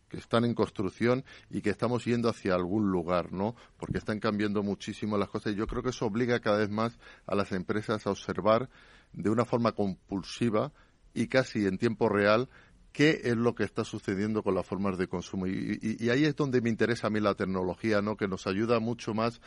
que 0.08 0.18
están 0.18 0.46
en 0.46 0.54
construcción 0.54 1.26
y 1.50 1.62
que 1.62 1.72
estamos 1.72 2.06
yendo 2.06 2.30
hacia 2.30 2.54
algún 2.54 2.92
lugar, 2.92 3.34
¿no? 3.34 3.56
Porque 3.78 3.98
están 3.98 4.20
cambiando 4.20 4.64
muchísimo 4.64 5.18
las 5.18 5.30
cosas 5.30 5.54
y 5.54 5.56
yo 5.56 5.68
creo 5.68 5.84
que 5.84 5.90
eso 5.90 6.06
obliga 6.06 6.40
cada 6.40 6.60
vez 6.60 6.70
más 6.70 6.98
a 7.26 7.36
las 7.36 7.52
empresas 7.52 8.06
a 8.06 8.12
observar 8.12 8.70
de 9.14 9.30
una 9.30 9.46
forma 9.46 9.72
compulsiva 9.72 10.72
y 11.14 11.28
casi 11.28 11.66
en 11.66 11.78
tiempo 11.78 12.10
real 12.10 12.50
qué 12.96 13.20
es 13.26 13.36
lo 13.36 13.54
que 13.54 13.66
está 13.66 13.84
sucediendo 13.84 14.42
con 14.42 14.56
las 14.56 14.66
formas 14.66 14.98
de 14.98 15.08
consumo. 15.08 15.48
Y, 15.48 16.10
ahí 16.10 16.24
es 16.24 16.34
donde 16.34 16.62
me 16.62 16.70
interesa 16.70 17.08
a 17.08 17.10
mí 17.10 17.20
la 17.20 17.36
tecnología, 17.36 18.02
¿no? 18.02 18.16
que 18.16 18.26
nos 18.26 18.48
ayuda 18.48 18.80
mucho 18.80 19.14
más. 19.14 19.42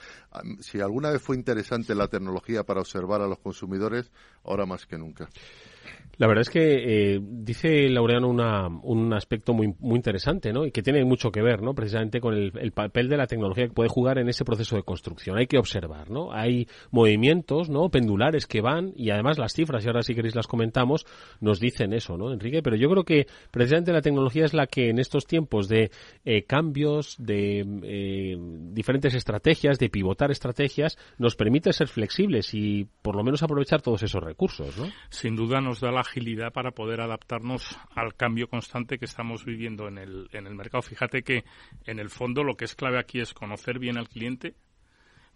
Si 0.61 0.83
alguna 0.83 1.11
vez 1.11 1.23
fue 1.23 1.35
interesante 1.35 1.95
la 1.95 2.09
tecnología 2.09 2.65
para 2.65 2.81
observar 2.81 3.23
a 3.23 3.27
los 3.27 3.39
consumidores, 3.39 4.11
ahora 4.45 4.67
más 4.67 4.85
que 4.85 4.99
nunca. 4.99 5.31
La 6.17 6.27
verdad 6.27 6.43
es 6.43 6.51
que 6.51 7.15
eh, 7.15 7.21
dice 7.23 7.89
Laureano 7.89 8.29
una, 8.29 8.67
un 8.67 9.13
aspecto 9.13 9.53
muy, 9.53 9.75
muy 9.79 9.97
interesante, 9.97 10.53
¿no? 10.53 10.67
Y 10.67 10.73
que 10.73 10.83
tiene 10.83 11.05
mucho 11.05 11.31
que 11.31 11.43
ver, 11.43 11.63
¿no? 11.63 11.75
Precisamente 11.75 12.21
con 12.21 12.35
el, 12.35 12.73
papel 12.73 13.09
de 13.09 13.17
la 13.17 13.27
tecnología 13.27 13.69
que 13.69 13.73
puede 13.73 13.89
jugar 13.89 14.19
en 14.19 14.29
ese 14.29 14.45
proceso 14.45 14.77
de 14.77 14.83
construcción. 14.83 15.39
Hay 15.39 15.47
que 15.47 15.59
observar, 15.59 16.11
¿no? 16.11 16.33
Hay 16.33 16.67
movimientos, 16.91 17.69
¿no? 17.69 17.89
Pendulares 17.89 18.47
que 18.47 18.61
van 18.61 18.93
y 18.97 19.11
además 19.11 19.39
las 19.39 19.53
cifras, 19.53 19.85
y 19.85 19.89
ahora 19.89 20.03
si 20.03 20.15
queréis 20.15 20.35
las 20.35 20.47
comentamos, 20.47 21.07
nos 21.41 21.61
dicen 21.61 21.93
eso, 21.93 22.17
¿no, 22.17 22.33
Enrique? 22.33 22.63
Pero 22.63 22.77
yo 22.77 22.89
creo 22.91 23.05
que 23.05 23.27
precisamente 23.51 23.93
la 23.93 24.03
tecnología 24.03 24.45
es 24.45 24.55
la 24.55 24.67
que 24.67 24.91
en 24.91 24.99
estos 24.99 25.27
tiempos 25.27 25.69
de 25.69 25.91
eh, 26.25 26.43
cambios, 26.45 27.17
de 27.19 27.65
eh, 27.83 28.37
diferentes 28.73 29.15
estrategias, 29.15 29.79
de 29.79 29.89
pivotar 29.89 30.31
estrategias, 30.31 30.99
nos 31.19 31.37
permite 31.37 31.73
ser 31.73 31.89
flexibles 31.89 32.55
y 32.55 32.87
por 33.03 33.17
lo 33.17 33.23
menos 33.23 33.43
aprovechar 33.43 33.83
todos 33.83 34.03
esos 34.03 34.23
recursos, 34.23 34.77
¿no? 34.79 34.87
Sin 35.11 35.37
duda 35.37 35.61
nos 35.61 35.81
da 35.81 35.93
la 35.93 35.98
agilidad 36.01 36.53
para 36.53 36.71
poder 36.71 37.01
adaptarnos 37.01 37.79
al 37.95 38.15
cambio 38.15 38.49
constante 38.49 38.99
que 38.99 39.05
estamos 39.05 39.45
viviendo 39.45 39.89
en 39.89 39.99
el, 39.99 40.29
en 40.33 40.47
el 40.47 40.55
mercado. 40.55 40.83
Fíjate 40.83 41.23
que 41.23 41.45
en 41.87 41.99
el 41.99 42.11
fondo 42.11 42.45
lo 42.45 42.57
que 42.57 42.65
es 42.65 42.75
clave 42.75 42.99
aquí 42.99 43.21
es 43.21 43.35
conocer 43.35 43.79
bien 43.79 43.99
al 43.99 44.09
cliente, 44.09 44.55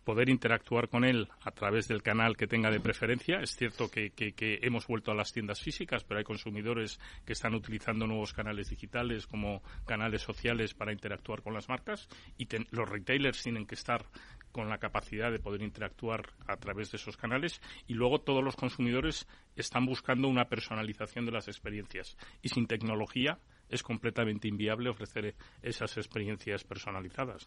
poder 0.05 0.29
interactuar 0.29 0.89
con 0.89 1.05
él 1.05 1.29
a 1.43 1.51
través 1.53 1.89
del 1.89 2.03
canal 2.03 2.37
que 2.37 2.47
tenga 2.47 2.71
de 2.71 2.81
preferencia. 2.81 3.41
Es 3.41 3.57
cierto 3.57 3.91
que, 3.91 4.11
que, 4.11 4.59
hemos 4.63 4.87
vuelto 4.87 5.11
a 5.13 5.15
las 5.15 5.33
tiendas 5.33 5.61
físicas, 5.61 6.05
pero 6.05 6.19
hay 6.19 6.25
consumidores 6.25 7.01
que 7.25 7.33
están 7.33 7.55
utilizando 7.55 8.07
nuevos 8.07 8.33
canales 8.33 8.69
digitales 8.69 9.27
como 9.27 9.63
canales 9.87 10.23
sociales 10.23 10.75
para 10.75 10.93
interactuar 10.93 11.43
con 11.43 11.55
las 11.55 11.69
marcas 11.69 12.09
y 12.37 12.49
los 12.71 12.89
retailers 12.89 13.43
tienen 13.43 13.67
que 13.67 13.75
estar 13.75 14.05
con 14.53 14.69
la 14.69 14.79
capacidad 14.79 15.33
de 15.33 15.39
poder 15.39 15.63
interactuar 15.63 16.35
a 16.47 16.57
través 16.57 16.91
de 16.93 16.99
esos 16.99 17.17
canales 17.17 17.61
y 17.87 17.95
luego 17.95 18.21
todos 18.21 18.45
los 18.45 18.57
consumidores 18.57 19.27
están 19.57 19.87
buscando 19.87 20.29
una 20.29 20.45
personalización 20.45 21.27
de 21.27 21.33
las 21.33 21.49
experiencias 21.49 22.17
y 22.43 22.49
sin 22.49 22.67
tecnología 22.67 23.39
es 23.73 23.83
completamente 23.83 24.49
inviable 24.49 24.91
ofrecer 24.91 25.35
esas 25.63 25.97
experiencias 25.97 26.63
personalizadas. 26.63 27.47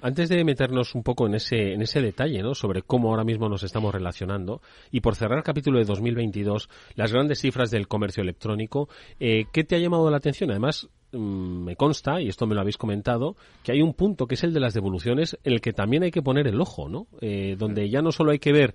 Antes 0.00 0.30
de 0.30 0.42
meternos 0.42 0.94
un 0.94 1.02
poco 1.02 1.26
en 1.26 1.34
ese, 1.34 1.74
en 1.74 1.82
ese 1.82 2.00
detalle 2.00 2.42
¿no? 2.42 2.54
sobre 2.54 2.82
cómo 2.82 3.10
ahora 3.10 3.24
mismo 3.24 3.48
nos 3.48 3.62
estamos 3.62 3.94
relacionando, 3.94 4.62
y 4.90 5.00
por 5.00 5.16
cerrar 5.16 5.38
el 5.38 5.44
capítulo 5.44 5.78
de 5.78 5.84
2022, 5.84 6.70
las 6.94 7.12
grandes 7.12 7.40
cifras 7.40 7.70
del 7.70 7.88
comercio 7.88 8.22
electrónico, 8.22 8.88
eh, 9.20 9.44
¿qué 9.52 9.64
te 9.64 9.76
ha 9.76 9.78
llamado 9.78 10.10
la 10.10 10.16
atención? 10.16 10.50
Además, 10.50 10.88
mm, 11.12 11.64
me 11.64 11.76
consta, 11.76 12.20
y 12.20 12.28
esto 12.28 12.46
me 12.46 12.54
lo 12.54 12.60
habéis 12.60 12.76
comentado, 12.76 13.36
que 13.62 13.72
hay 13.72 13.82
un 13.82 13.94
punto 13.94 14.26
que 14.26 14.34
es 14.34 14.44
el 14.44 14.52
de 14.52 14.60
las 14.60 14.74
devoluciones 14.74 15.38
en 15.44 15.52
el 15.52 15.60
que 15.60 15.72
también 15.72 16.02
hay 16.02 16.10
que 16.10 16.22
poner 16.22 16.46
el 16.46 16.60
ojo, 16.60 16.88
¿no? 16.88 17.06
Eh, 17.20 17.56
donde 17.58 17.88
ya 17.88 18.02
no 18.02 18.12
solo 18.12 18.32
hay 18.32 18.38
que 18.38 18.52
ver 18.52 18.74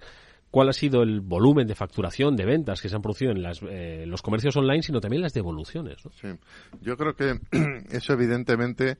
cuál 0.51 0.69
ha 0.69 0.73
sido 0.73 1.03
el 1.03 1.19
volumen 1.19 1.67
de 1.67 1.75
facturación, 1.75 2.35
de 2.35 2.45
ventas 2.45 2.81
que 2.81 2.87
se 2.87 2.95
han 2.95 3.01
producido 3.01 3.31
en 3.31 3.43
eh, 3.69 4.05
los 4.07 4.21
comercios 4.21 4.55
online, 4.55 4.83
sino 4.83 5.01
también 5.01 5.21
las 5.21 5.33
devoluciones. 5.33 5.97
Sí, 6.21 6.29
yo 6.81 6.95
creo 6.95 7.13
que 7.15 7.39
eso 7.91 8.13
evidentemente 8.13 8.97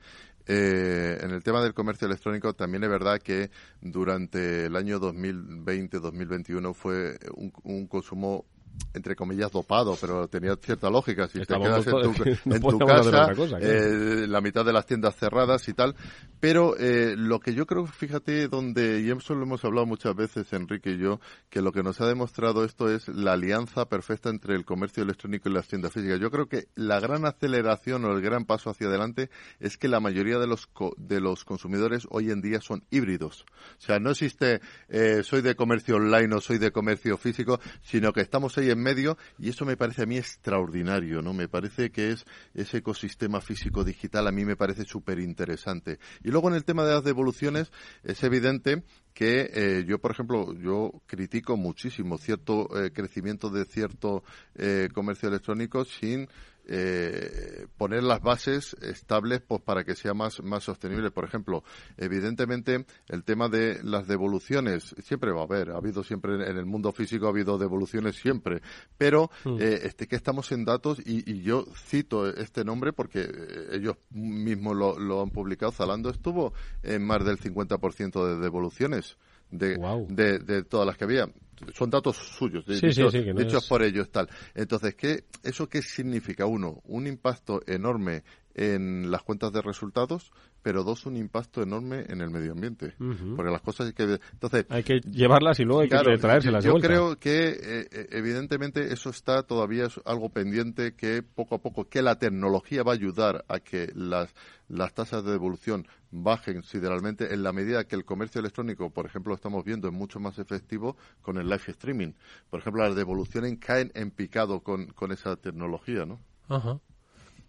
eh, 0.47 1.17
en 1.21 1.31
el 1.31 1.43
tema 1.43 1.61
del 1.63 1.73
comercio 1.73 2.07
electrónico 2.07 2.53
también 2.53 2.83
es 2.83 2.89
verdad 2.89 3.19
que 3.19 3.49
durante 3.81 4.65
el 4.65 4.75
año 4.75 4.99
2020-2021 4.99 6.73
fue 6.75 7.17
un, 7.63 7.87
consumo 7.87 8.45
entre 8.93 9.15
comillas, 9.15 9.51
dopado, 9.51 9.97
pero 9.99 10.27
tenía 10.27 10.55
cierta 10.55 10.89
lógica. 10.89 11.27
Si 11.27 11.39
te 11.39 11.45
quedas 11.45 11.85
en 11.87 12.61
tu, 12.61 12.79
casa, 12.85 13.31
eh, 13.59 14.25
la 14.27 14.41
mitad 14.41 14.65
de 14.65 14.73
las 14.73 14.85
tiendas 14.85 15.15
cerradas 15.15 15.67
y 15.67 15.73
tal. 15.73 15.95
Pero 16.39 16.77
eh, 16.77 17.15
lo 17.17 17.39
que 17.39 17.53
yo 17.53 17.65
creo, 17.65 17.85
fíjate, 17.85 18.47
donde, 18.47 19.01
y 19.01 19.11
eso 19.11 19.33
lo 19.35 19.43
hemos 19.43 19.63
hablado 19.65 19.85
muchas 19.85 20.15
veces, 20.15 20.51
Enrique 20.53 20.91
y 20.91 20.97
yo, 20.97 21.19
que 21.49 21.61
lo 21.61 21.71
que 21.71 21.83
nos 21.83 21.99
ha 22.01 22.07
demostrado 22.07 22.63
esto 22.63 22.89
es 22.89 23.07
la 23.07 23.33
alianza 23.33 23.85
perfecta 23.85 24.29
entre 24.29 24.55
el 24.55 24.65
comercio 24.65 25.03
electrónico 25.03 25.49
y 25.49 25.53
las 25.53 25.67
tiendas 25.67 25.91
físicas. 25.91 26.19
Yo 26.19 26.31
creo 26.31 26.47
que 26.47 26.67
la 26.75 26.99
gran 26.99 27.25
aceleración 27.25 28.05
o 28.05 28.11
el 28.11 28.21
gran 28.21 28.45
paso 28.45 28.69
hacia 28.69 28.87
adelante 28.87 29.29
es 29.59 29.77
que 29.77 29.87
la 29.87 29.99
mayoría 29.99 30.39
de 30.39 30.47
los, 30.47 30.69
de 30.97 31.19
los 31.19 31.43
consumidores 31.43 32.07
hoy 32.09 32.31
en 32.31 32.41
día 32.41 32.61
son 32.61 32.83
híbridos. 32.89 33.45
O 33.77 33.81
sea, 33.81 33.99
no 33.99 34.11
existe 34.11 34.61
eh, 34.89 35.23
soy 35.23 35.41
de 35.41 35.55
comercio 35.55 35.95
online 35.95 36.35
o 36.35 36.41
soy 36.41 36.57
de 36.57 36.71
comercio 36.71 37.17
físico, 37.17 37.59
sino 37.81 38.13
que 38.13 38.21
estamos 38.21 38.57
ahí 38.57 38.64
en 38.69 38.79
medio 38.79 39.17
y 39.39 39.49
eso 39.49 39.65
me 39.65 39.77
parece 39.77 40.03
a 40.03 40.05
mí 40.05 40.17
extraordinario, 40.17 41.21
¿no? 41.21 41.33
Me 41.33 41.47
parece 41.47 41.91
que 41.91 42.11
es 42.11 42.25
ese 42.53 42.77
ecosistema 42.77 43.41
físico 43.41 43.83
digital 43.83 44.27
a 44.27 44.31
mí 44.31 44.45
me 44.45 44.55
parece 44.55 44.85
súper 44.85 45.19
interesante. 45.19 45.99
Y 46.23 46.29
luego 46.29 46.49
en 46.49 46.55
el 46.55 46.65
tema 46.65 46.85
de 46.85 46.93
las 46.93 47.03
devoluciones 47.03 47.71
es 48.03 48.23
evidente 48.23 48.83
que 49.13 49.49
eh, 49.53 49.85
yo, 49.87 49.99
por 49.99 50.11
ejemplo, 50.11 50.53
yo 50.53 51.01
critico 51.07 51.55
muchísimo 51.55 52.17
cierto 52.17 52.67
eh, 52.77 52.91
crecimiento 52.91 53.49
de 53.49 53.65
cierto 53.65 54.23
eh, 54.55 54.89
comercio 54.93 55.29
electrónico 55.29 55.85
sin 55.85 56.27
eh, 56.67 57.67
poner 57.77 58.03
las 58.03 58.21
bases 58.21 58.75
estables 58.81 59.41
pues, 59.41 59.61
para 59.61 59.83
que 59.83 59.95
sea 59.95 60.13
más, 60.13 60.41
más 60.41 60.63
sostenible. 60.63 61.11
Por 61.11 61.25
ejemplo, 61.25 61.63
evidentemente 61.97 62.85
el 63.07 63.23
tema 63.23 63.49
de 63.49 63.83
las 63.83 64.07
devoluciones 64.07 64.95
siempre 65.03 65.31
va 65.31 65.41
a 65.41 65.45
haber, 65.45 65.71
ha 65.71 65.77
habido 65.77 66.03
siempre 66.03 66.35
en 66.35 66.57
el 66.57 66.65
mundo 66.65 66.91
físico, 66.91 67.27
ha 67.27 67.29
habido 67.29 67.57
devoluciones 67.57 68.15
siempre, 68.15 68.61
pero 68.97 69.29
mm. 69.43 69.57
eh, 69.59 69.79
este, 69.83 70.07
que 70.07 70.15
estamos 70.15 70.51
en 70.51 70.65
datos 70.65 70.99
y, 70.99 71.29
y, 71.29 71.41
yo 71.41 71.65
cito 71.75 72.27
este 72.27 72.63
nombre 72.63 72.93
porque 72.93 73.21
eh, 73.21 73.67
ellos 73.73 73.97
mismos 74.09 74.75
lo, 74.75 74.97
lo 74.97 75.21
han 75.21 75.29
publicado, 75.29 75.71
Zalando 75.71 76.09
estuvo 76.09 76.53
en 76.81 77.05
más 77.05 77.23
del 77.23 77.37
50% 77.37 78.27
de 78.27 78.39
devoluciones. 78.41 79.17
De, 79.51 79.77
de, 80.09 80.39
de, 80.39 80.63
todas 80.63 80.85
las 80.85 80.97
que 80.97 81.05
había 81.05 81.29
son 81.73 81.89
datos 81.89 82.17
suyos, 82.17 82.65
de, 82.65 82.77
hechos 82.77 83.67
por 83.67 83.81
ellos 83.83 84.09
tal. 84.11 84.29
Entonces, 84.53 84.95
¿qué, 84.95 85.23
¿eso 85.43 85.69
qué 85.69 85.81
significa? 85.81 86.45
Uno, 86.45 86.81
un 86.85 87.07
impacto 87.07 87.61
enorme 87.65 88.23
en 88.53 89.11
las 89.11 89.23
cuentas 89.23 89.51
de 89.53 89.61
resultados, 89.61 90.31
pero 90.65 90.83
dos, 90.83 91.05
un 91.05 91.15
impacto 91.15 91.61
enorme 91.61 92.05
en 92.09 92.21
el 92.21 92.31
medio 92.31 92.53
ambiente. 92.53 92.95
Porque 93.35 93.51
las 93.51 93.61
cosas 93.61 93.85
hay 93.85 93.93
que... 93.93 94.19
Entonces, 94.33 94.65
hay 94.69 94.81
que 94.81 94.99
llevarlas 95.01 95.59
y 95.59 95.63
luego 95.63 95.81
hay 95.81 95.89
que 95.89 96.17
traérselas 96.17 96.65
Yo, 96.65 96.73
yo 96.73 96.79
creo 96.79 97.19
que, 97.19 97.49
eh, 97.49 97.87
eh, 97.91 98.07
evidentemente, 98.13 98.91
eso 98.91 99.11
está 99.11 99.43
todavía 99.43 99.85
es 99.85 100.01
algo 100.05 100.29
pendiente 100.29 100.95
que 100.95 101.21
poco 101.21 101.53
a 101.53 101.59
poco, 101.59 101.87
que 101.87 102.01
la 102.01 102.17
tecnología 102.17 102.81
va 102.81 102.93
a 102.93 102.95
ayudar 102.95 103.45
a 103.47 103.59
que 103.59 103.91
las, 103.93 104.33
las 104.67 104.91
tasas 104.95 105.23
de 105.23 105.33
devolución 105.33 105.85
bajen 106.09 106.55
considerablemente 106.55 107.31
en 107.31 107.43
la 107.43 107.53
medida 107.53 107.83
que 107.83 107.95
el 107.95 108.03
comercio 108.03 108.39
electrónico, 108.39 108.89
por 108.89 109.05
ejemplo, 109.05 109.33
lo 109.33 109.35
estamos 109.35 109.63
viendo, 109.63 109.87
es 109.87 109.93
mucho 109.93 110.19
más 110.19 110.39
efectivo 110.39 110.97
con 111.21 111.37
el 111.37 111.45
live 111.45 111.61
streaming. 111.67 112.13
Por 112.49 112.61
ejemplo, 112.61 112.81
las 112.83 112.95
devoluciones 112.95 113.55
caen 113.59 113.91
en 113.93 114.09
picado 114.09 114.61
con, 114.61 114.87
con 114.87 115.11
esa 115.11 115.35
tecnología, 115.35 116.07
¿no? 116.07 116.19
Ajá. 116.49 116.79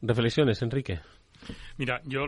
Reflexiones, 0.02 0.60
Enrique. 0.60 1.00
Mira, 1.78 2.02
yo 2.04 2.26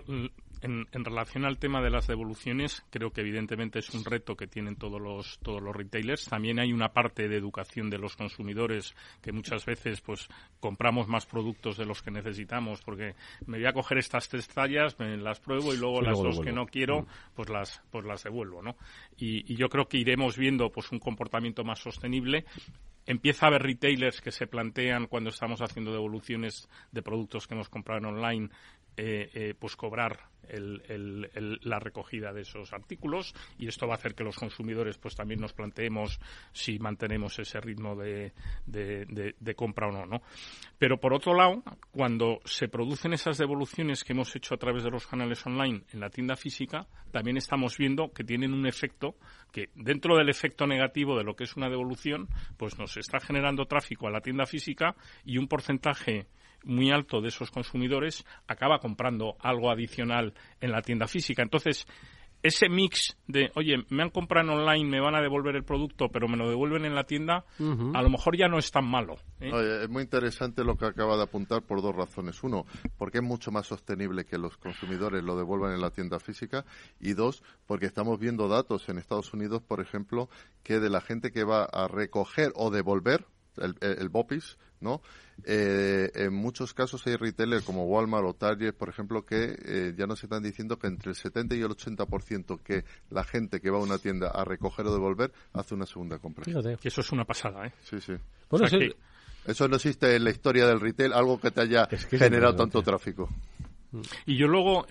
en, 0.62 1.04
relación 1.04 1.44
al 1.44 1.58
tema 1.58 1.80
de 1.82 1.90
las 1.90 2.06
devoluciones, 2.06 2.84
creo 2.90 3.10
que 3.10 3.20
evidentemente 3.20 3.78
es 3.78 3.90
un 3.90 4.04
reto 4.04 4.36
que 4.36 4.46
tienen 4.46 4.76
todos 4.76 5.00
los, 5.00 5.38
todos 5.40 5.62
los 5.62 5.74
retailers. 5.74 6.24
También 6.26 6.58
hay 6.58 6.72
una 6.72 6.92
parte 6.92 7.28
de 7.28 7.36
educación 7.36 7.90
de 7.90 7.98
los 7.98 8.16
consumidores 8.16 8.94
que 9.22 9.32
muchas 9.32 9.64
veces 9.64 10.00
pues 10.00 10.28
compramos 10.60 11.08
más 11.08 11.26
productos 11.26 11.76
de 11.76 11.86
los 11.86 12.02
que 12.02 12.10
necesitamos 12.10 12.82
porque 12.82 13.14
me 13.46 13.58
voy 13.58 13.66
a 13.66 13.72
coger 13.72 13.98
estas 13.98 14.28
tres 14.28 14.48
tallas, 14.48 14.98
me 14.98 15.16
las 15.16 15.40
pruebo 15.40 15.72
y 15.72 15.76
luego 15.76 16.02
las 16.02 16.18
dos 16.18 16.40
que 16.40 16.52
no 16.52 16.66
quiero, 16.66 17.02
mm. 17.02 17.06
pues 17.34 17.48
las, 17.48 17.82
pues 17.90 18.04
las 18.04 18.24
devuelvo, 18.24 18.62
¿no? 18.62 18.76
Y, 19.16 19.52
y 19.52 19.56
yo 19.56 19.68
creo 19.68 19.88
que 19.88 19.98
iremos 19.98 20.36
viendo 20.36 20.70
pues 20.70 20.90
un 20.92 20.98
comportamiento 20.98 21.64
más 21.64 21.78
sostenible 21.78 22.44
empieza 23.08 23.46
a 23.46 23.48
haber 23.48 23.62
retailers 23.62 24.20
que 24.20 24.30
se 24.30 24.46
plantean 24.46 25.06
cuando 25.06 25.30
estamos 25.30 25.62
haciendo 25.62 25.92
devoluciones 25.92 26.68
de 26.92 27.02
productos 27.02 27.46
que 27.46 27.54
hemos 27.54 27.70
comprado 27.70 28.06
online 28.06 28.50
eh, 29.00 29.30
eh, 29.32 29.54
pues 29.56 29.76
cobrar 29.76 30.18
la 30.50 31.78
recogida 31.78 32.32
de 32.32 32.40
esos 32.40 32.72
artículos 32.72 33.34
y 33.58 33.68
esto 33.68 33.86
va 33.86 33.94
a 33.94 33.96
hacer 33.96 34.14
que 34.14 34.24
los 34.24 34.36
consumidores 34.36 34.96
pues 34.96 35.14
también 35.14 35.40
nos 35.40 35.52
planteemos 35.52 36.18
si 36.52 36.78
mantenemos 36.78 37.38
ese 37.38 37.60
ritmo 37.60 37.94
de, 37.94 38.32
compra 39.54 39.88
o 39.88 39.92
no, 39.92 40.06
no. 40.06 40.22
Pero 40.78 40.98
por 40.98 41.12
otro 41.12 41.34
lado, 41.34 41.62
cuando 41.92 42.40
se 42.46 42.66
producen 42.66 43.12
esas 43.12 43.36
devoluciones 43.36 44.02
que 44.02 44.14
hemos 44.14 44.34
hecho 44.34 44.54
a 44.54 44.58
través 44.58 44.82
de 44.82 44.90
los 44.90 45.06
canales 45.06 45.44
online 45.46 45.82
en 45.92 46.00
la 46.00 46.10
tienda 46.10 46.34
física, 46.34 46.86
también 47.12 47.36
estamos 47.36 47.76
viendo 47.76 48.10
que 48.12 48.24
tienen 48.24 48.52
un 48.54 48.66
efecto 48.66 49.16
que 49.52 49.68
dentro 49.74 50.16
del 50.16 50.30
efecto 50.30 50.66
negativo 50.66 51.16
de 51.16 51.24
lo 51.24 51.36
que 51.36 51.44
es 51.44 51.56
una 51.56 51.68
devolución, 51.68 52.26
pues 52.56 52.78
nos 52.78 52.96
está 52.96 53.20
generando 53.20 53.66
tráfico 53.66 54.08
a 54.08 54.10
la 54.10 54.22
tienda 54.22 54.46
física 54.46 54.96
y 55.24 55.38
un 55.38 55.46
porcentaje 55.46 56.26
muy 56.64 56.90
alto 56.90 57.20
de 57.20 57.28
esos 57.28 57.50
consumidores 57.50 58.24
acaba 58.46 58.78
comprando 58.78 59.36
algo 59.40 59.70
adicional 59.70 60.34
en 60.60 60.72
la 60.72 60.82
tienda 60.82 61.06
física. 61.06 61.42
Entonces, 61.42 61.86
ese 62.42 62.68
mix 62.68 63.16
de, 63.26 63.50
oye, 63.56 63.84
me 63.88 64.02
han 64.02 64.10
comprado 64.10 64.46
en 64.46 64.58
online, 64.60 64.88
me 64.88 65.00
van 65.00 65.14
a 65.14 65.20
devolver 65.20 65.56
el 65.56 65.64
producto, 65.64 66.08
pero 66.08 66.28
me 66.28 66.36
lo 66.36 66.48
devuelven 66.48 66.84
en 66.84 66.94
la 66.94 67.04
tienda, 67.04 67.44
a 67.58 68.02
lo 68.02 68.10
mejor 68.10 68.36
ya 68.36 68.48
no 68.48 68.58
es 68.58 68.70
tan 68.70 68.88
malo. 68.88 69.16
¿eh? 69.40 69.50
Oye, 69.52 69.84
es 69.84 69.88
muy 69.88 70.02
interesante 70.02 70.62
lo 70.62 70.76
que 70.76 70.86
acaba 70.86 71.16
de 71.16 71.24
apuntar 71.24 71.62
por 71.62 71.82
dos 71.82 71.94
razones. 71.94 72.42
Uno, 72.42 72.64
porque 72.96 73.18
es 73.18 73.24
mucho 73.24 73.50
más 73.50 73.66
sostenible 73.66 74.24
que 74.24 74.38
los 74.38 74.56
consumidores 74.56 75.24
lo 75.24 75.36
devuelvan 75.36 75.72
en 75.74 75.80
la 75.80 75.90
tienda 75.90 76.20
física. 76.20 76.64
Y 77.00 77.14
dos, 77.14 77.42
porque 77.66 77.86
estamos 77.86 78.18
viendo 78.20 78.48
datos 78.48 78.88
en 78.88 78.98
Estados 78.98 79.32
Unidos, 79.34 79.62
por 79.62 79.80
ejemplo, 79.80 80.28
que 80.62 80.78
de 80.78 80.90
la 80.90 81.00
gente 81.00 81.32
que 81.32 81.44
va 81.44 81.64
a 81.64 81.88
recoger 81.88 82.52
o 82.54 82.70
devolver 82.70 83.26
el, 83.56 83.74
el 83.80 84.08
BOPIS, 84.08 84.58
¿no? 84.80 85.00
Eh, 85.44 86.10
en 86.14 86.34
muchos 86.34 86.74
casos 86.74 87.06
hay 87.06 87.16
retailers 87.16 87.64
como 87.64 87.86
Walmart 87.86 88.26
o 88.26 88.34
Target, 88.34 88.74
por 88.74 88.88
ejemplo, 88.88 89.24
que 89.24 89.56
eh, 89.64 89.94
ya 89.96 90.06
nos 90.06 90.22
están 90.22 90.42
diciendo 90.42 90.78
que 90.78 90.88
entre 90.88 91.10
el 91.10 91.16
70 91.16 91.54
y 91.54 91.60
el 91.60 91.68
80% 91.68 92.60
que 92.62 92.84
la 93.10 93.24
gente 93.24 93.60
que 93.60 93.70
va 93.70 93.78
a 93.78 93.82
una 93.82 93.98
tienda 93.98 94.28
a 94.28 94.44
recoger 94.44 94.86
o 94.86 94.92
devolver 94.92 95.32
hace 95.52 95.74
una 95.74 95.86
segunda 95.86 96.18
compra. 96.18 96.44
Que 96.44 96.88
eso 96.88 97.00
es 97.00 97.12
una 97.12 97.24
pasada, 97.24 97.66
¿eh? 97.66 97.72
Sí, 97.82 98.00
sí. 98.00 98.14
Eso 99.46 99.66
no 99.66 99.76
existe 99.76 100.14
en 100.14 100.24
la 100.24 100.30
historia 100.30 100.66
del 100.66 100.80
retail, 100.80 101.12
algo 101.12 101.40
que 101.40 101.50
te 101.50 101.62
haya 101.62 101.86
generado 101.86 102.54
tanto 102.54 102.82
tráfico. 102.82 103.28
Y 104.26 104.36
yo 104.36 104.48
luego, 104.48 104.86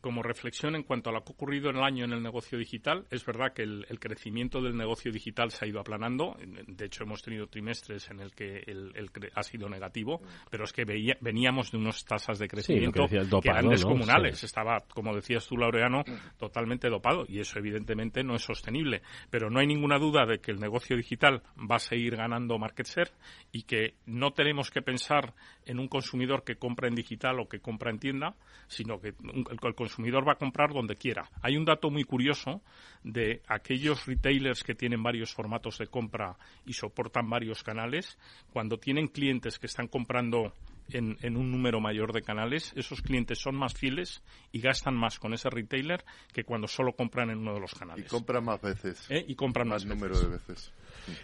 como 0.00 0.22
reflexión 0.22 0.74
en 0.74 0.82
cuanto 0.82 1.10
a 1.10 1.12
lo 1.12 1.22
que 1.22 1.32
ha 1.32 1.34
ocurrido 1.34 1.70
en 1.70 1.76
el 1.76 1.84
año 1.84 2.04
en 2.04 2.12
el 2.12 2.22
negocio 2.22 2.58
digital, 2.58 3.06
es 3.10 3.24
verdad 3.24 3.52
que 3.52 3.62
el, 3.62 3.86
crecimiento 4.00 4.60
del 4.60 4.76
negocio 4.76 5.12
digital 5.12 5.50
se 5.50 5.64
ha 5.64 5.68
ido 5.68 5.80
aplanando. 5.80 6.36
De 6.66 6.86
hecho, 6.86 7.04
hemos 7.04 7.22
tenido 7.22 7.46
trimestres 7.46 8.10
en 8.10 8.20
el 8.20 8.32
que 8.32 8.64
el, 8.66 8.92
ha 9.34 9.42
sido 9.42 9.68
negativo, 9.68 10.20
pero 10.50 10.64
es 10.64 10.72
que 10.72 10.84
veníamos 11.20 11.70
de 11.70 11.78
unas 11.78 12.04
tasas 12.04 12.38
de 12.38 12.48
crecimiento 12.48 13.06
que, 13.06 13.50
eran 13.50 13.68
descomunales. 13.68 14.42
Estaba, 14.42 14.80
como 14.92 15.14
decías 15.14 15.46
tú, 15.46 15.56
Laureano, 15.56 16.02
totalmente 16.38 16.88
dopado 16.88 17.24
y 17.28 17.40
eso 17.40 17.58
evidentemente 17.58 18.24
no 18.24 18.34
es 18.34 18.42
sostenible. 18.42 19.02
Pero 19.30 19.50
no 19.50 19.60
hay 19.60 19.66
ninguna 19.66 19.98
duda 19.98 20.26
de 20.26 20.40
que 20.40 20.50
el 20.50 20.58
negocio 20.58 20.96
digital 20.96 21.42
va 21.58 21.76
a 21.76 21.80
seguir 21.80 22.16
ganando 22.16 22.58
market 22.58 22.86
share 22.86 23.12
y 23.52 23.62
que 23.62 23.94
no 24.06 24.32
tenemos 24.32 24.70
que 24.70 24.82
pensar 24.82 25.34
en 25.66 25.78
un 25.78 25.88
consumidor 25.88 26.44
que 26.44 26.56
compra 26.56 26.88
en 26.88 26.94
digital 26.94 27.40
o 27.40 27.48
que 27.48 27.60
compra 27.60 27.90
en 27.90 27.98
tienda, 27.98 28.34
sino 28.68 29.00
que 29.00 29.08
el, 29.08 29.74
consumidor 29.74 30.26
va 30.26 30.32
a 30.32 30.38
comprar 30.38 30.72
donde 30.72 30.96
quiera. 30.96 31.28
Hay 31.42 31.56
un 31.56 31.64
dato 31.64 31.90
muy 31.90 32.04
curioso 32.04 32.62
de 33.02 33.42
aquellos 33.48 34.06
retailers 34.06 34.62
que 34.62 34.74
tienen 34.74 35.02
varios 35.02 35.32
formatos 35.32 35.78
de 35.78 35.88
compra 35.88 36.36
y 36.64 36.72
soportan 36.72 37.28
varios 37.28 37.62
canales, 37.62 38.18
cuando 38.52 38.78
tienen 38.78 39.08
clientes 39.08 39.58
que 39.58 39.66
están 39.66 39.88
comprando 39.88 40.52
en, 40.92 41.36
un 41.36 41.50
número 41.50 41.80
mayor 41.80 42.12
de 42.12 42.22
canales, 42.22 42.72
esos 42.76 43.02
clientes 43.02 43.38
son 43.38 43.56
más 43.56 43.74
fieles 43.74 44.22
y 44.52 44.60
gastan 44.60 44.94
más 44.94 45.18
con 45.18 45.34
ese 45.34 45.50
retailer 45.50 46.04
que 46.32 46.44
cuando 46.44 46.66
solo 46.66 46.92
compran 46.92 47.30
en 47.30 47.38
uno 47.38 47.54
de 47.54 47.60
los 47.60 47.74
canales. 47.74 48.06
Y 48.06 48.08
compran 48.08 48.44
más 48.44 48.60
veces. 48.60 49.10
¿Eh? 49.10 49.24
Y 49.26 49.34
compran 49.34 49.68
más, 49.68 49.84
número 49.84 50.18
de 50.18 50.28
veces. 50.28 50.72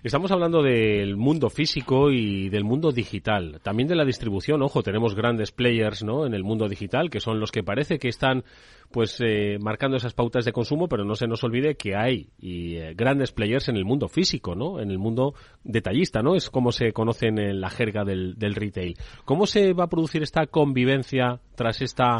Estamos 0.02 0.30
hablando 0.30 0.62
del 0.62 1.16
mundo 1.16 1.50
físico 1.50 2.10
y 2.10 2.48
del 2.48 2.64
mundo 2.64 2.92
digital, 2.92 3.60
también 3.62 3.88
de 3.88 3.94
la 3.94 4.04
distribución. 4.04 4.62
Ojo, 4.62 4.82
tenemos 4.82 5.14
grandes 5.14 5.52
players, 5.52 6.02
¿no? 6.02 6.26
En 6.26 6.34
el 6.34 6.44
mundo 6.44 6.68
digital 6.68 7.10
que 7.10 7.20
son 7.20 7.40
los 7.40 7.52
que 7.52 7.62
parece 7.62 7.98
que 7.98 8.08
están, 8.08 8.44
pues, 8.90 9.18
eh, 9.20 9.58
marcando 9.60 9.96
esas 9.96 10.14
pautas 10.14 10.44
de 10.44 10.52
consumo, 10.52 10.88
pero 10.88 11.04
no 11.04 11.14
se 11.14 11.26
nos 11.26 11.42
olvide 11.44 11.76
que 11.76 11.96
hay 11.96 12.30
y, 12.38 12.76
eh, 12.76 12.94
grandes 12.94 13.32
players 13.32 13.68
en 13.68 13.76
el 13.76 13.84
mundo 13.84 14.08
físico, 14.08 14.54
¿no? 14.54 14.80
En 14.80 14.90
el 14.90 14.98
mundo 14.98 15.34
detallista, 15.64 16.22
¿no? 16.22 16.34
Es 16.34 16.50
como 16.50 16.72
se 16.72 16.92
conocen 16.92 17.38
en 17.38 17.60
la 17.60 17.70
jerga 17.70 18.04
del, 18.04 18.34
del 18.36 18.54
retail. 18.54 18.96
¿Cómo 19.24 19.46
se 19.46 19.72
va 19.72 19.84
a 19.84 19.88
producir 19.88 20.22
esta 20.22 20.46
convivencia 20.46 21.40
tras 21.54 21.82
esta 21.82 22.18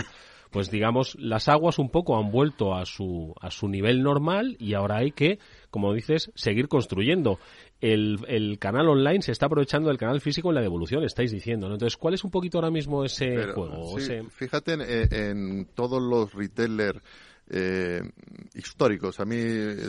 pues 0.57 0.71
digamos, 0.71 1.19
las 1.21 1.51
aguas 1.51 1.79
un 1.79 1.91
poco 1.91 2.17
han 2.17 2.31
vuelto 2.31 2.75
a 2.75 2.87
su, 2.87 3.35
a 3.43 3.51
su 3.51 3.69
nivel 3.69 4.03
normal 4.03 4.57
y 4.59 4.73
ahora 4.73 4.97
hay 4.97 5.13
que, 5.13 5.39
como 5.69 5.93
dices, 5.93 6.33
seguir 6.35 6.67
construyendo. 6.69 7.39
El, 7.83 8.21
el 8.27 8.59
canal 8.59 8.89
online 8.89 9.21
se 9.21 9.33
está 9.33 9.45
aprovechando 9.45 9.91
del 9.91 9.99
canal 9.99 10.23
físico 10.23 10.49
en 10.49 10.55
la 10.55 10.63
devolución, 10.63 11.05
estáis 11.05 11.31
diciendo. 11.31 11.67
Entonces, 11.67 11.99
¿cuál 11.99 12.15
es 12.15 12.25
un 12.25 12.31
poquito 12.31 12.57
ahora 12.57 12.71
mismo 12.71 13.05
ese 13.05 13.49
juego? 13.49 13.99
Fíjate 14.31 14.73
en, 14.73 14.81
en, 14.81 15.67
todos 15.75 16.01
los 16.03 16.33
retailers 16.33 17.03
eh, 17.49 18.03
históricos, 18.55 19.21
a 19.21 19.25
mí 19.25 19.37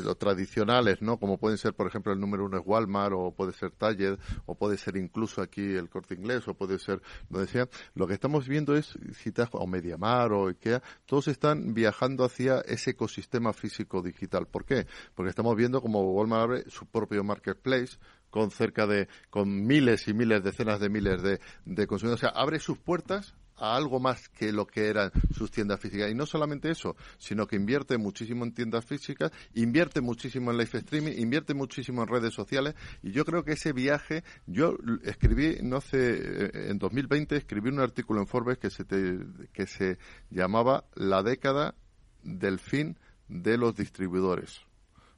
los 0.04 0.18
tradicionales, 0.18 1.02
¿no? 1.02 1.18
Como 1.18 1.38
pueden 1.38 1.58
ser, 1.58 1.74
por 1.74 1.88
ejemplo, 1.88 2.14
el 2.14 2.20
número 2.20 2.46
uno 2.46 2.58
es 2.58 2.64
Walmart, 2.66 3.14
o 3.16 3.32
puede 3.32 3.54
ser 3.54 3.72
Target, 3.72 4.20
o 4.46 4.56
puede 4.56 4.78
ser 4.78 4.98
incluso 4.98 5.42
aquí 5.42 5.62
el 5.62 5.90
Corte 5.90 6.16
Inglés, 6.16 6.48
o 6.48 6.54
puede 6.54 6.80
ser 6.80 7.02
lo 7.30 7.40
decía. 7.40 7.68
Lo 7.96 8.08
que 8.08 8.14
estamos 8.14 8.48
viendo 8.48 8.76
es, 8.76 8.98
citas, 9.14 9.50
o 9.52 9.66
Mediamar, 9.66 10.32
o 10.34 10.50
Ikea, 10.50 10.82
todos 11.06 11.28
están 11.28 11.74
viajando 11.74 12.24
hacia 12.24 12.60
ese 12.62 12.92
ecosistema 12.92 13.54
físico 13.54 14.02
digital. 14.02 14.48
¿Por 14.48 14.66
qué? 14.66 14.86
Porque 15.16 15.30
estamos 15.30 15.56
viendo 15.56 15.82
como 15.82 16.02
Walmart 16.14 16.44
abre 16.44 16.70
su 16.70 16.86
propio 16.86 17.24
marketplace, 17.24 17.98
con 18.30 18.52
cerca 18.52 18.86
de, 18.86 19.08
con 19.30 19.66
miles 19.66 20.08
y 20.08 20.14
miles, 20.14 20.44
decenas 20.44 20.80
de 20.80 20.90
miles 20.90 21.24
de, 21.24 21.40
de 21.66 21.88
consumidores. 21.88 22.24
O 22.24 22.28
sea, 22.28 22.40
abre 22.40 22.60
sus 22.60 22.78
puertas 22.78 23.36
a 23.58 23.76
algo 23.76 24.00
más 24.00 24.30
que 24.30 24.52
lo 24.52 24.66
que 24.66 24.88
eran 24.88 25.12
sus 25.36 25.52
tiendas 25.52 25.80
físicas. 25.80 26.12
Y 26.12 26.16
no 26.16 26.26
solamente 26.26 26.70
eso, 26.70 26.96
sino 27.18 27.48
que 27.48 27.56
invierte 27.56 27.98
muchísimo 27.98 28.46
en 28.46 28.54
tiendas 28.54 28.86
físicas, 28.86 29.32
invierte 29.54 30.02
muchísimo 30.02 30.52
en 30.52 30.58
live 30.58 30.70
streaming, 30.80 31.14
invierte 31.18 31.54
muchísimo 31.54 32.04
en 32.04 32.08
redes 32.08 32.34
sociales. 32.34 32.76
Y 33.02 33.12
yo 33.12 33.26
creo 33.26 33.44
que 33.44 33.54
ese 33.54 33.74
viaje, 33.74 34.24
yo 34.46 34.78
escribí, 35.04 35.58
no 35.64 35.82
sé, 35.82 35.98
eh, 36.00 36.70
en 36.70 36.78
2020 36.78 37.36
escribí 37.36 37.70
un 37.70 37.80
artículo 37.80 38.22
en 38.22 38.28
Forbes 38.28 38.58
que 38.58 38.70
se, 38.70 38.86
que 38.86 39.68
se 39.68 39.98
llamaba 40.30 40.86
La 40.96 41.24
década 41.24 41.76
del 42.24 42.60
fin 42.60 42.98
de 43.28 43.58
los 43.58 43.76
distribuidores 43.76 44.67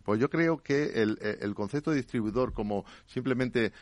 pues 0.10 0.20
yo 0.20 0.28
creo 0.28 0.58
que 0.58 1.04
el, 1.04 1.20
el 1.22 1.54
concepto 1.54 1.92
de 1.92 1.98
distribuidor 1.98 2.52
como 2.52 2.84
simplemente 3.06 3.74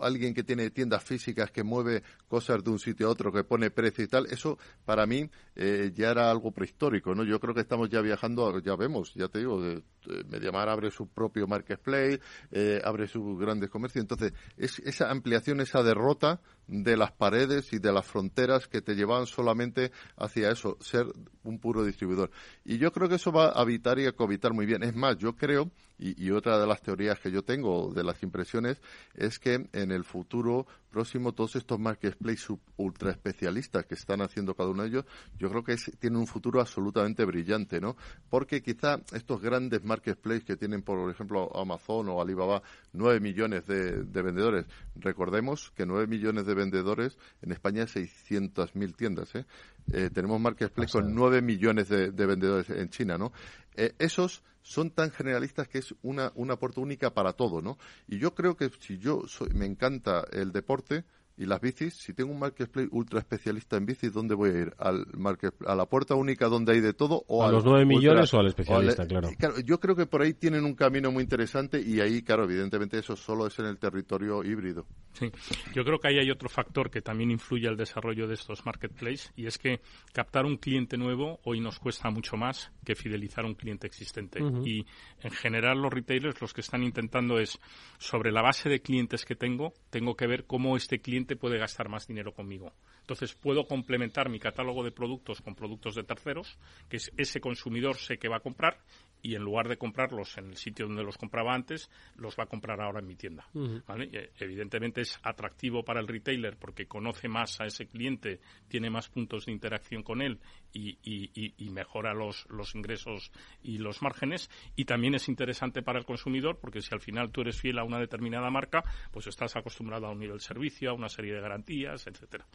alguien 0.00 0.34
que 0.34 0.42
tiene 0.42 0.70
tiendas 0.70 1.04
físicas 1.04 1.52
que 1.52 1.62
mueve 1.62 2.02
cosas 2.26 2.64
de 2.64 2.70
un 2.70 2.80
sitio 2.80 3.06
a 3.06 3.10
otro, 3.10 3.30
que 3.30 3.44
pone 3.44 3.70
precio 3.70 4.02
y 4.02 4.08
tal, 4.08 4.26
eso 4.26 4.58
para 4.84 5.06
mí 5.06 5.30
eh, 5.54 5.92
ya 5.94 6.10
era 6.10 6.32
algo 6.32 6.50
prehistórico, 6.50 7.14
¿no? 7.14 7.22
Yo 7.22 7.38
creo 7.38 7.54
que 7.54 7.60
estamos 7.60 7.88
ya 7.88 8.00
viajando, 8.00 8.58
ya 8.58 8.74
vemos, 8.74 9.14
ya 9.14 9.28
te 9.28 9.38
digo, 9.38 9.62
de, 9.62 9.84
Mediamar 10.28 10.68
abre 10.68 10.90
su 10.90 11.06
propio 11.06 11.46
marketplace, 11.46 12.18
eh, 12.50 12.80
abre 12.82 13.06
sus 13.06 13.38
grandes 13.38 13.70
comercios, 13.70 14.02
entonces 14.02 14.32
es, 14.56 14.80
esa 14.80 15.12
ampliación, 15.12 15.60
esa 15.60 15.84
derrota 15.84 16.40
de 16.70 16.96
las 16.96 17.10
paredes 17.10 17.72
y 17.72 17.80
de 17.80 17.92
las 17.92 18.06
fronteras 18.06 18.68
que 18.68 18.80
te 18.80 18.94
llevaban 18.94 19.26
solamente 19.26 19.90
hacia 20.16 20.50
eso, 20.50 20.78
ser 20.80 21.06
un 21.42 21.58
puro 21.58 21.84
distribuidor. 21.84 22.30
Y 22.64 22.78
yo 22.78 22.92
creo 22.92 23.08
que 23.08 23.16
eso 23.16 23.32
va 23.32 23.52
a 23.58 23.62
evitar 23.62 23.98
y 23.98 24.06
a 24.06 24.12
cohabitar 24.12 24.52
muy 24.52 24.66
bien. 24.66 24.84
Es 24.84 24.94
más, 24.94 25.18
yo 25.18 25.34
creo 25.34 25.70
Y, 26.00 26.24
y, 26.24 26.30
otra 26.30 26.58
de 26.58 26.66
las 26.66 26.80
teorías 26.80 27.20
que 27.20 27.30
yo 27.30 27.42
tengo 27.42 27.92
de 27.92 28.02
las 28.02 28.22
impresiones 28.22 28.80
es 29.14 29.38
que 29.38 29.68
en 29.72 29.90
el 29.92 30.04
futuro 30.04 30.66
próximo 30.90 31.32
todos 31.32 31.56
estos 31.56 31.78
marketplaces 31.78 32.48
ultra 32.76 33.10
especialistas 33.10 33.86
que 33.86 33.94
están 33.94 34.20
haciendo 34.20 34.54
cada 34.54 34.70
uno 34.70 34.82
de 34.82 34.88
ellos, 34.88 35.04
yo 35.38 35.48
creo 35.48 35.62
que 35.62 35.72
es, 35.72 35.90
tienen 35.98 36.18
un 36.18 36.26
futuro 36.26 36.60
absolutamente 36.60 37.24
brillante, 37.24 37.80
¿no? 37.80 37.96
Porque 38.28 38.62
quizá 38.62 39.00
estos 39.12 39.40
grandes 39.40 39.84
marketplaces 39.84 40.44
que 40.44 40.56
tienen, 40.56 40.82
por 40.82 41.10
ejemplo, 41.10 41.50
Amazon 41.54 42.08
o 42.08 42.20
Alibaba, 42.20 42.62
nueve 42.92 43.20
millones 43.20 43.66
de, 43.66 44.02
vendedores. 44.02 44.66
Recordemos 44.96 45.70
que 45.74 45.86
nueve 45.86 46.06
millones 46.06 46.44
de 46.46 46.54
vendedores 46.54 47.18
en 47.42 47.52
España 47.52 47.82
hay 47.82 48.04
600.000 48.04 48.96
tiendas, 48.96 49.34
¿eh? 49.34 49.46
eh 49.92 50.10
tenemos 50.12 50.40
marketplaces 50.40 50.92
con 50.92 51.14
nueve 51.14 51.40
millones 51.40 51.88
de, 51.88 52.10
vendedores 52.10 52.68
en 52.70 52.88
China, 52.90 53.16
¿no? 53.16 53.32
Eh, 53.80 53.94
esos 53.98 54.42
son 54.60 54.90
tan 54.90 55.10
generalistas 55.10 55.66
que 55.66 55.78
es 55.78 55.94
una, 56.02 56.32
una 56.34 56.56
puerta 56.56 56.82
única 56.82 57.14
para 57.14 57.32
todo, 57.32 57.62
¿no? 57.62 57.78
Y 58.06 58.18
yo 58.18 58.34
creo 58.34 58.54
que 58.54 58.70
si 58.78 58.98
yo 58.98 59.22
soy, 59.26 59.48
me 59.54 59.64
encanta 59.64 60.26
el 60.32 60.52
deporte, 60.52 61.04
y 61.40 61.46
las 61.46 61.58
bicis, 61.58 61.94
si 61.94 62.12
tengo 62.12 62.30
un 62.32 62.38
marketplace 62.38 62.90
ultra 62.92 63.18
especialista 63.18 63.78
en 63.78 63.86
bicis, 63.86 64.12
¿dónde 64.12 64.34
voy 64.34 64.50
a 64.50 64.58
ir? 64.58 64.74
¿Al 64.76 65.06
market, 65.16 65.54
¿A 65.66 65.74
la 65.74 65.86
puerta 65.86 66.14
única 66.14 66.48
donde 66.48 66.72
hay 66.72 66.80
de 66.80 66.92
todo? 66.92 67.24
O 67.28 67.42
¿A 67.42 67.50
los 67.50 67.64
nueve 67.64 67.86
millones 67.86 68.34
o 68.34 68.40
al 68.40 68.48
especialista, 68.48 69.06
claro. 69.06 69.30
Yo 69.64 69.80
creo 69.80 69.96
que 69.96 70.04
por 70.04 70.20
ahí 70.20 70.34
tienen 70.34 70.66
un 70.66 70.74
camino 70.74 71.10
muy 71.10 71.22
interesante 71.22 71.80
y 71.80 71.98
ahí, 71.98 72.20
claro, 72.20 72.44
evidentemente 72.44 72.98
eso 72.98 73.16
solo 73.16 73.46
es 73.46 73.58
en 73.58 73.64
el 73.64 73.78
territorio 73.78 74.44
híbrido. 74.44 74.84
Sí, 75.14 75.32
yo 75.74 75.82
creo 75.82 75.98
que 75.98 76.08
ahí 76.08 76.18
hay 76.18 76.30
otro 76.30 76.50
factor 76.50 76.90
que 76.90 77.00
también 77.00 77.30
influye 77.30 77.66
al 77.68 77.76
desarrollo 77.78 78.28
de 78.28 78.34
estos 78.34 78.66
marketplaces 78.66 79.32
y 79.34 79.46
es 79.46 79.56
que 79.56 79.80
captar 80.12 80.44
un 80.44 80.58
cliente 80.58 80.98
nuevo 80.98 81.40
hoy 81.44 81.60
nos 81.60 81.78
cuesta 81.78 82.10
mucho 82.10 82.36
más 82.36 82.70
que 82.84 82.94
fidelizar 82.94 83.46
un 83.46 83.54
cliente 83.54 83.86
existente. 83.86 84.40
Y 84.66 84.84
en 85.22 85.30
general 85.30 85.80
los 85.80 85.90
retailers 85.90 86.38
los 86.42 86.52
que 86.52 86.60
están 86.60 86.82
intentando 86.82 87.38
es, 87.38 87.58
sobre 87.98 88.30
la 88.30 88.42
base 88.42 88.68
de 88.68 88.80
clientes 88.80 89.24
que 89.24 89.36
tengo, 89.36 89.72
tengo 89.88 90.14
que 90.14 90.26
ver 90.26 90.44
cómo 90.44 90.76
este 90.76 91.00
cliente 91.00 91.29
puede 91.36 91.58
gastar 91.58 91.88
más 91.88 92.06
dinero 92.06 92.32
conmigo. 92.32 92.72
Entonces 93.00 93.34
puedo 93.34 93.66
complementar 93.66 94.28
mi 94.28 94.38
catálogo 94.38 94.84
de 94.84 94.92
productos 94.92 95.40
con 95.40 95.54
productos 95.54 95.94
de 95.94 96.04
terceros, 96.04 96.58
que 96.88 96.96
es 96.96 97.12
ese 97.16 97.40
consumidor 97.40 97.96
sé 97.96 98.18
que 98.18 98.28
va 98.28 98.36
a 98.36 98.40
comprar 98.40 98.78
y 99.22 99.34
en 99.34 99.42
lugar 99.42 99.68
de 99.68 99.76
comprarlos 99.76 100.36
en 100.38 100.50
el 100.50 100.56
sitio 100.56 100.86
donde 100.86 101.02
los 101.02 101.18
compraba 101.18 101.54
antes, 101.54 101.90
los 102.16 102.38
va 102.38 102.44
a 102.44 102.46
comprar 102.46 102.80
ahora 102.80 103.00
en 103.00 103.06
mi 103.06 103.16
tienda. 103.16 103.46
Eh, 103.54 104.30
evidentemente 104.38 105.02
es 105.02 105.18
atractivo 105.22 105.84
para 105.84 106.00
el 106.00 106.08
retailer 106.08 106.56
porque 106.56 106.86
conoce 106.86 107.28
más 107.28 107.60
a 107.60 107.66
ese 107.66 107.86
cliente, 107.86 108.40
tiene 108.68 108.90
más 108.90 109.08
puntos 109.08 109.46
de 109.46 109.52
interacción 109.52 110.02
con 110.02 110.22
él 110.22 110.40
y, 110.72 111.70
mejora 111.70 112.14
los, 112.14 112.46
los 112.50 112.74
ingresos 112.74 113.30
y 113.62 113.78
los 113.78 114.02
márgenes. 114.02 114.50
Y 114.76 114.84
también 114.84 115.14
es 115.14 115.28
interesante 115.28 115.82
para 115.82 115.98
el 115.98 116.04
consumidor 116.04 116.58
porque 116.60 116.80
si 116.80 116.94
al 116.94 117.00
final 117.00 117.30
tú 117.30 117.42
eres 117.42 117.60
fiel 117.60 117.78
a 117.78 117.84
una 117.84 117.98
determinada 117.98 118.50
marca, 118.50 118.82
pues 119.12 119.26
estás 119.26 119.56
acostumbrado 119.56 120.06
a 120.06 120.10
un 120.10 120.18
nivel 120.18 120.38
de 120.38 120.44
servicio, 120.44 120.90
a 120.90 120.94
una 120.94 121.08
serie 121.20 121.34
de 121.34 121.40
garantías, 121.42 122.06
etcétera. 122.06 122.46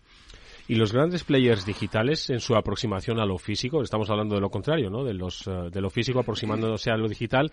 Y 0.68 0.76
los 0.76 0.92
grandes 0.92 1.24
players 1.24 1.64
digitales 1.64 2.32
en 2.32 2.40
su 2.40 2.56
aproximación 2.56 3.20
a 3.20 3.26
lo 3.26 3.38
físico, 3.38 3.84
estamos 3.84 4.10
hablando 4.10 4.34
de 4.34 4.42
lo 4.42 4.50
contrario, 4.50 4.90
¿no? 4.90 5.04
De 5.04 5.14
los 5.14 5.46
eh, 5.46 5.70
de 5.72 5.80
lo 5.80 5.92
físico 5.92 6.20
aproximándose 6.20 6.90
a 6.90 6.98
lo 6.98 7.08
digital 7.08 7.52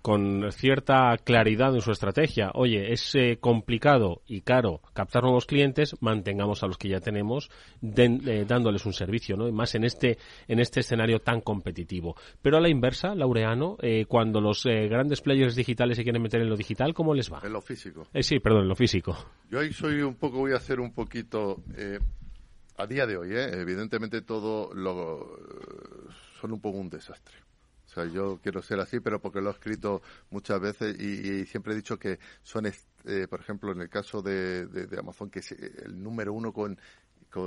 con 0.00 0.50
cierta 0.52 1.16
claridad 1.24 1.74
en 1.74 1.80
su 1.80 1.90
estrategia. 1.90 2.52
Oye, 2.54 2.92
es 2.92 3.16
eh, 3.16 3.38
complicado 3.40 4.22
y 4.28 4.42
caro 4.42 4.80
captar 4.94 5.24
nuevos 5.24 5.46
clientes, 5.46 5.96
mantengamos 6.00 6.62
a 6.62 6.68
los 6.68 6.78
que 6.78 6.88
ya 6.88 7.00
tenemos 7.00 7.50
eh, 7.82 8.44
dándoles 8.46 8.86
un 8.86 8.92
servicio, 8.92 9.36
¿no? 9.36 9.48
Y 9.48 9.52
más 9.52 9.74
en 9.74 9.82
este 9.82 10.18
en 10.46 10.60
este 10.60 10.80
escenario 10.80 11.18
tan 11.18 11.40
competitivo. 11.40 12.14
Pero 12.42 12.58
a 12.58 12.60
la 12.60 12.68
inversa, 12.68 13.16
Laureano, 13.16 13.76
cuando 14.06 14.40
los 14.40 14.64
grandes 14.64 15.20
players 15.20 15.56
digitales 15.56 15.96
se 15.96 16.04
quieren 16.04 16.22
meter 16.22 16.40
en 16.40 16.48
lo 16.48 16.56
digital, 16.56 16.94
¿cómo 16.94 17.12
les 17.12 17.32
va? 17.32 17.40
En 17.42 17.52
lo 17.52 17.60
físico. 17.60 18.06
sí, 18.20 18.38
perdón, 18.38 18.62
en 18.62 18.68
lo 18.68 18.76
físico. 18.76 19.16
Yo 19.50 19.58
ahí 19.58 19.72
soy 19.72 20.02
un 20.02 20.14
poco, 20.14 20.38
voy 20.38 20.52
a 20.52 20.56
hacer 20.56 20.78
un 20.78 20.92
poquito 20.92 21.62
a 22.76 22.86
día 22.86 23.06
de 23.06 23.16
hoy, 23.16 23.34
¿eh? 23.34 23.60
evidentemente 23.60 24.22
todo 24.22 24.72
lo 24.74 25.38
son 26.40 26.52
un 26.52 26.60
poco 26.60 26.78
un 26.78 26.90
desastre. 26.90 27.36
O 27.86 27.94
sea, 27.94 28.06
yo 28.06 28.40
quiero 28.42 28.62
ser 28.62 28.80
así, 28.80 29.00
pero 29.00 29.20
porque 29.20 29.42
lo 29.42 29.50
he 29.50 29.52
escrito 29.52 30.00
muchas 30.30 30.58
veces 30.60 30.98
y, 30.98 31.44
siempre 31.44 31.74
he 31.74 31.76
dicho 31.76 31.98
que 31.98 32.18
son, 32.42 32.66
eh, 32.66 33.26
por 33.28 33.40
ejemplo, 33.40 33.70
en 33.72 33.82
el 33.82 33.90
caso 33.90 34.22
de, 34.22 34.88
Amazon, 34.98 35.30
que 35.30 35.40
es 35.40 35.52
el 35.52 36.02
número 36.02 36.32
uno 36.32 36.52
con 36.52 36.78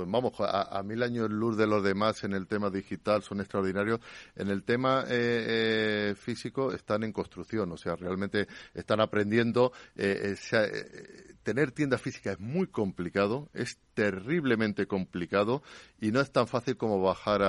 vamos, 0.06 0.32
a, 0.40 0.82
mil 0.82 1.02
años 1.02 1.30
luz 1.30 1.56
de 1.56 1.66
los 1.66 1.82
demás 1.82 2.24
en 2.24 2.32
el 2.32 2.46
tema 2.46 2.70
digital 2.70 3.22
son 3.22 3.40
extraordinarios. 3.40 4.00
En 4.34 4.48
el 4.48 4.64
tema 4.64 5.04
eh, 5.08 6.14
físico 6.16 6.72
están 6.72 7.04
en 7.04 7.12
construcción, 7.12 7.70
o 7.72 7.76
sea, 7.76 7.96
realmente 7.96 8.46
están 8.74 9.00
aprendiendo. 9.00 9.72
Eh, 9.94 10.34
tener 11.46 11.70
tienda 11.70 11.96
física 11.96 12.32
es 12.32 12.40
muy 12.40 12.66
complicado, 12.66 13.48
es 13.54 13.78
terriblemente 13.94 14.88
complicado 14.88 15.62
y 16.00 16.10
no 16.10 16.20
es 16.20 16.32
tan 16.32 16.48
fácil 16.48 16.76
como 16.76 17.00
bajar 17.00 17.40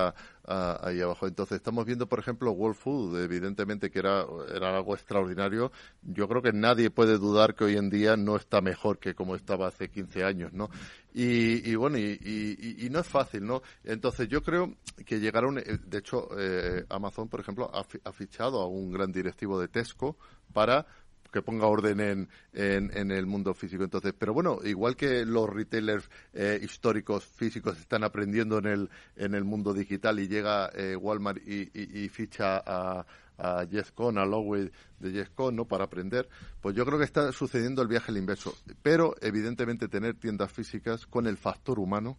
a, 0.45 0.87
ahí 0.87 1.01
abajo. 1.01 1.25
Entonces, 1.25 1.55
estamos 1.55 1.83
viendo, 1.83 2.07
por 2.07 2.19
ejemplo, 2.19 2.51
World 2.51 2.77
Food, 2.77 3.19
evidentemente 3.23 3.89
que 3.89 3.97
era, 3.97 4.21
algo 4.21 4.93
extraordinario. 4.93 5.71
Yo 6.03 6.27
creo 6.27 6.43
que 6.43 6.53
nadie 6.53 6.91
puede 6.91 7.17
dudar 7.17 7.55
que 7.55 7.63
hoy 7.63 7.75
en 7.75 7.89
día 7.89 8.15
no 8.15 8.35
está 8.35 8.61
mejor 8.61 8.99
que 8.99 9.15
como 9.15 9.35
estaba 9.35 9.67
hace 9.67 9.89
15 9.89 10.23
años, 10.23 10.53
¿no? 10.53 10.69
Y, 11.11 11.73
bueno, 11.73 11.97
y, 11.97 12.87
no 12.91 12.99
es 12.99 13.07
fácil, 13.07 13.47
¿no? 13.47 13.63
Entonces, 13.83 14.27
yo 14.27 14.43
creo 14.43 14.75
que 15.07 15.19
llegará 15.19 15.47
un. 15.47 15.55
De 15.55 15.97
hecho, 15.97 16.29
eh, 16.37 16.85
Amazon, 16.89 17.29
por 17.29 17.39
ejemplo, 17.39 17.71
ha 17.73 18.13
fichado 18.13 18.61
a 18.61 18.67
un 18.67 18.91
gran 18.91 19.11
directivo 19.11 19.59
de 19.59 19.69
Tesco 19.69 20.17
para 20.53 20.85
que 21.31 21.41
ponga 21.41 21.67
orden 21.67 21.99
en, 21.99 22.29
en, 22.53 23.11
el 23.11 23.25
mundo 23.25 23.53
físico. 23.53 23.83
Entonces, 23.83 24.13
pero 24.17 24.33
bueno, 24.33 24.59
igual 24.63 24.95
que 24.95 25.25
los 25.25 25.49
retailers 25.49 26.09
eh, 26.33 26.59
históricos 26.61 27.25
físicos 27.25 27.77
están 27.79 28.03
aprendiendo 28.03 28.57
en 28.57 28.65
el, 28.65 28.89
en 29.15 29.33
el 29.35 29.43
mundo 29.43 29.73
digital 29.73 30.19
y 30.19 30.27
llega 30.27 30.69
eh, 30.73 30.95
Walmart 30.95 31.39
y, 31.47 32.09
ficha 32.09 32.61
a, 32.65 33.05
a 33.37 33.65
Con, 33.93 34.17
a 34.17 34.25
Lowe 34.25 34.71
de 34.99 35.27
Con, 35.35 35.55
¿no? 35.55 35.65
Para 35.65 35.85
aprender, 35.85 36.27
pues 36.61 36.75
yo 36.75 36.85
creo 36.85 36.97
que 36.97 37.05
está 37.05 37.31
sucediendo 37.31 37.81
el 37.81 37.87
viaje 37.87 38.11
al 38.11 38.17
inverso. 38.17 38.55
Pero, 38.81 39.15
evidentemente, 39.21 39.87
tener 39.87 40.15
tiendas 40.15 40.51
físicas 40.51 41.05
con 41.05 41.27
el 41.27 41.37
factor 41.37 41.79
humano 41.79 42.17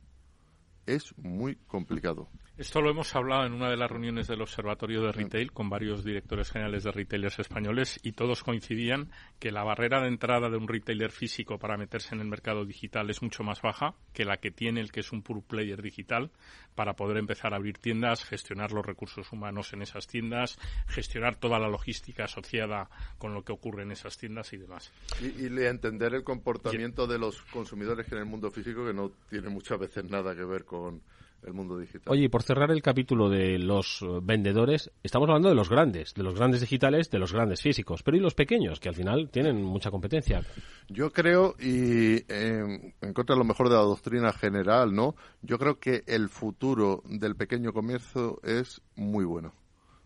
es 0.87 1.17
muy 1.19 1.57
complicado. 1.67 2.29
Esto 2.59 2.83
lo 2.83 2.91
hemos 2.91 3.15
hablado 3.15 3.47
en 3.47 3.53
una 3.53 3.71
de 3.71 3.77
las 3.77 3.89
reuniones 3.89 4.27
del 4.27 4.43
Observatorio 4.43 5.01
de 5.01 5.13
Retail 5.13 5.53
con 5.53 5.71
varios 5.71 6.03
directores 6.03 6.51
generales 6.51 6.83
de 6.83 6.91
retailers 6.91 7.39
españoles 7.39 8.01
y 8.03 8.11
todos 8.11 8.43
coincidían 8.43 9.13
que 9.39 9.53
la 9.53 9.63
barrera 9.63 10.01
de 10.03 10.09
entrada 10.09 10.51
de 10.51 10.57
un 10.57 10.67
retailer 10.67 11.13
físico 11.13 11.61
para 11.61 11.77
meterse 11.77 12.17
en 12.17 12.21
el 12.21 12.27
mercado 12.27 12.65
digital 12.65 13.11
es 13.11 13.23
mucho 13.23 13.45
más 13.45 13.63
baja 13.63 13.95
que 14.13 14.25
la 14.25 14.39
que 14.39 14.51
tiene 14.51 14.81
el 14.81 14.91
que 14.91 15.01
es 15.01 15.13
un 15.13 15.23
pure 15.23 15.41
player 15.47 15.81
digital 15.81 16.33
para 16.75 16.95
poder 16.95 17.19
empezar 17.19 17.53
a 17.53 17.59
abrir 17.59 17.79
tiendas, 17.79 18.25
gestionar 18.25 18.73
los 18.73 18.85
recursos 18.85 19.33
humanos 19.33 19.73
en 19.73 19.83
esas 19.83 20.09
tiendas, 20.09 20.59
gestionar 20.89 21.37
toda 21.37 21.61
la 21.61 21.69
logística 21.69 22.25
asociada 22.25 22.91
con 23.19 23.35
lo 23.35 23.45
que 23.45 23.53
ocurre 23.53 23.85
en 23.85 23.93
esas 23.93 24.19
tiendas 24.19 24.53
y 24.53 24.57
demás. 24.57 24.91
Y, 25.21 25.47
entender 25.47 26.13
el 26.13 26.25
comportamiento 26.25 27.07
de 27.07 27.21
los 27.21 27.41
consumidores 27.53 28.11
en 28.11 28.19
el 28.19 28.27
mundo 28.27 28.51
físico 28.51 28.85
que 28.85 28.95
no 28.95 29.13
tiene 29.31 29.49
muchas 29.49 29.79
veces 29.79 30.11
nada 30.11 30.35
que 30.35 30.45
ver 30.45 30.65
con 30.65 31.01
el 31.47 31.53
mundo 31.53 31.79
digital. 31.79 32.13
Oye, 32.13 32.25
y 32.25 32.29
por 32.29 32.43
cerrar 32.43 32.71
el 32.71 32.83
capítulo 32.83 33.29
de 33.29 33.59
los 33.59 34.03
eh, 34.03 34.07
vendedores, 34.23 34.91
estamos 35.03 35.29
hablando 35.29 35.49
de 35.49 35.55
los 35.55 35.69
grandes, 35.69 36.15
de 36.15 36.23
los 36.23 36.35
grandes 36.35 36.61
digitales, 36.61 37.11
de 37.11 37.19
los 37.19 37.33
grandes 37.33 37.63
físicos, 37.63 38.03
pero 38.03 38.17
¿y 38.17 38.21
los 38.21 38.35
pequeños, 38.35 38.81
que 38.81 38.89
al 38.89 38.95
final 38.95 39.31
tienen 39.31 39.63
mucha 39.63 39.91
competencia? 39.91 40.43
Yo 40.89 41.11
creo, 41.13 41.55
y 41.59 42.25
en 42.29 43.13
contra 43.13 43.35
de 43.35 43.39
lo 43.39 43.45
mejor 43.45 43.69
de 43.69 43.77
la 43.77 43.83
doctrina 43.83 44.33
general, 44.33 44.95
¿no? 44.95 45.15
Yo 45.43 45.59
creo 45.59 45.79
que 45.79 46.03
el 46.07 46.29
futuro 46.29 47.03
del 47.05 47.37
pequeño 47.37 47.73
comercio 47.73 48.41
es 48.43 48.81
muy 48.97 49.25
bueno. 49.25 49.53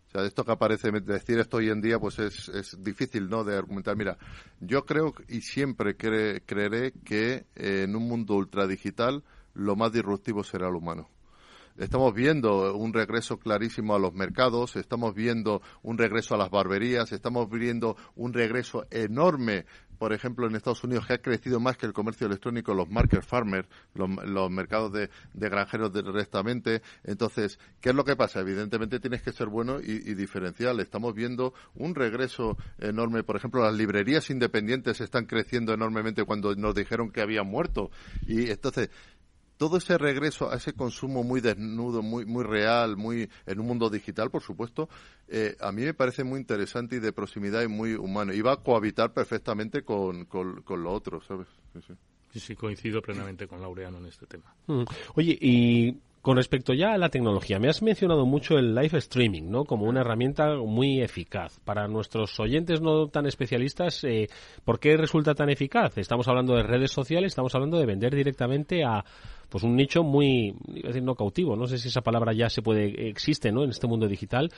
O 0.09 0.11
sea, 0.12 0.26
esto 0.26 0.45
que 0.45 0.53
aparece, 0.53 0.91
decir 0.91 1.39
esto 1.39 1.57
hoy 1.57 1.70
en 1.70 1.80
día, 1.80 1.99
pues 1.99 2.18
es, 2.18 2.51
es 2.51 2.76
difícil, 2.85 3.30
¿no?, 3.30 3.45
de 3.45 3.57
argumentar. 3.57 3.97
Mira, 3.97 4.18
yo 4.61 4.85
creo 4.85 5.14
y 5.26 5.41
siempre 5.41 5.97
creeré 5.97 6.93
que 7.05 7.47
en 7.55 7.97
un 7.97 8.09
mundo 8.09 8.35
ultradigital 8.35 9.24
lo 9.55 9.74
más 9.74 9.91
disruptivo 9.93 10.45
será 10.45 10.68
el 10.68 10.74
humano. 10.74 11.09
Estamos 11.78 12.14
viendo 12.14 12.74
un 12.76 12.92
regreso 12.92 13.38
clarísimo 13.38 13.94
a 13.94 13.98
los 13.98 14.12
mercados, 14.14 14.76
estamos 14.76 15.14
viendo 15.14 15.62
un 15.82 15.98
regreso 15.98 16.34
a 16.34 16.38
las 16.38 16.50
barberías, 16.50 17.12
estamos 17.12 17.48
viendo 17.48 17.96
un 18.14 18.32
regreso 18.32 18.86
enorme 18.90 19.64
por 20.02 20.12
ejemplo, 20.12 20.48
en 20.48 20.56
Estados 20.56 20.82
Unidos, 20.82 21.06
que 21.06 21.12
ha 21.12 21.22
crecido 21.22 21.60
más 21.60 21.76
que 21.76 21.86
el 21.86 21.92
comercio 21.92 22.26
electrónico, 22.26 22.74
los 22.74 22.90
market 22.90 23.22
farmers, 23.22 23.68
los, 23.94 24.50
mercados 24.50 24.92
de, 24.92 25.08
granjeros 25.32 25.92
directamente. 25.92 26.82
Entonces, 27.04 27.60
¿qué 27.80 27.90
es 27.90 27.94
lo 27.94 28.04
que 28.04 28.16
pasa? 28.16 28.40
Evidentemente 28.40 28.98
tienes 28.98 29.22
que 29.22 29.30
ser 29.30 29.46
bueno 29.46 29.78
y, 29.78 30.14
diferencial. 30.14 30.80
Estamos 30.80 31.14
viendo 31.14 31.54
un 31.76 31.94
regreso 31.94 32.56
enorme. 32.80 33.22
Por 33.22 33.36
ejemplo, 33.36 33.62
las 33.62 33.74
librerías 33.74 34.28
independientes 34.28 35.00
están 35.00 35.26
creciendo 35.26 35.72
enormemente 35.72 36.24
cuando 36.24 36.52
nos 36.56 36.74
dijeron 36.74 37.12
que 37.12 37.20
habían 37.20 37.46
muerto. 37.46 37.92
Y 38.26 38.50
entonces, 38.50 38.90
todo 39.62 39.76
ese 39.76 39.96
regreso 39.96 40.50
a 40.50 40.56
ese 40.56 40.72
consumo 40.72 41.22
muy 41.22 41.40
desnudo, 41.40 42.02
muy, 42.02 42.26
muy 42.26 42.42
real, 42.42 42.96
muy 42.96 43.30
en 43.46 43.60
un 43.60 43.66
mundo 43.68 43.88
digital, 43.88 44.28
por 44.28 44.42
supuesto, 44.42 44.88
eh, 45.28 45.56
a 45.60 45.70
mí 45.70 45.82
me 45.82 45.94
parece 45.94 46.24
muy 46.24 46.40
interesante 46.40 46.96
y 46.96 46.98
de 46.98 47.12
proximidad 47.12 47.62
y 47.62 47.68
muy 47.68 47.94
humano. 47.94 48.34
Y 48.34 48.40
va 48.40 48.54
a 48.54 48.56
cohabitar 48.56 49.12
perfectamente 49.12 49.84
con, 49.84 50.24
con, 50.24 50.64
lo 50.82 50.92
otro, 50.92 51.20
¿sabes? 51.20 51.46
Sí, 52.32 52.40
sí. 52.40 52.56
coincido 52.56 53.00
plenamente 53.00 53.46
con 53.46 53.60
Laureano 53.60 53.98
en 53.98 54.06
este 54.06 54.26
tema. 54.26 54.52
Mm. 54.66 54.82
Oye, 55.14 55.38
y 55.40 55.96
con 56.22 56.36
respecto 56.36 56.72
ya 56.72 56.92
a 56.92 56.98
la 56.98 57.08
tecnología, 57.08 57.58
me 57.58 57.68
has 57.68 57.82
mencionado 57.82 58.24
mucho 58.24 58.56
el 58.56 58.76
live 58.76 58.96
streaming, 58.98 59.50
¿no? 59.50 59.64
Como 59.64 59.86
una 59.86 60.02
herramienta 60.02 60.54
muy 60.54 61.02
eficaz. 61.02 61.58
Para 61.64 61.88
nuestros 61.88 62.38
oyentes 62.38 62.80
no 62.80 63.08
tan 63.08 63.26
especialistas, 63.26 64.04
eh, 64.04 64.28
¿por 64.64 64.78
qué 64.78 64.96
resulta 64.96 65.34
tan 65.34 65.50
eficaz? 65.50 65.98
Estamos 65.98 66.28
hablando 66.28 66.54
de 66.54 66.62
redes 66.62 66.92
sociales, 66.92 67.32
estamos 67.32 67.52
hablando 67.56 67.76
de 67.76 67.86
vender 67.86 68.14
directamente 68.14 68.84
a 68.84 69.04
pues 69.48 69.64
un 69.64 69.74
nicho 69.74 70.04
muy, 70.04 70.54
a 70.82 70.86
decir 70.86 71.02
no 71.02 71.16
cautivo, 71.16 71.56
no 71.56 71.66
sé 71.66 71.76
si 71.76 71.88
esa 71.88 72.00
palabra 72.00 72.32
ya 72.32 72.48
se 72.48 72.62
puede, 72.62 73.08
existe, 73.08 73.50
¿no? 73.50 73.64
En 73.64 73.70
este 73.70 73.88
mundo 73.88 74.06
digital, 74.06 74.48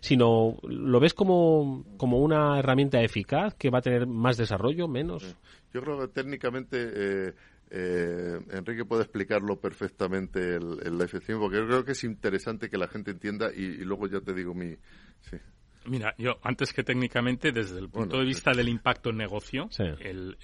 sino 0.00 0.56
lo 0.62 1.00
ves 1.00 1.12
como, 1.12 1.84
como 1.98 2.18
una 2.18 2.58
herramienta 2.58 3.00
eficaz 3.02 3.54
que 3.54 3.70
va 3.70 3.78
a 3.78 3.82
tener 3.82 4.06
más 4.06 4.38
desarrollo, 4.38 4.88
menos. 4.88 5.36
Yo 5.72 5.82
creo 5.82 6.00
que 6.00 6.08
técnicamente 6.08 6.78
eh, 6.80 7.32
eh, 7.70 8.40
Enrique 8.50 8.84
puede 8.84 9.02
explicarlo 9.02 9.60
perfectamente 9.60 10.56
el, 10.56 10.80
el 10.84 10.98
live 10.98 11.20
stream, 11.20 11.38
porque 11.40 11.58
yo 11.58 11.66
creo 11.66 11.84
que 11.84 11.92
es 11.92 12.04
interesante 12.04 12.68
que 12.68 12.76
la 12.76 12.88
gente 12.88 13.12
entienda 13.12 13.50
y, 13.54 13.78
luego 13.84 14.08
ya 14.08 14.20
te 14.20 14.34
digo 14.34 14.54
mi... 14.54 14.76
Mira, 15.86 16.14
yo 16.18 16.38
antes 16.42 16.72
que 16.72 16.82
técnicamente, 16.82 17.52
desde 17.52 17.78
el 17.78 17.88
punto 17.88 18.18
de 18.18 18.24
vista 18.24 18.52
del 18.52 18.68
impacto 18.68 19.10
en 19.10 19.16
negocio, 19.16 19.70
el 20.00 20.36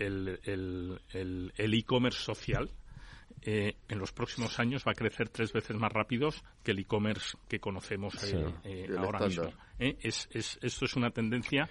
e-commerce 1.59 2.23
social, 2.23 2.71
eh, 3.49 3.77
en 3.89 4.01
los 4.01 4.11
próximos 4.11 4.59
años 4.59 4.83
va 4.85 4.91
a 4.91 4.95
crecer 4.97 5.29
tres 5.29 5.53
veces 5.53 5.77
más 5.77 5.93
rápido 5.93 6.31
que 6.65 6.73
el 6.73 6.81
e-commerce 6.81 7.39
que 7.49 7.61
conocemos 7.61 8.13
eh, 8.25 8.45
eh, 8.65 8.89
ahora 8.99 9.25
mismo. 9.25 9.53
Es, 9.79 10.29
esto 10.33 10.85
es 10.85 10.97
una 10.97 11.11
tendencia 11.11 11.69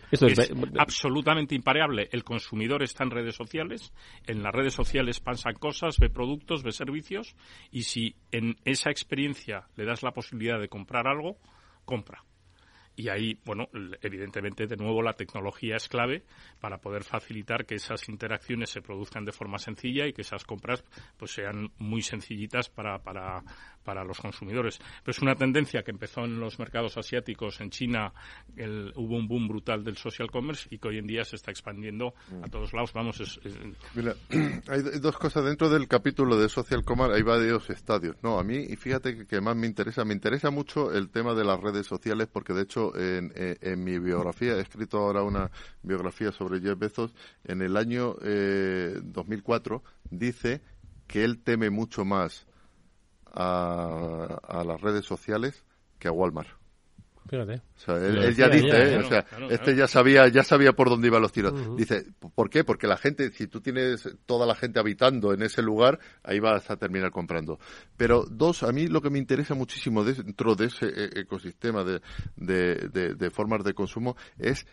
absolutamente 0.80 1.54
impareable. 1.54 2.08
El 2.14 2.24
consumidor 2.24 2.82
está 2.82 3.04
en 3.04 3.12
redes 3.12 3.36
sociales, 3.36 3.92
en 4.26 4.42
las 4.42 4.54
redes 4.54 4.74
sociales 4.74 5.20
pasan 5.20 5.56
cosas, 5.56 5.98
ve 6.00 6.10
productos, 6.10 6.64
ve 6.64 6.72
servicios, 6.72 7.36
y 7.72 7.84
si 7.84 8.16
en 8.32 8.56
esa 8.64 8.90
experiencia 8.90 9.68
le 9.76 9.84
das 9.84 10.02
la 10.02 10.12
posibilidad 10.12 10.62
de 10.62 10.70
comprar 10.70 11.08
algo, 11.08 11.36
compra. 11.84 12.24
Y 12.96 13.10
ahí, 13.10 13.38
bueno, 13.44 13.68
evidentemente, 14.02 14.68
de 14.68 14.78
nuevo, 14.78 15.02
la 15.02 15.14
tecnología 15.14 15.76
es 15.76 15.90
clave 15.90 16.24
para 16.62 16.78
poder 16.80 17.04
facilitar 17.04 17.66
que 17.66 17.76
esas 17.76 18.08
interacciones 18.08 18.70
se 18.70 18.82
produzcan 18.82 19.26
de 19.26 19.34
forma 19.34 19.58
sencilla 19.58 20.08
y 20.08 20.14
que 20.14 20.22
esas 20.22 20.46
compras 20.46 20.84
pues 21.18 21.32
sean 21.32 21.72
muy 21.78 22.02
sencillitas 22.02 22.70
para, 22.70 23.00
para, 23.00 23.44
para 23.86 24.04
los 24.04 24.20
consumidores. 24.20 24.80
Pero 25.04 25.12
es 25.12 25.22
una 25.22 25.36
tendencia 25.36 25.84
que 25.84 25.92
empezó 25.92 26.26
en 26.26 26.40
los 26.40 26.60
mercados 26.60 26.98
asiáticos, 26.98 27.62
en 27.62 27.70
China 27.70 28.12
hubo 28.96 29.16
un 29.16 29.28
boom 29.28 29.48
brutal 29.48 29.84
del 29.84 29.96
social 29.96 30.30
commerce 30.30 30.68
y 30.72 30.80
que 30.80 30.88
hoy 30.90 30.98
en 30.98 31.08
día 31.08 31.24
se 31.24 31.36
está 31.36 31.52
expandiendo 31.52 32.14
a 32.44 32.50
todos 32.50 32.74
lados. 32.74 32.92
Vamos, 32.94 33.22
hay 34.68 34.82
dos 35.00 35.18
cosas 35.18 35.46
dentro 35.46 35.70
del 35.70 35.88
capítulo 35.88 36.38
de 36.38 36.50
social 36.50 36.84
commerce, 36.84 37.16
hay 37.16 37.22
varios 37.22 37.70
estadios. 37.70 38.18
No, 38.24 38.40
a 38.40 38.44
mí, 38.44 38.58
y 38.58 38.76
fíjate 38.76 39.26
que, 39.28 39.40
más 39.40 39.56
me 39.56 39.68
interesa, 39.68 40.04
me 40.04 40.14
interesa 40.14 40.50
mucho 40.50 40.92
el 40.92 41.10
tema 41.10 41.36
de 41.36 41.46
las 41.46 41.60
redes 41.60 41.86
sociales 41.86 42.28
porque 42.32 42.54
de 42.54 42.64
hecho 42.64 42.98
en, 42.98 43.32
en, 43.36 43.84
mi 43.84 44.00
biografía, 44.00 44.54
he 44.54 44.62
escrito 44.62 44.98
ahora 44.98 45.22
una 45.22 45.52
biografía 45.84 46.32
sobre 46.32 46.60
Jeff 46.60 46.80
Bezos, 46.80 47.14
en 47.44 47.62
el 47.62 47.78
año 47.78 48.16
eh, 48.24 49.00
2004 49.04 49.84
dice 50.10 50.62
que 51.08 51.24
él 51.24 51.40
teme 51.44 51.70
mucho 51.70 52.06
más 52.06 52.48
a, 53.36 54.64
las 54.66 54.82
redes 54.82 55.06
sociales 55.06 55.64
que 56.00 56.08
a 56.08 56.12
Walmart. 56.12 56.50
Fíjate. 57.28 57.56
O 57.56 57.80
sea, 57.80 57.96
él, 57.98 58.36
ya 58.36 58.48
dice, 58.50 58.94
¿eh? 58.94 58.98
o 59.00 59.10
sea, 59.10 59.26
este 59.50 59.76
ya 59.76 59.88
sabía, 59.88 60.28
ya 60.28 60.44
sabía 60.44 60.74
por 60.74 60.90
dónde 60.90 61.08
iban 61.08 61.24
los 61.24 61.32
tiros. 61.32 61.76
Dice, 61.76 62.06
¿por 62.36 62.52
qué? 62.52 62.64
Porque 62.64 62.86
la 62.86 62.98
gente, 62.98 63.32
si 63.32 63.48
tú 63.48 63.62
tienes 63.62 64.08
toda 64.28 64.46
la 64.46 64.54
gente 64.54 64.80
habitando 64.80 65.34
en 65.34 65.42
ese 65.42 65.64
lugar, 65.64 65.98
ahí 66.22 66.40
vas 66.40 66.70
a 66.70 66.78
terminar 66.78 67.10
comprando. 67.10 67.58
Pero 67.98 68.26
dos, 68.30 68.62
a 68.62 68.72
mí 68.72 68.86
lo 68.86 69.02
que 69.02 69.10
me 69.10 69.18
interesa 69.18 69.56
muchísimo 69.56 70.04
dentro 70.04 70.54
de 70.54 70.66
ese 70.66 70.86
e, 70.86 71.22
ecosistema 71.22 71.84
de, 71.84 72.00
de, 72.36 73.16
de 73.16 73.30
formas 73.32 73.64
de 73.64 73.74
consumo 73.74 74.16
es 74.38 74.68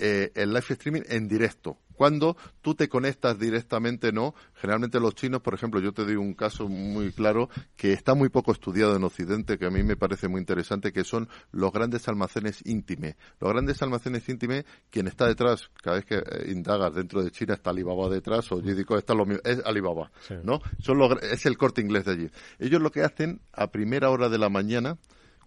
eh, 0.00 0.32
el 0.34 0.50
live 0.50 0.64
streaming 0.70 1.02
en 1.08 1.28
directo. 1.28 1.78
Cuando 2.00 2.34
tú 2.62 2.74
te 2.74 2.88
conectas 2.88 3.38
directamente, 3.38 4.10
no. 4.10 4.34
Generalmente 4.54 4.98
los 4.98 5.14
chinos, 5.14 5.42
por 5.42 5.52
ejemplo, 5.52 5.80
yo 5.80 5.92
te 5.92 6.02
doy 6.02 6.16
un 6.16 6.32
caso 6.32 6.66
muy 6.66 7.12
claro 7.12 7.50
que 7.76 7.92
está 7.92 8.14
muy 8.14 8.30
poco 8.30 8.52
estudiado 8.52 8.96
en 8.96 9.04
Occidente, 9.04 9.58
que 9.58 9.66
a 9.66 9.70
mí 9.70 9.82
me 9.82 9.96
parece 9.96 10.26
muy 10.26 10.40
interesante, 10.40 10.94
que 10.94 11.04
son 11.04 11.28
los 11.52 11.70
grandes 11.70 12.08
almacenes 12.08 12.62
íntimes. 12.64 13.16
Los 13.38 13.52
grandes 13.52 13.82
almacenes 13.82 14.26
íntimes, 14.30 14.64
quien 14.88 15.08
está 15.08 15.26
detrás, 15.26 15.70
cada 15.82 15.96
vez 15.96 16.06
que 16.06 16.14
eh, 16.14 16.50
indagas 16.50 16.94
dentro 16.94 17.22
de 17.22 17.30
China 17.32 17.52
está 17.52 17.68
Alibaba 17.68 18.08
detrás, 18.08 18.50
o 18.50 18.62
yo 18.62 18.74
digo, 18.74 18.96
está 18.96 19.12
lo 19.12 19.26
mismo, 19.26 19.42
es 19.44 19.62
Alibaba, 19.66 20.10
¿no? 20.42 20.62
Son 20.78 20.98
es 21.20 21.44
el 21.44 21.58
corte 21.58 21.82
inglés 21.82 22.06
de 22.06 22.12
allí. 22.12 22.30
Ellos 22.58 22.80
lo 22.80 22.90
que 22.90 23.02
hacen 23.02 23.42
a 23.52 23.70
primera 23.70 24.08
hora 24.08 24.30
de 24.30 24.38
la 24.38 24.48
mañana, 24.48 24.96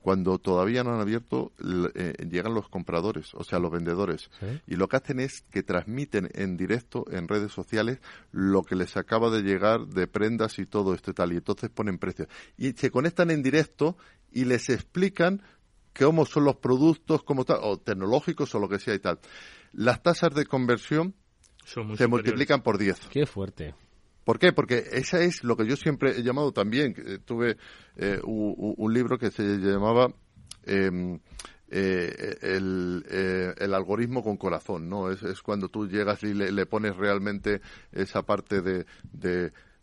cuando 0.04 0.38
todavía 0.38 0.84
no 0.84 0.94
han 0.94 1.00
abierto, 1.00 1.54
eh, 1.96 2.14
llegan 2.30 2.54
los 2.54 2.68
compradores, 2.68 3.34
o 3.36 3.46
sea, 3.46 3.58
los 3.58 3.72
vendedores. 3.72 4.30
Y 4.68 4.76
lo 4.76 4.90
que 4.90 4.98
hacen 4.98 5.22
es 5.22 5.46
que 5.50 5.64
transmiten 5.64 6.30
en 6.34 6.58
directo 6.58 7.06
en 7.10 7.30
redes 7.30 7.54
sociales 7.54 8.00
lo 8.34 8.64
que 8.64 8.76
les 8.76 8.98
acaba 8.98 9.30
de 9.30 9.44
llegar 9.44 9.88
de 9.88 10.06
prendas 10.08 10.60
y 10.60 10.66
todo 10.66 10.94
esto 10.94 11.12
y 11.12 11.14
tal. 11.14 11.32
Y 11.32 11.38
entonces 11.38 11.70
ponen 11.70 12.00
precios. 12.00 12.28
Y 12.58 12.74
se 12.74 12.92
conectan 12.92 13.32
en 13.32 13.42
directo 13.42 13.96
y 14.34 14.44
les 14.44 14.70
explican 14.70 15.42
cómo 15.98 16.26
son 16.26 16.44
los 16.44 16.58
productos, 16.58 17.24
cómo 17.24 17.46
tal, 17.46 17.60
o 17.62 17.78
tecnológicos 17.78 18.54
o 18.56 18.60
lo 18.60 18.68
que 18.68 18.80
sea 18.80 18.96
y 18.96 19.00
tal. 19.00 19.20
Las 19.72 20.04
tasas 20.04 20.34
de 20.36 20.46
conversión 20.46 21.16
se 21.64 22.08
multiplican 22.08 22.62
por 22.62 22.78
10. 22.78 23.08
Qué 23.10 23.26
fuerte. 23.26 23.74
¿Por 24.24 24.40
qué? 24.40 24.54
Porque 24.54 24.84
esa 24.92 25.22
es 25.22 25.44
lo 25.44 25.58
que 25.58 25.68
yo 25.68 25.76
siempre 25.76 26.18
he 26.18 26.24
llamado 26.24 26.52
también. 26.52 26.96
Tuve 27.26 27.58
eh, 27.98 28.20
un, 28.24 28.94
libro 28.94 29.18
que 29.18 29.32
se 29.32 29.44
llamaba 29.44 30.14
em, 30.66 31.20
eh, 31.70 32.38
eh, 32.42 33.54
el, 33.58 33.74
algoritmo 33.74 34.24
con 34.24 34.38
corazón, 34.38 34.88
¿no? 34.88 35.12
Es, 35.12 35.42
cuando 35.42 35.70
tú 35.70 35.88
llegas 35.88 36.24
y 36.24 36.34
le, 36.34 36.66
pones 36.66 36.96
realmente 36.96 37.62
esa 37.92 38.22
parte 38.22 38.62
de, 38.62 38.86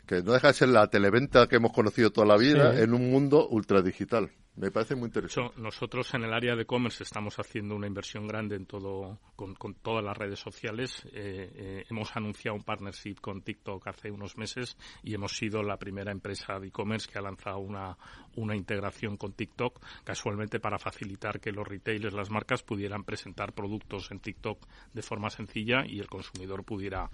que 0.07 0.22
no 0.22 0.32
deja 0.32 0.49
de 0.49 0.55
ser 0.55 0.68
la 0.68 0.88
televenta 0.88 1.47
que 1.49 1.57
hemos 1.57 1.72
conocido 1.72 2.11
toda 2.11 2.26
la 2.26 2.36
vida 2.36 2.80
en 2.80 2.95
un 2.95 3.11
mundo 3.11 3.47
ultradigital. 3.49 4.30
Me 4.57 4.70
parece 4.70 4.94
muy 4.94 5.07
interesante. 5.07 5.55
nosotros 5.61 6.12
en 6.14 6.24
el 6.24 6.34
área 6.34 6.55
de 6.55 6.62
e-commerce 6.62 7.03
estamos 7.03 7.38
haciendo 7.38 7.74
una 7.74 7.86
inversión 7.86 8.26
grande 8.26 8.57
en 8.57 8.66
todo, 8.66 9.18
con, 9.36 9.55
todas 9.74 10.05
las 10.05 10.16
redes 10.16 10.38
sociales. 10.38 11.03
Eh, 11.12 11.51
eh, 11.55 11.84
hemos 11.88 12.14
anunciado 12.16 12.57
un 12.57 12.64
partnership 12.64 13.16
con 13.20 13.42
TikTok 13.42 13.86
hace 13.86 14.11
unos 14.11 14.36
meses 14.36 14.76
y 15.03 15.14
hemos 15.14 15.36
sido 15.36 15.62
la 15.62 15.78
primera 15.78 16.12
empresa 16.12 16.59
de 16.59 16.68
e-commerce 16.68 17.09
que 17.11 17.18
ha 17.18 17.22
lanzado 17.22 17.59
una, 17.59 17.96
una 18.36 18.57
integración 18.57 19.16
con 19.16 19.32
TikTok, 19.32 19.80
casualmente 20.05 20.61
para 20.61 20.78
facilitar 20.78 21.40
que 21.40 21.53
los 21.53 21.66
retailers, 21.66 22.14
las 22.14 22.30
marcas, 22.30 22.62
pudieran 22.62 23.05
presentar 23.05 23.53
productos 23.53 24.11
en 24.11 24.20
TikTok 24.20 24.66
de 24.92 25.03
forma 25.03 25.30
sencilla 25.30 25.84
y 25.86 26.01
el 26.01 26.09
consumidor 26.09 26.64
pudiera 26.64 27.09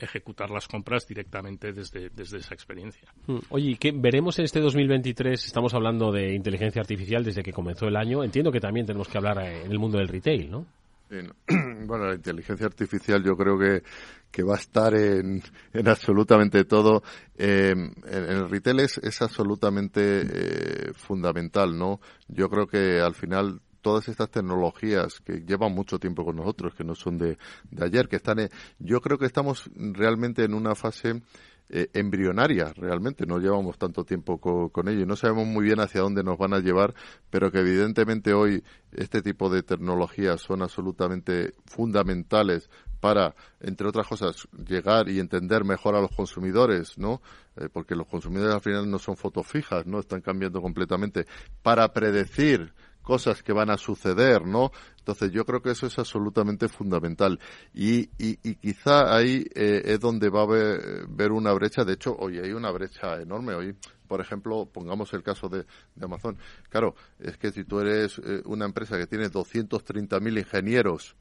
ejecutar 0.00 0.50
las 0.50 0.66
compras 0.66 1.06
directamente 1.06 1.72
desde, 1.72 2.10
desde 2.10 2.38
esa 2.38 2.54
experiencia. 2.54 3.12
Hmm. 3.26 3.38
Oye, 3.50 3.76
¿qué 3.78 3.92
veremos 3.94 4.38
en 4.38 4.46
este 4.46 4.60
2023? 4.60 5.46
Estamos 5.46 5.74
hablando 5.74 6.10
de 6.10 6.34
inteligencia 6.34 6.77
artificial 6.80 7.24
desde 7.24 7.42
que 7.42 7.52
comenzó 7.52 7.86
el 7.86 7.96
año. 7.96 8.22
Entiendo 8.24 8.52
que 8.52 8.60
también 8.60 8.86
tenemos 8.86 9.08
que 9.08 9.18
hablar 9.18 9.38
eh, 9.38 9.64
en 9.64 9.72
el 9.72 9.78
mundo 9.78 9.98
del 9.98 10.08
retail, 10.08 10.50
¿no? 10.50 10.66
Bueno, 11.86 12.06
la 12.06 12.14
inteligencia 12.14 12.66
artificial 12.66 13.22
yo 13.24 13.34
creo 13.34 13.58
que, 13.58 13.82
que 14.30 14.42
va 14.42 14.56
a 14.56 14.58
estar 14.58 14.94
en, 14.94 15.42
en 15.72 15.88
absolutamente 15.88 16.64
todo. 16.64 17.02
Eh, 17.36 17.70
en, 17.70 17.94
el 18.06 18.50
retail 18.50 18.80
es, 18.80 18.98
es 18.98 19.22
absolutamente 19.22 20.00
eh, 20.02 20.92
fundamental, 20.92 21.76
¿no? 21.78 22.00
Yo 22.28 22.48
creo 22.50 22.66
que 22.66 23.00
al 23.00 23.14
final 23.14 23.60
todas 23.80 24.08
estas 24.08 24.30
tecnologías 24.30 25.20
que 25.20 25.40
llevan 25.46 25.72
mucho 25.72 25.98
tiempo 25.98 26.24
con 26.24 26.36
nosotros, 26.36 26.74
que 26.74 26.84
no 26.84 26.94
son 26.94 27.16
de, 27.16 27.38
de 27.70 27.84
ayer, 27.84 28.08
que 28.08 28.16
están, 28.16 28.48
yo 28.78 29.00
creo 29.00 29.16
que 29.16 29.26
estamos 29.26 29.70
realmente 29.74 30.44
en 30.44 30.52
una 30.52 30.74
fase 30.74 31.22
eh, 31.70 31.88
embrionaria 31.92 32.72
realmente, 32.74 33.26
no 33.26 33.38
llevamos 33.38 33.76
tanto 33.78 34.04
tiempo 34.04 34.38
con 34.38 34.88
ello 34.88 35.02
y 35.02 35.06
no 35.06 35.16
sabemos 35.16 35.46
muy 35.46 35.64
bien 35.64 35.80
hacia 35.80 36.00
dónde 36.00 36.24
nos 36.24 36.38
van 36.38 36.54
a 36.54 36.60
llevar, 36.60 36.94
pero 37.30 37.52
que 37.52 37.58
evidentemente 37.60 38.32
hoy 38.32 38.64
este 38.92 39.20
tipo 39.20 39.50
de 39.50 39.62
tecnologías 39.62 40.40
son 40.40 40.62
absolutamente 40.62 41.54
fundamentales 41.66 42.70
para, 43.00 43.34
entre 43.60 43.86
otras 43.86 44.06
cosas, 44.06 44.48
llegar 44.66 45.08
y 45.08 45.20
entender 45.20 45.64
mejor 45.64 45.94
a 45.94 46.00
los 46.00 46.10
consumidores, 46.10 46.98
¿no? 46.98 47.20
Eh, 47.56 47.68
porque 47.72 47.94
los 47.94 48.06
consumidores 48.06 48.54
al 48.54 48.60
final 48.60 48.90
no 48.90 48.98
son 48.98 49.16
fotos 49.16 49.46
fijas, 49.46 49.86
¿no? 49.86 50.00
Están 50.00 50.20
cambiando 50.20 50.60
completamente. 50.60 51.26
Para 51.62 51.92
predecir 51.92 52.72
cosas 53.08 53.42
que 53.42 53.54
van 53.54 53.70
a 53.70 53.78
suceder, 53.78 54.46
¿no? 54.46 54.70
Entonces 54.98 55.32
yo 55.32 55.46
creo 55.46 55.62
que 55.62 55.70
eso 55.70 55.86
es 55.86 55.98
absolutamente 55.98 56.68
fundamental 56.68 57.40
y, 57.72 58.10
y, 58.18 58.36
quizá 58.56 59.16
ahí 59.16 59.46
eh, 59.54 59.80
es 59.86 59.98
donde 59.98 60.28
va 60.28 60.40
a 60.40 60.42
haber, 60.42 61.32
una 61.32 61.54
brecha. 61.54 61.86
De 61.86 61.94
hecho, 61.94 62.14
hoy 62.18 62.38
hay 62.38 62.52
una 62.52 62.70
brecha 62.70 63.18
enorme. 63.18 63.54
Hoy 63.54 63.74
por 64.06 64.20
ejemplo, 64.20 64.66
pongamos 64.70 65.14
el 65.14 65.22
caso 65.22 65.48
de, 65.48 65.64
Amazon. 66.02 66.36
Claro, 66.68 66.94
es 67.18 67.38
que 67.38 67.50
si 67.50 67.64
tú 67.64 67.80
eres 67.80 68.18
eh, 68.18 68.42
una 68.44 68.66
empresa 68.66 68.98
que 68.98 69.06
tiene 69.06 69.30
230.000 69.30 70.38
ingenieros 70.38 71.16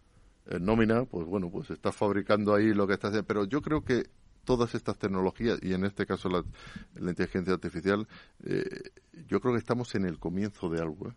en 0.48 0.66
nómina, 0.66 1.06
pues 1.06 1.26
bueno, 1.26 1.50
pues 1.50 1.70
estás 1.70 1.96
fabricando 1.96 2.54
ahí 2.54 2.74
lo 2.74 2.86
que 2.86 2.96
estás 2.96 3.12
haciendo. 3.12 3.28
Pero 3.28 3.46
yo 3.46 3.62
creo 3.62 3.86
que 3.86 4.10
todas 4.44 4.76
estas 4.76 4.98
tecnologías, 4.98 5.60
y 5.62 5.74
en 5.74 5.86
este 5.86 6.06
caso 6.06 6.28
la, 6.28 6.44
inteligencia 7.10 7.54
artificial, 7.54 8.06
eh, 8.44 8.92
yo 9.30 9.40
creo 9.40 9.54
que 9.54 9.60
estamos 9.60 9.96
en 9.96 10.04
el 10.04 10.20
comienzo 10.20 10.70
de 10.70 10.82
algo. 10.82 11.14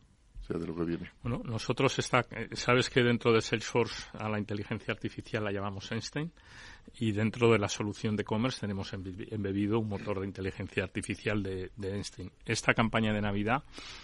De 0.59 0.67
lo 0.67 0.75
que 0.75 0.85
viene. 0.85 1.11
Bueno, 1.23 1.43
nosotros 1.45 1.99
está, 1.99 2.21
eh, 2.31 2.49
sabes 2.53 2.91
que 2.91 3.03
dentro 3.03 3.33
de 3.33 3.41
Salesforce 3.41 4.09
a 4.19 4.29
la 4.29 4.39
inteligencia 4.39 4.93
artificial 4.93 5.45
la 5.45 5.53
llamamos 5.53 5.91
Einstein 5.93 6.33
y 6.99 7.13
dentro 7.13 7.51
de 7.53 7.59
la 7.59 7.69
solución 7.69 8.17
de 8.17 8.25
commerce 8.25 8.61
tenemos 8.61 8.93
embebido 8.93 9.79
un 9.79 9.89
motor 9.89 10.21
de 10.21 10.27
inteligencia 10.27 10.83
artificial 10.83 11.43
de, 11.43 11.71
Einstein. 11.83 12.33
Esta 12.45 12.75
campaña 12.75 13.13
de 13.13 13.21
Navidad, 13.21 13.63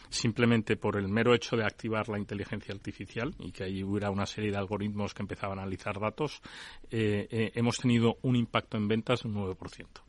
simplemente 0.09 0.77
por 0.77 0.97
el 0.97 1.09
mero 1.09 1.35
hecho 1.35 1.57
de 1.57 1.65
activar 1.65 2.09
la 2.09 2.19
inteligencia 2.19 2.75
artificial 2.75 3.35
y 3.39 3.51
que 3.51 3.65
ahí 3.65 3.83
hubiera 3.83 4.11
una 4.11 4.27
serie 4.27 4.51
de 4.51 4.59
algoritmos 4.59 5.15
que 5.15 5.23
empezaban 5.23 5.59
a 5.59 5.63
analizar 5.63 5.99
datos, 5.99 6.41
eh, 6.91 7.27
eh, 7.31 7.53
hemos 7.55 7.79
tenido 7.79 8.19
un 8.23 8.37
impacto 8.37 8.77
en 8.77 8.89
ventas 8.89 9.23
de 9.23 9.29
un 9.29 9.35
9% 9.35 10.06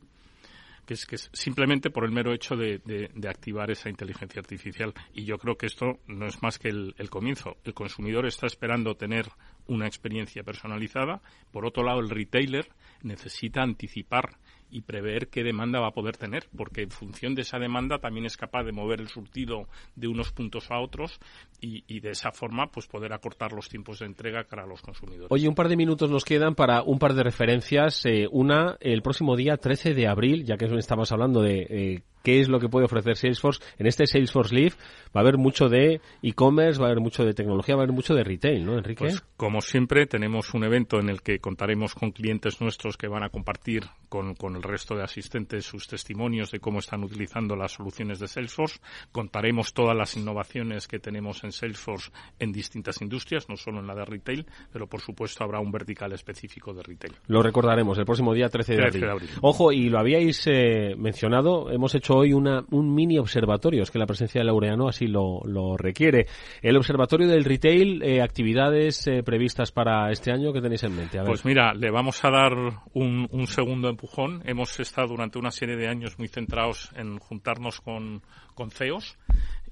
que 0.88 0.94
es, 0.94 1.04
que 1.04 1.18
simplemente 1.18 1.90
por 1.90 2.06
el 2.06 2.12
mero 2.12 2.32
hecho 2.32 2.56
de, 2.56 3.10
activar 3.28 3.70
esa 3.70 3.90
inteligencia 3.90 4.40
artificial. 4.40 4.94
Y 5.12 5.26
yo 5.26 5.36
creo 5.36 5.58
que 5.58 5.66
esto 5.66 6.00
no 6.06 6.26
es 6.26 6.42
más 6.42 6.58
que 6.58 6.70
el 6.70 7.10
comienzo. 7.10 7.58
El 7.62 7.74
consumidor 7.74 8.24
está 8.24 8.46
esperando 8.46 8.96
tener 8.96 9.26
una 9.66 9.86
experiencia 9.86 10.42
personalizada. 10.42 11.20
Por 11.52 11.66
otro 11.66 11.84
lado, 11.84 12.00
el 12.00 12.08
retailer 12.08 12.70
necesita 13.02 13.60
anticipar 13.62 14.38
y 14.70 14.82
prever 14.82 15.28
qué 15.28 15.42
demanda 15.42 15.80
va 15.80 15.88
a 15.88 15.92
poder 15.92 16.16
tener, 16.16 16.44
porque 16.56 16.82
en 16.82 16.90
función 16.90 17.34
de 17.34 17.42
esa 17.42 17.58
demanda 17.58 17.98
también 17.98 18.26
es 18.26 18.36
capaz 18.36 18.64
de 18.64 18.72
mover 18.72 19.00
el 19.00 19.08
surtido 19.08 19.68
de 19.96 20.08
unos 20.08 20.32
puntos 20.32 20.70
a 20.70 20.78
otros 20.78 21.18
y, 21.60 22.00
de 22.00 22.10
esa 22.10 22.30
forma 22.30 22.68
pues 22.70 22.86
poder 22.86 23.12
acortar 23.12 23.52
los 23.52 23.68
tiempos 23.68 23.98
de 23.98 24.06
entrega 24.06 24.44
para 24.44 24.66
los 24.66 24.80
consumidores. 24.80 25.28
Oye, 25.30 25.48
un 25.48 25.54
par 25.54 25.68
de 25.68 25.76
minutos 25.76 26.10
nos 26.10 26.24
quedan 26.24 26.54
para 26.54 26.82
un 26.82 26.98
par 26.98 27.14
de 27.14 27.22
referencias. 27.22 28.04
Eh, 28.06 28.28
una, 28.30 28.76
el 28.80 29.02
próximo 29.02 29.36
día 29.36 29.56
13 29.56 29.94
de 29.94 30.06
abril, 30.06 30.44
ya 30.44 30.56
que 30.56 30.66
estamos 30.76 31.10
hablando 31.10 31.42
de 31.42 31.66
eh, 31.68 32.02
qué 32.22 32.40
es 32.40 32.48
lo 32.48 32.60
que 32.60 32.68
puede 32.68 32.86
ofrecer 32.86 33.16
Salesforce. 33.16 33.62
En 33.78 33.86
este 33.86 34.06
Salesforce 34.06 34.54
Live 34.54 34.74
va 35.14 35.20
a 35.20 35.20
haber 35.20 35.38
mucho 35.38 35.68
de 35.68 36.00
e-commerce, 36.22 36.80
va 36.80 36.86
a 36.86 36.90
haber 36.90 37.02
mucho 37.02 37.24
de 37.24 37.34
tecnología, 37.34 37.76
va 37.76 37.82
a 37.82 37.84
haber 37.84 37.94
mucho 37.94 38.14
de 38.14 38.24
retail, 38.24 38.64
¿no, 38.64 38.76
Enrique? 38.76 39.04
Pues, 39.04 39.22
como 39.36 39.60
siempre, 39.60 40.06
tenemos 40.06 40.54
un 40.54 40.64
evento 40.64 40.98
en 40.98 41.08
el 41.08 41.22
que 41.22 41.38
contaremos 41.38 41.94
con 41.94 42.10
clientes 42.10 42.60
nuestros 42.60 42.96
que 42.96 43.08
van 43.08 43.22
a 43.22 43.30
compartir 43.30 43.84
con, 44.08 44.34
con 44.34 44.56
el 44.56 44.62
resto 44.62 44.94
de 44.94 45.02
asistentes 45.02 45.64
sus 45.64 45.86
testimonios 45.86 46.50
de 46.50 46.60
cómo 46.60 46.78
están 46.78 47.04
utilizando 47.04 47.56
las 47.56 47.72
soluciones 47.72 48.18
de 48.18 48.28
Salesforce. 48.28 48.80
Contaremos 49.12 49.72
todas 49.72 49.96
las 49.96 50.16
innovaciones 50.16 50.88
que 50.88 50.98
tenemos 50.98 51.44
en 51.44 51.52
Salesforce 51.52 52.10
en 52.38 52.52
distintas 52.52 53.00
industrias, 53.02 53.48
no 53.48 53.56
solo 53.56 53.80
en 53.80 53.86
la 53.86 53.94
de 53.94 54.04
retail, 54.04 54.46
pero 54.72 54.86
por 54.86 55.00
supuesto 55.00 55.44
habrá 55.44 55.60
un 55.60 55.70
vertical 55.70 56.12
específico 56.12 56.72
de 56.72 56.82
retail. 56.82 57.14
Lo 57.26 57.42
recordaremos 57.42 57.98
el 57.98 58.04
próximo 58.04 58.34
día 58.34 58.48
13 58.48 58.74
de, 58.74 59.10
abril. 59.10 59.28
Ojo, 59.40 59.72
y 59.72 59.88
lo 59.88 59.98
habíais 59.98 60.46
eh, 60.46 60.94
mencionado, 60.96 61.70
hemos 61.70 61.94
hecho 61.94 62.07
hoy 62.16 62.32
una, 62.32 62.64
un 62.70 62.94
mini 62.94 63.18
observatorio, 63.18 63.82
es 63.82 63.90
que 63.90 63.98
la 63.98 64.06
presencia 64.06 64.40
de 64.40 64.44
Laureano 64.46 64.88
así 64.88 65.06
lo, 65.06 65.40
lo 65.44 65.76
requiere. 65.76 66.26
El 66.62 66.76
observatorio 66.76 67.28
del 67.28 67.44
retail, 67.44 68.02
eh, 68.02 68.22
actividades 68.22 69.06
eh, 69.06 69.22
previstas 69.22 69.72
para 69.72 70.10
este 70.10 70.32
año, 70.32 70.52
¿qué 70.52 70.60
tenéis 70.60 70.84
en 70.84 70.96
mente? 70.96 71.20
Pues 71.24 71.44
mira, 71.44 71.74
le 71.74 71.90
vamos 71.90 72.24
a 72.24 72.30
dar 72.30 72.52
un, 72.94 73.28
un 73.30 73.46
segundo 73.46 73.88
empujón. 73.88 74.42
Hemos 74.44 74.78
estado 74.80 75.08
durante 75.08 75.38
una 75.38 75.50
serie 75.50 75.76
de 75.76 75.88
años 75.88 76.18
muy 76.18 76.28
centrados 76.28 76.90
en 76.96 77.18
juntarnos 77.18 77.80
con, 77.80 78.22
con 78.54 78.70
CEOs 78.70 79.18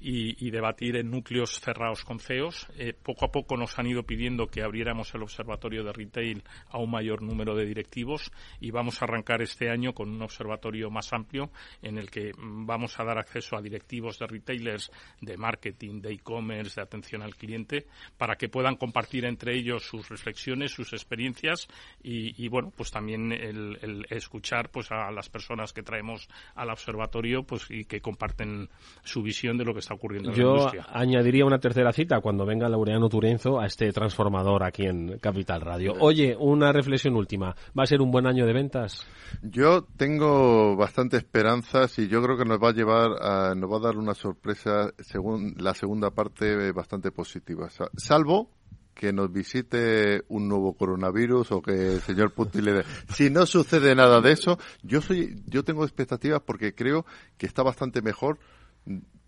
y, 0.08 0.50
debatir 0.52 0.94
en 0.96 1.10
núcleos 1.10 1.58
cerrados 1.58 2.04
con 2.04 2.20
CEOs. 2.20 2.68
Eh, 2.78 2.92
poco 2.92 3.24
a 3.24 3.32
poco 3.32 3.56
nos 3.56 3.76
han 3.76 3.88
ido 3.88 4.04
pidiendo 4.04 4.46
que 4.46 4.62
abriéramos 4.62 5.12
el 5.14 5.22
observatorio 5.22 5.82
de 5.82 5.92
retail 5.92 6.44
a 6.68 6.78
un 6.78 6.92
mayor 6.92 7.22
número 7.22 7.56
de 7.56 7.66
directivos 7.66 8.30
y 8.60 8.70
vamos 8.70 9.02
a 9.02 9.06
arrancar 9.06 9.42
este 9.42 9.68
año 9.68 9.94
con 9.94 10.08
un 10.08 10.22
observatorio 10.22 10.90
más 10.90 11.12
amplio 11.12 11.50
en 11.82 11.98
el 11.98 12.08
que 12.08 12.30
vamos 12.38 13.00
a 13.00 13.04
dar 13.04 13.18
acceso 13.18 13.56
a 13.56 13.62
directivos 13.62 14.20
de 14.20 14.28
retailers, 14.28 14.92
de 15.20 15.36
marketing, 15.36 16.00
de 16.00 16.12
e-commerce, 16.12 16.76
de 16.76 16.82
atención 16.82 17.22
al 17.22 17.34
cliente, 17.34 17.86
para 18.16 18.36
que 18.36 18.48
puedan 18.48 18.76
compartir 18.76 19.24
entre 19.24 19.56
ellos 19.56 19.88
sus 19.88 20.08
reflexiones, 20.08 20.70
sus 20.70 20.92
experiencias 20.92 21.66
y, 22.00 22.46
bueno, 22.46 22.72
pues 22.76 22.92
también 22.92 23.32
el, 23.32 24.06
escuchar 24.10 24.70
pues 24.70 24.92
a 24.92 25.10
las 25.10 25.28
personas 25.28 25.72
que 25.72 25.82
traemos 25.82 26.28
al 26.54 26.70
observatorio 26.70 27.42
pues 27.42 27.66
y 27.70 27.86
que 27.86 28.00
comparten 28.00 28.68
su 29.02 29.22
visión 29.22 29.58
de 29.58 29.64
lo 29.64 29.72
que 29.72 29.80
está 29.80 29.95
ocurriendo 29.96 30.32
Yo 30.32 30.42
en 30.42 30.46
la 30.46 30.52
industria. 30.52 30.86
añadiría 30.92 31.44
una 31.44 31.58
tercera 31.58 31.92
cita 31.92 32.20
cuando 32.20 32.46
venga 32.46 32.68
Laureano 32.68 33.08
Turenzo 33.08 33.60
a 33.60 33.66
este 33.66 33.92
transformador 33.92 34.62
aquí 34.62 34.86
en 34.86 35.18
Capital 35.18 35.60
Radio. 35.60 35.94
Oye, 35.98 36.36
una 36.38 36.72
reflexión 36.72 37.16
última. 37.16 37.54
¿Va 37.78 37.82
a 37.82 37.86
ser 37.86 38.00
un 38.00 38.10
buen 38.10 38.26
año 38.26 38.46
de 38.46 38.52
ventas? 38.52 39.06
Yo 39.42 39.82
tengo 39.96 40.76
bastante 40.76 41.16
esperanzas 41.16 41.98
y 41.98 42.08
yo 42.08 42.22
creo 42.22 42.36
que 42.36 42.44
nos 42.44 42.62
va 42.62 42.70
a 42.70 42.72
llevar 42.72 43.10
a, 43.20 43.54
nos 43.54 43.70
va 43.70 43.76
a 43.78 43.80
dar 43.80 43.96
una 43.96 44.14
sorpresa 44.14 44.92
según 44.98 45.54
la 45.58 45.74
segunda 45.74 46.10
parte 46.10 46.72
bastante 46.72 47.10
positiva. 47.10 47.68
Salvo 47.96 48.50
que 48.96 49.12
nos 49.12 49.30
visite 49.30 50.24
un 50.28 50.48
nuevo 50.48 50.72
coronavirus 50.72 51.52
o 51.52 51.62
que 51.62 51.94
el 51.94 52.00
señor 52.00 52.32
Putin 52.32 52.64
le 52.64 52.72
dé. 52.72 52.84
Si 53.12 53.28
no 53.30 53.44
sucede 53.44 53.94
nada 53.94 54.20
de 54.22 54.32
eso, 54.32 54.58
yo 54.82 55.02
soy, 55.02 55.42
yo 55.46 55.62
tengo 55.62 55.84
expectativas 55.84 56.40
porque 56.40 56.74
creo 56.74 57.04
que 57.36 57.46
está 57.46 57.62
bastante 57.62 58.00
mejor 58.00 58.38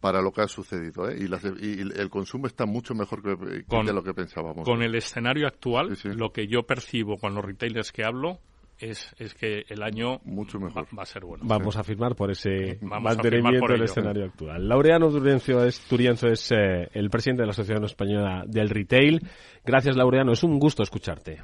para 0.00 0.22
lo 0.22 0.32
que 0.32 0.42
ha 0.42 0.48
sucedido. 0.48 1.08
¿eh? 1.08 1.16
Y, 1.18 1.80
el 2.00 2.10
consumo 2.10 2.46
está 2.46 2.66
mucho 2.66 2.94
mejor 2.94 3.22
que, 3.22 3.36
de 3.36 3.92
lo 3.92 4.02
que 4.02 4.14
pensábamos. 4.14 4.64
Con 4.64 4.82
el 4.82 4.94
escenario 4.94 5.46
actual, 5.46 5.96
lo 6.04 6.32
que 6.32 6.46
yo 6.46 6.62
percibo 6.62 7.16
con 7.18 7.34
los 7.34 7.44
retailers 7.44 7.92
que 7.92 8.04
hablo 8.04 8.38
es, 8.78 9.14
es 9.18 9.34
que 9.34 9.64
el 9.68 9.82
año 9.82 10.20
mucho 10.24 10.60
mejor. 10.60 10.86
Va, 10.96 11.02
a 11.02 11.06
ser 11.06 11.24
bueno. 11.24 11.44
Vamos 11.46 11.76
a 11.76 11.82
firmar 11.82 12.14
por 12.14 12.30
ese 12.30 12.78
mantenimiento 12.80 13.72
del 13.72 13.82
escenario 13.82 14.26
actual. 14.26 14.68
Laureano 14.68 15.10
Turienzo 15.10 15.64
es, 15.64 15.80
Turienzo 15.80 16.28
es 16.28 16.52
eh, 16.52 16.88
el 16.92 17.10
presidente 17.10 17.42
de 17.42 17.46
la 17.46 17.52
Asociación 17.52 17.84
Española 17.84 18.44
del 18.46 18.70
Retail. 18.70 19.20
Gracias, 19.64 19.96
Laureano. 19.96 20.32
Es 20.32 20.44
un 20.44 20.58
gusto 20.58 20.82
escucharte. 20.82 21.42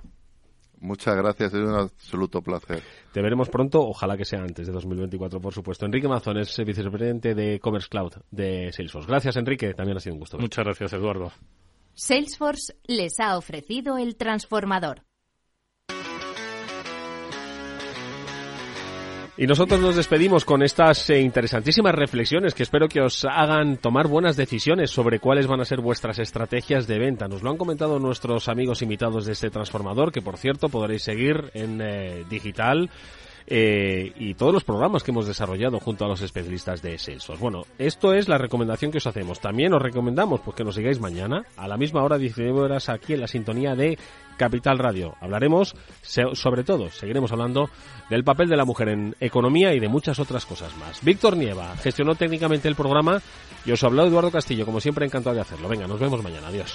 Muchas 0.84 1.16
gracias, 1.16 1.54
es 1.54 1.60
un 1.60 1.74
absoluto 1.74 2.42
placer. 2.42 2.82
Te 3.10 3.22
veremos 3.22 3.48
pronto, 3.48 3.80
ojalá 3.80 4.18
que 4.18 4.26
sea 4.26 4.42
antes 4.42 4.66
de 4.66 4.72
2024, 4.74 5.40
por 5.40 5.54
supuesto. 5.54 5.86
Enrique 5.86 6.06
Mazón 6.06 6.36
es 6.36 6.54
vicepresidente 6.62 7.34
de 7.34 7.58
Commerce 7.58 7.88
Cloud 7.88 8.12
de 8.30 8.70
Salesforce. 8.70 9.08
Gracias, 9.08 9.34
Enrique, 9.36 9.72
también 9.72 9.96
ha 9.96 10.00
sido 10.00 10.12
un 10.14 10.20
gusto. 10.20 10.36
Muchas 10.36 10.62
gracias, 10.62 10.92
Eduardo. 10.92 11.32
Salesforce 11.94 12.76
les 12.86 13.18
ha 13.18 13.38
ofrecido 13.38 13.96
el 13.96 14.16
transformador. 14.16 15.04
Y 19.36 19.48
nosotros 19.48 19.80
nos 19.80 19.96
despedimos 19.96 20.44
con 20.44 20.62
estas 20.62 21.10
eh, 21.10 21.20
interesantísimas 21.20 21.92
reflexiones 21.92 22.54
que 22.54 22.62
espero 22.62 22.86
que 22.86 23.00
os 23.00 23.24
hagan 23.24 23.78
tomar 23.78 24.06
buenas 24.06 24.36
decisiones 24.36 24.92
sobre 24.92 25.18
cuáles 25.18 25.48
van 25.48 25.60
a 25.60 25.64
ser 25.64 25.80
vuestras 25.80 26.20
estrategias 26.20 26.86
de 26.86 27.00
venta. 27.00 27.26
Nos 27.26 27.42
lo 27.42 27.50
han 27.50 27.56
comentado 27.56 27.98
nuestros 27.98 28.48
amigos 28.48 28.80
invitados 28.82 29.26
de 29.26 29.32
este 29.32 29.50
transformador, 29.50 30.12
que 30.12 30.22
por 30.22 30.36
cierto 30.36 30.68
podréis 30.68 31.02
seguir 31.02 31.50
en 31.54 31.80
eh, 31.80 32.24
digital. 32.30 32.90
Eh, 33.46 34.12
y 34.16 34.34
todos 34.34 34.54
los 34.54 34.64
programas 34.64 35.02
que 35.02 35.10
hemos 35.10 35.26
desarrollado 35.26 35.78
junto 35.78 36.04
a 36.04 36.08
los 36.08 36.22
especialistas 36.22 36.80
de 36.80 36.98
Salesforce. 36.98 37.42
Bueno, 37.42 37.62
esto 37.78 38.14
es 38.14 38.28
la 38.28 38.38
recomendación 38.38 38.90
que 38.90 38.98
os 38.98 39.06
hacemos. 39.06 39.40
También 39.40 39.74
os 39.74 39.82
recomendamos 39.82 40.40
pues, 40.40 40.56
que 40.56 40.64
nos 40.64 40.74
sigáis 40.74 40.98
mañana 40.98 41.44
a 41.56 41.68
la 41.68 41.76
misma 41.76 42.02
hora, 42.02 42.16
19 42.16 42.58
horas, 42.58 42.88
aquí 42.88 43.12
en 43.12 43.20
la 43.20 43.26
sintonía 43.26 43.74
de 43.74 43.98
Capital 44.38 44.78
Radio. 44.78 45.14
Hablaremos, 45.20 45.74
sobre 46.02 46.64
todo, 46.64 46.90
seguiremos 46.90 47.32
hablando 47.32 47.68
del 48.10 48.24
papel 48.24 48.48
de 48.48 48.56
la 48.56 48.64
mujer 48.64 48.88
en 48.88 49.14
economía 49.20 49.74
y 49.74 49.80
de 49.80 49.88
muchas 49.88 50.18
otras 50.18 50.46
cosas 50.46 50.74
más. 50.78 51.04
Víctor 51.04 51.36
Nieva 51.36 51.76
gestionó 51.76 52.14
técnicamente 52.14 52.68
el 52.68 52.74
programa 52.74 53.20
y 53.64 53.72
os 53.72 53.84
habló 53.84 54.06
Eduardo 54.06 54.30
Castillo, 54.30 54.64
como 54.64 54.80
siempre 54.80 55.06
encantado 55.06 55.34
de 55.34 55.42
hacerlo. 55.42 55.68
Venga, 55.68 55.86
nos 55.86 56.00
vemos 56.00 56.22
mañana. 56.22 56.48
Adiós. 56.48 56.74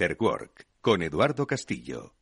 After 0.00 0.16
Work 0.20 0.68
con 0.80 1.02
Eduardo 1.02 1.44
Castillo. 1.44 2.14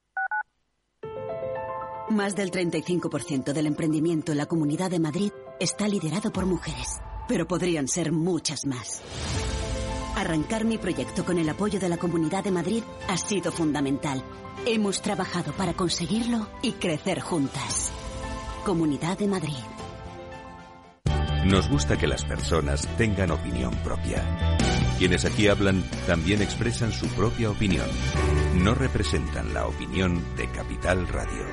Más 2.08 2.34
del 2.34 2.50
35% 2.50 3.52
del 3.52 3.66
emprendimiento 3.66 4.32
en 4.32 4.38
la 4.38 4.46
Comunidad 4.46 4.90
de 4.90 4.98
Madrid 4.98 5.30
está 5.60 5.86
liderado 5.86 6.32
por 6.32 6.46
mujeres, 6.46 6.98
pero 7.28 7.46
podrían 7.46 7.86
ser 7.86 8.12
muchas 8.12 8.64
más. 8.64 9.02
Arrancar 10.16 10.64
mi 10.64 10.78
proyecto 10.78 11.26
con 11.26 11.36
el 11.36 11.50
apoyo 11.50 11.78
de 11.78 11.90
la 11.90 11.98
Comunidad 11.98 12.44
de 12.44 12.50
Madrid 12.50 12.82
ha 13.08 13.18
sido 13.18 13.52
fundamental. 13.52 14.24
Hemos 14.64 15.02
trabajado 15.02 15.52
para 15.52 15.74
conseguirlo 15.74 16.48
y 16.62 16.72
crecer 16.72 17.20
juntas. 17.20 17.92
Comunidad 18.64 19.18
de 19.18 19.28
Madrid. 19.28 19.64
Nos 21.44 21.68
gusta 21.68 21.98
que 21.98 22.06
las 22.06 22.24
personas 22.24 22.88
tengan 22.96 23.32
opinión 23.32 23.74
propia. 23.84 24.55
Quienes 24.98 25.26
aquí 25.26 25.46
hablan 25.48 25.82
también 26.06 26.40
expresan 26.40 26.90
su 26.90 27.06
propia 27.08 27.50
opinión. 27.50 27.86
No 28.54 28.74
representan 28.74 29.52
la 29.52 29.66
opinión 29.66 30.24
de 30.36 30.48
Capital 30.50 31.06
Radio. 31.08 31.44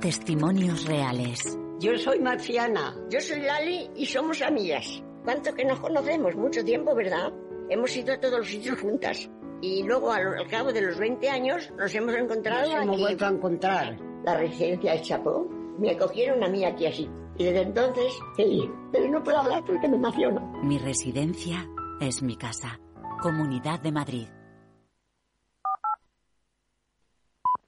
Testimonios 0.00 0.84
reales. 0.84 1.58
Yo 1.80 1.98
soy 1.98 2.20
Marciana. 2.20 2.94
Yo 3.10 3.20
soy 3.20 3.40
Lali 3.40 3.90
y 3.96 4.06
somos 4.06 4.40
amigas. 4.40 5.02
¿Cuánto 5.24 5.52
que 5.52 5.64
nos 5.64 5.80
conocemos? 5.80 6.36
Mucho 6.36 6.64
tiempo, 6.64 6.94
¿verdad? 6.94 7.32
Hemos 7.68 7.96
ido 7.96 8.14
a 8.14 8.20
todos 8.20 8.38
los 8.38 8.48
sitios 8.48 8.80
juntas. 8.80 9.28
Y 9.62 9.82
luego, 9.82 10.12
al, 10.12 10.46
cabo 10.48 10.72
de 10.72 10.82
los 10.82 10.96
20 10.96 11.28
años, 11.28 11.72
nos 11.76 11.92
hemos 11.92 12.14
encontrado 12.14 12.70
nos 12.70 12.82
hemos 12.84 13.00
vuelto 13.00 13.26
a 13.26 13.30
encontrar. 13.30 13.98
La 14.24 14.36
residencia 14.36 14.92
de 14.92 15.02
Chapó. 15.02 15.48
Me 15.78 15.90
acogieron 15.90 16.44
a 16.44 16.48
mí 16.48 16.64
aquí 16.64 16.86
así. 16.86 17.10
Y 17.36 17.44
desde 17.44 17.62
entonces, 17.62 18.12
feliz. 18.36 18.70
Pero 18.92 19.08
no 19.10 19.22
puedo 19.22 19.38
hablar 19.38 19.64
porque 19.64 19.88
me 19.88 19.96
emociono. 19.96 20.40
Mi 20.62 20.78
residencia 20.78 21.68
es 22.00 22.22
mi 22.22 22.36
casa. 22.36 22.80
Comunidad 23.20 23.80
de 23.80 23.92
Madrid. 23.92 24.28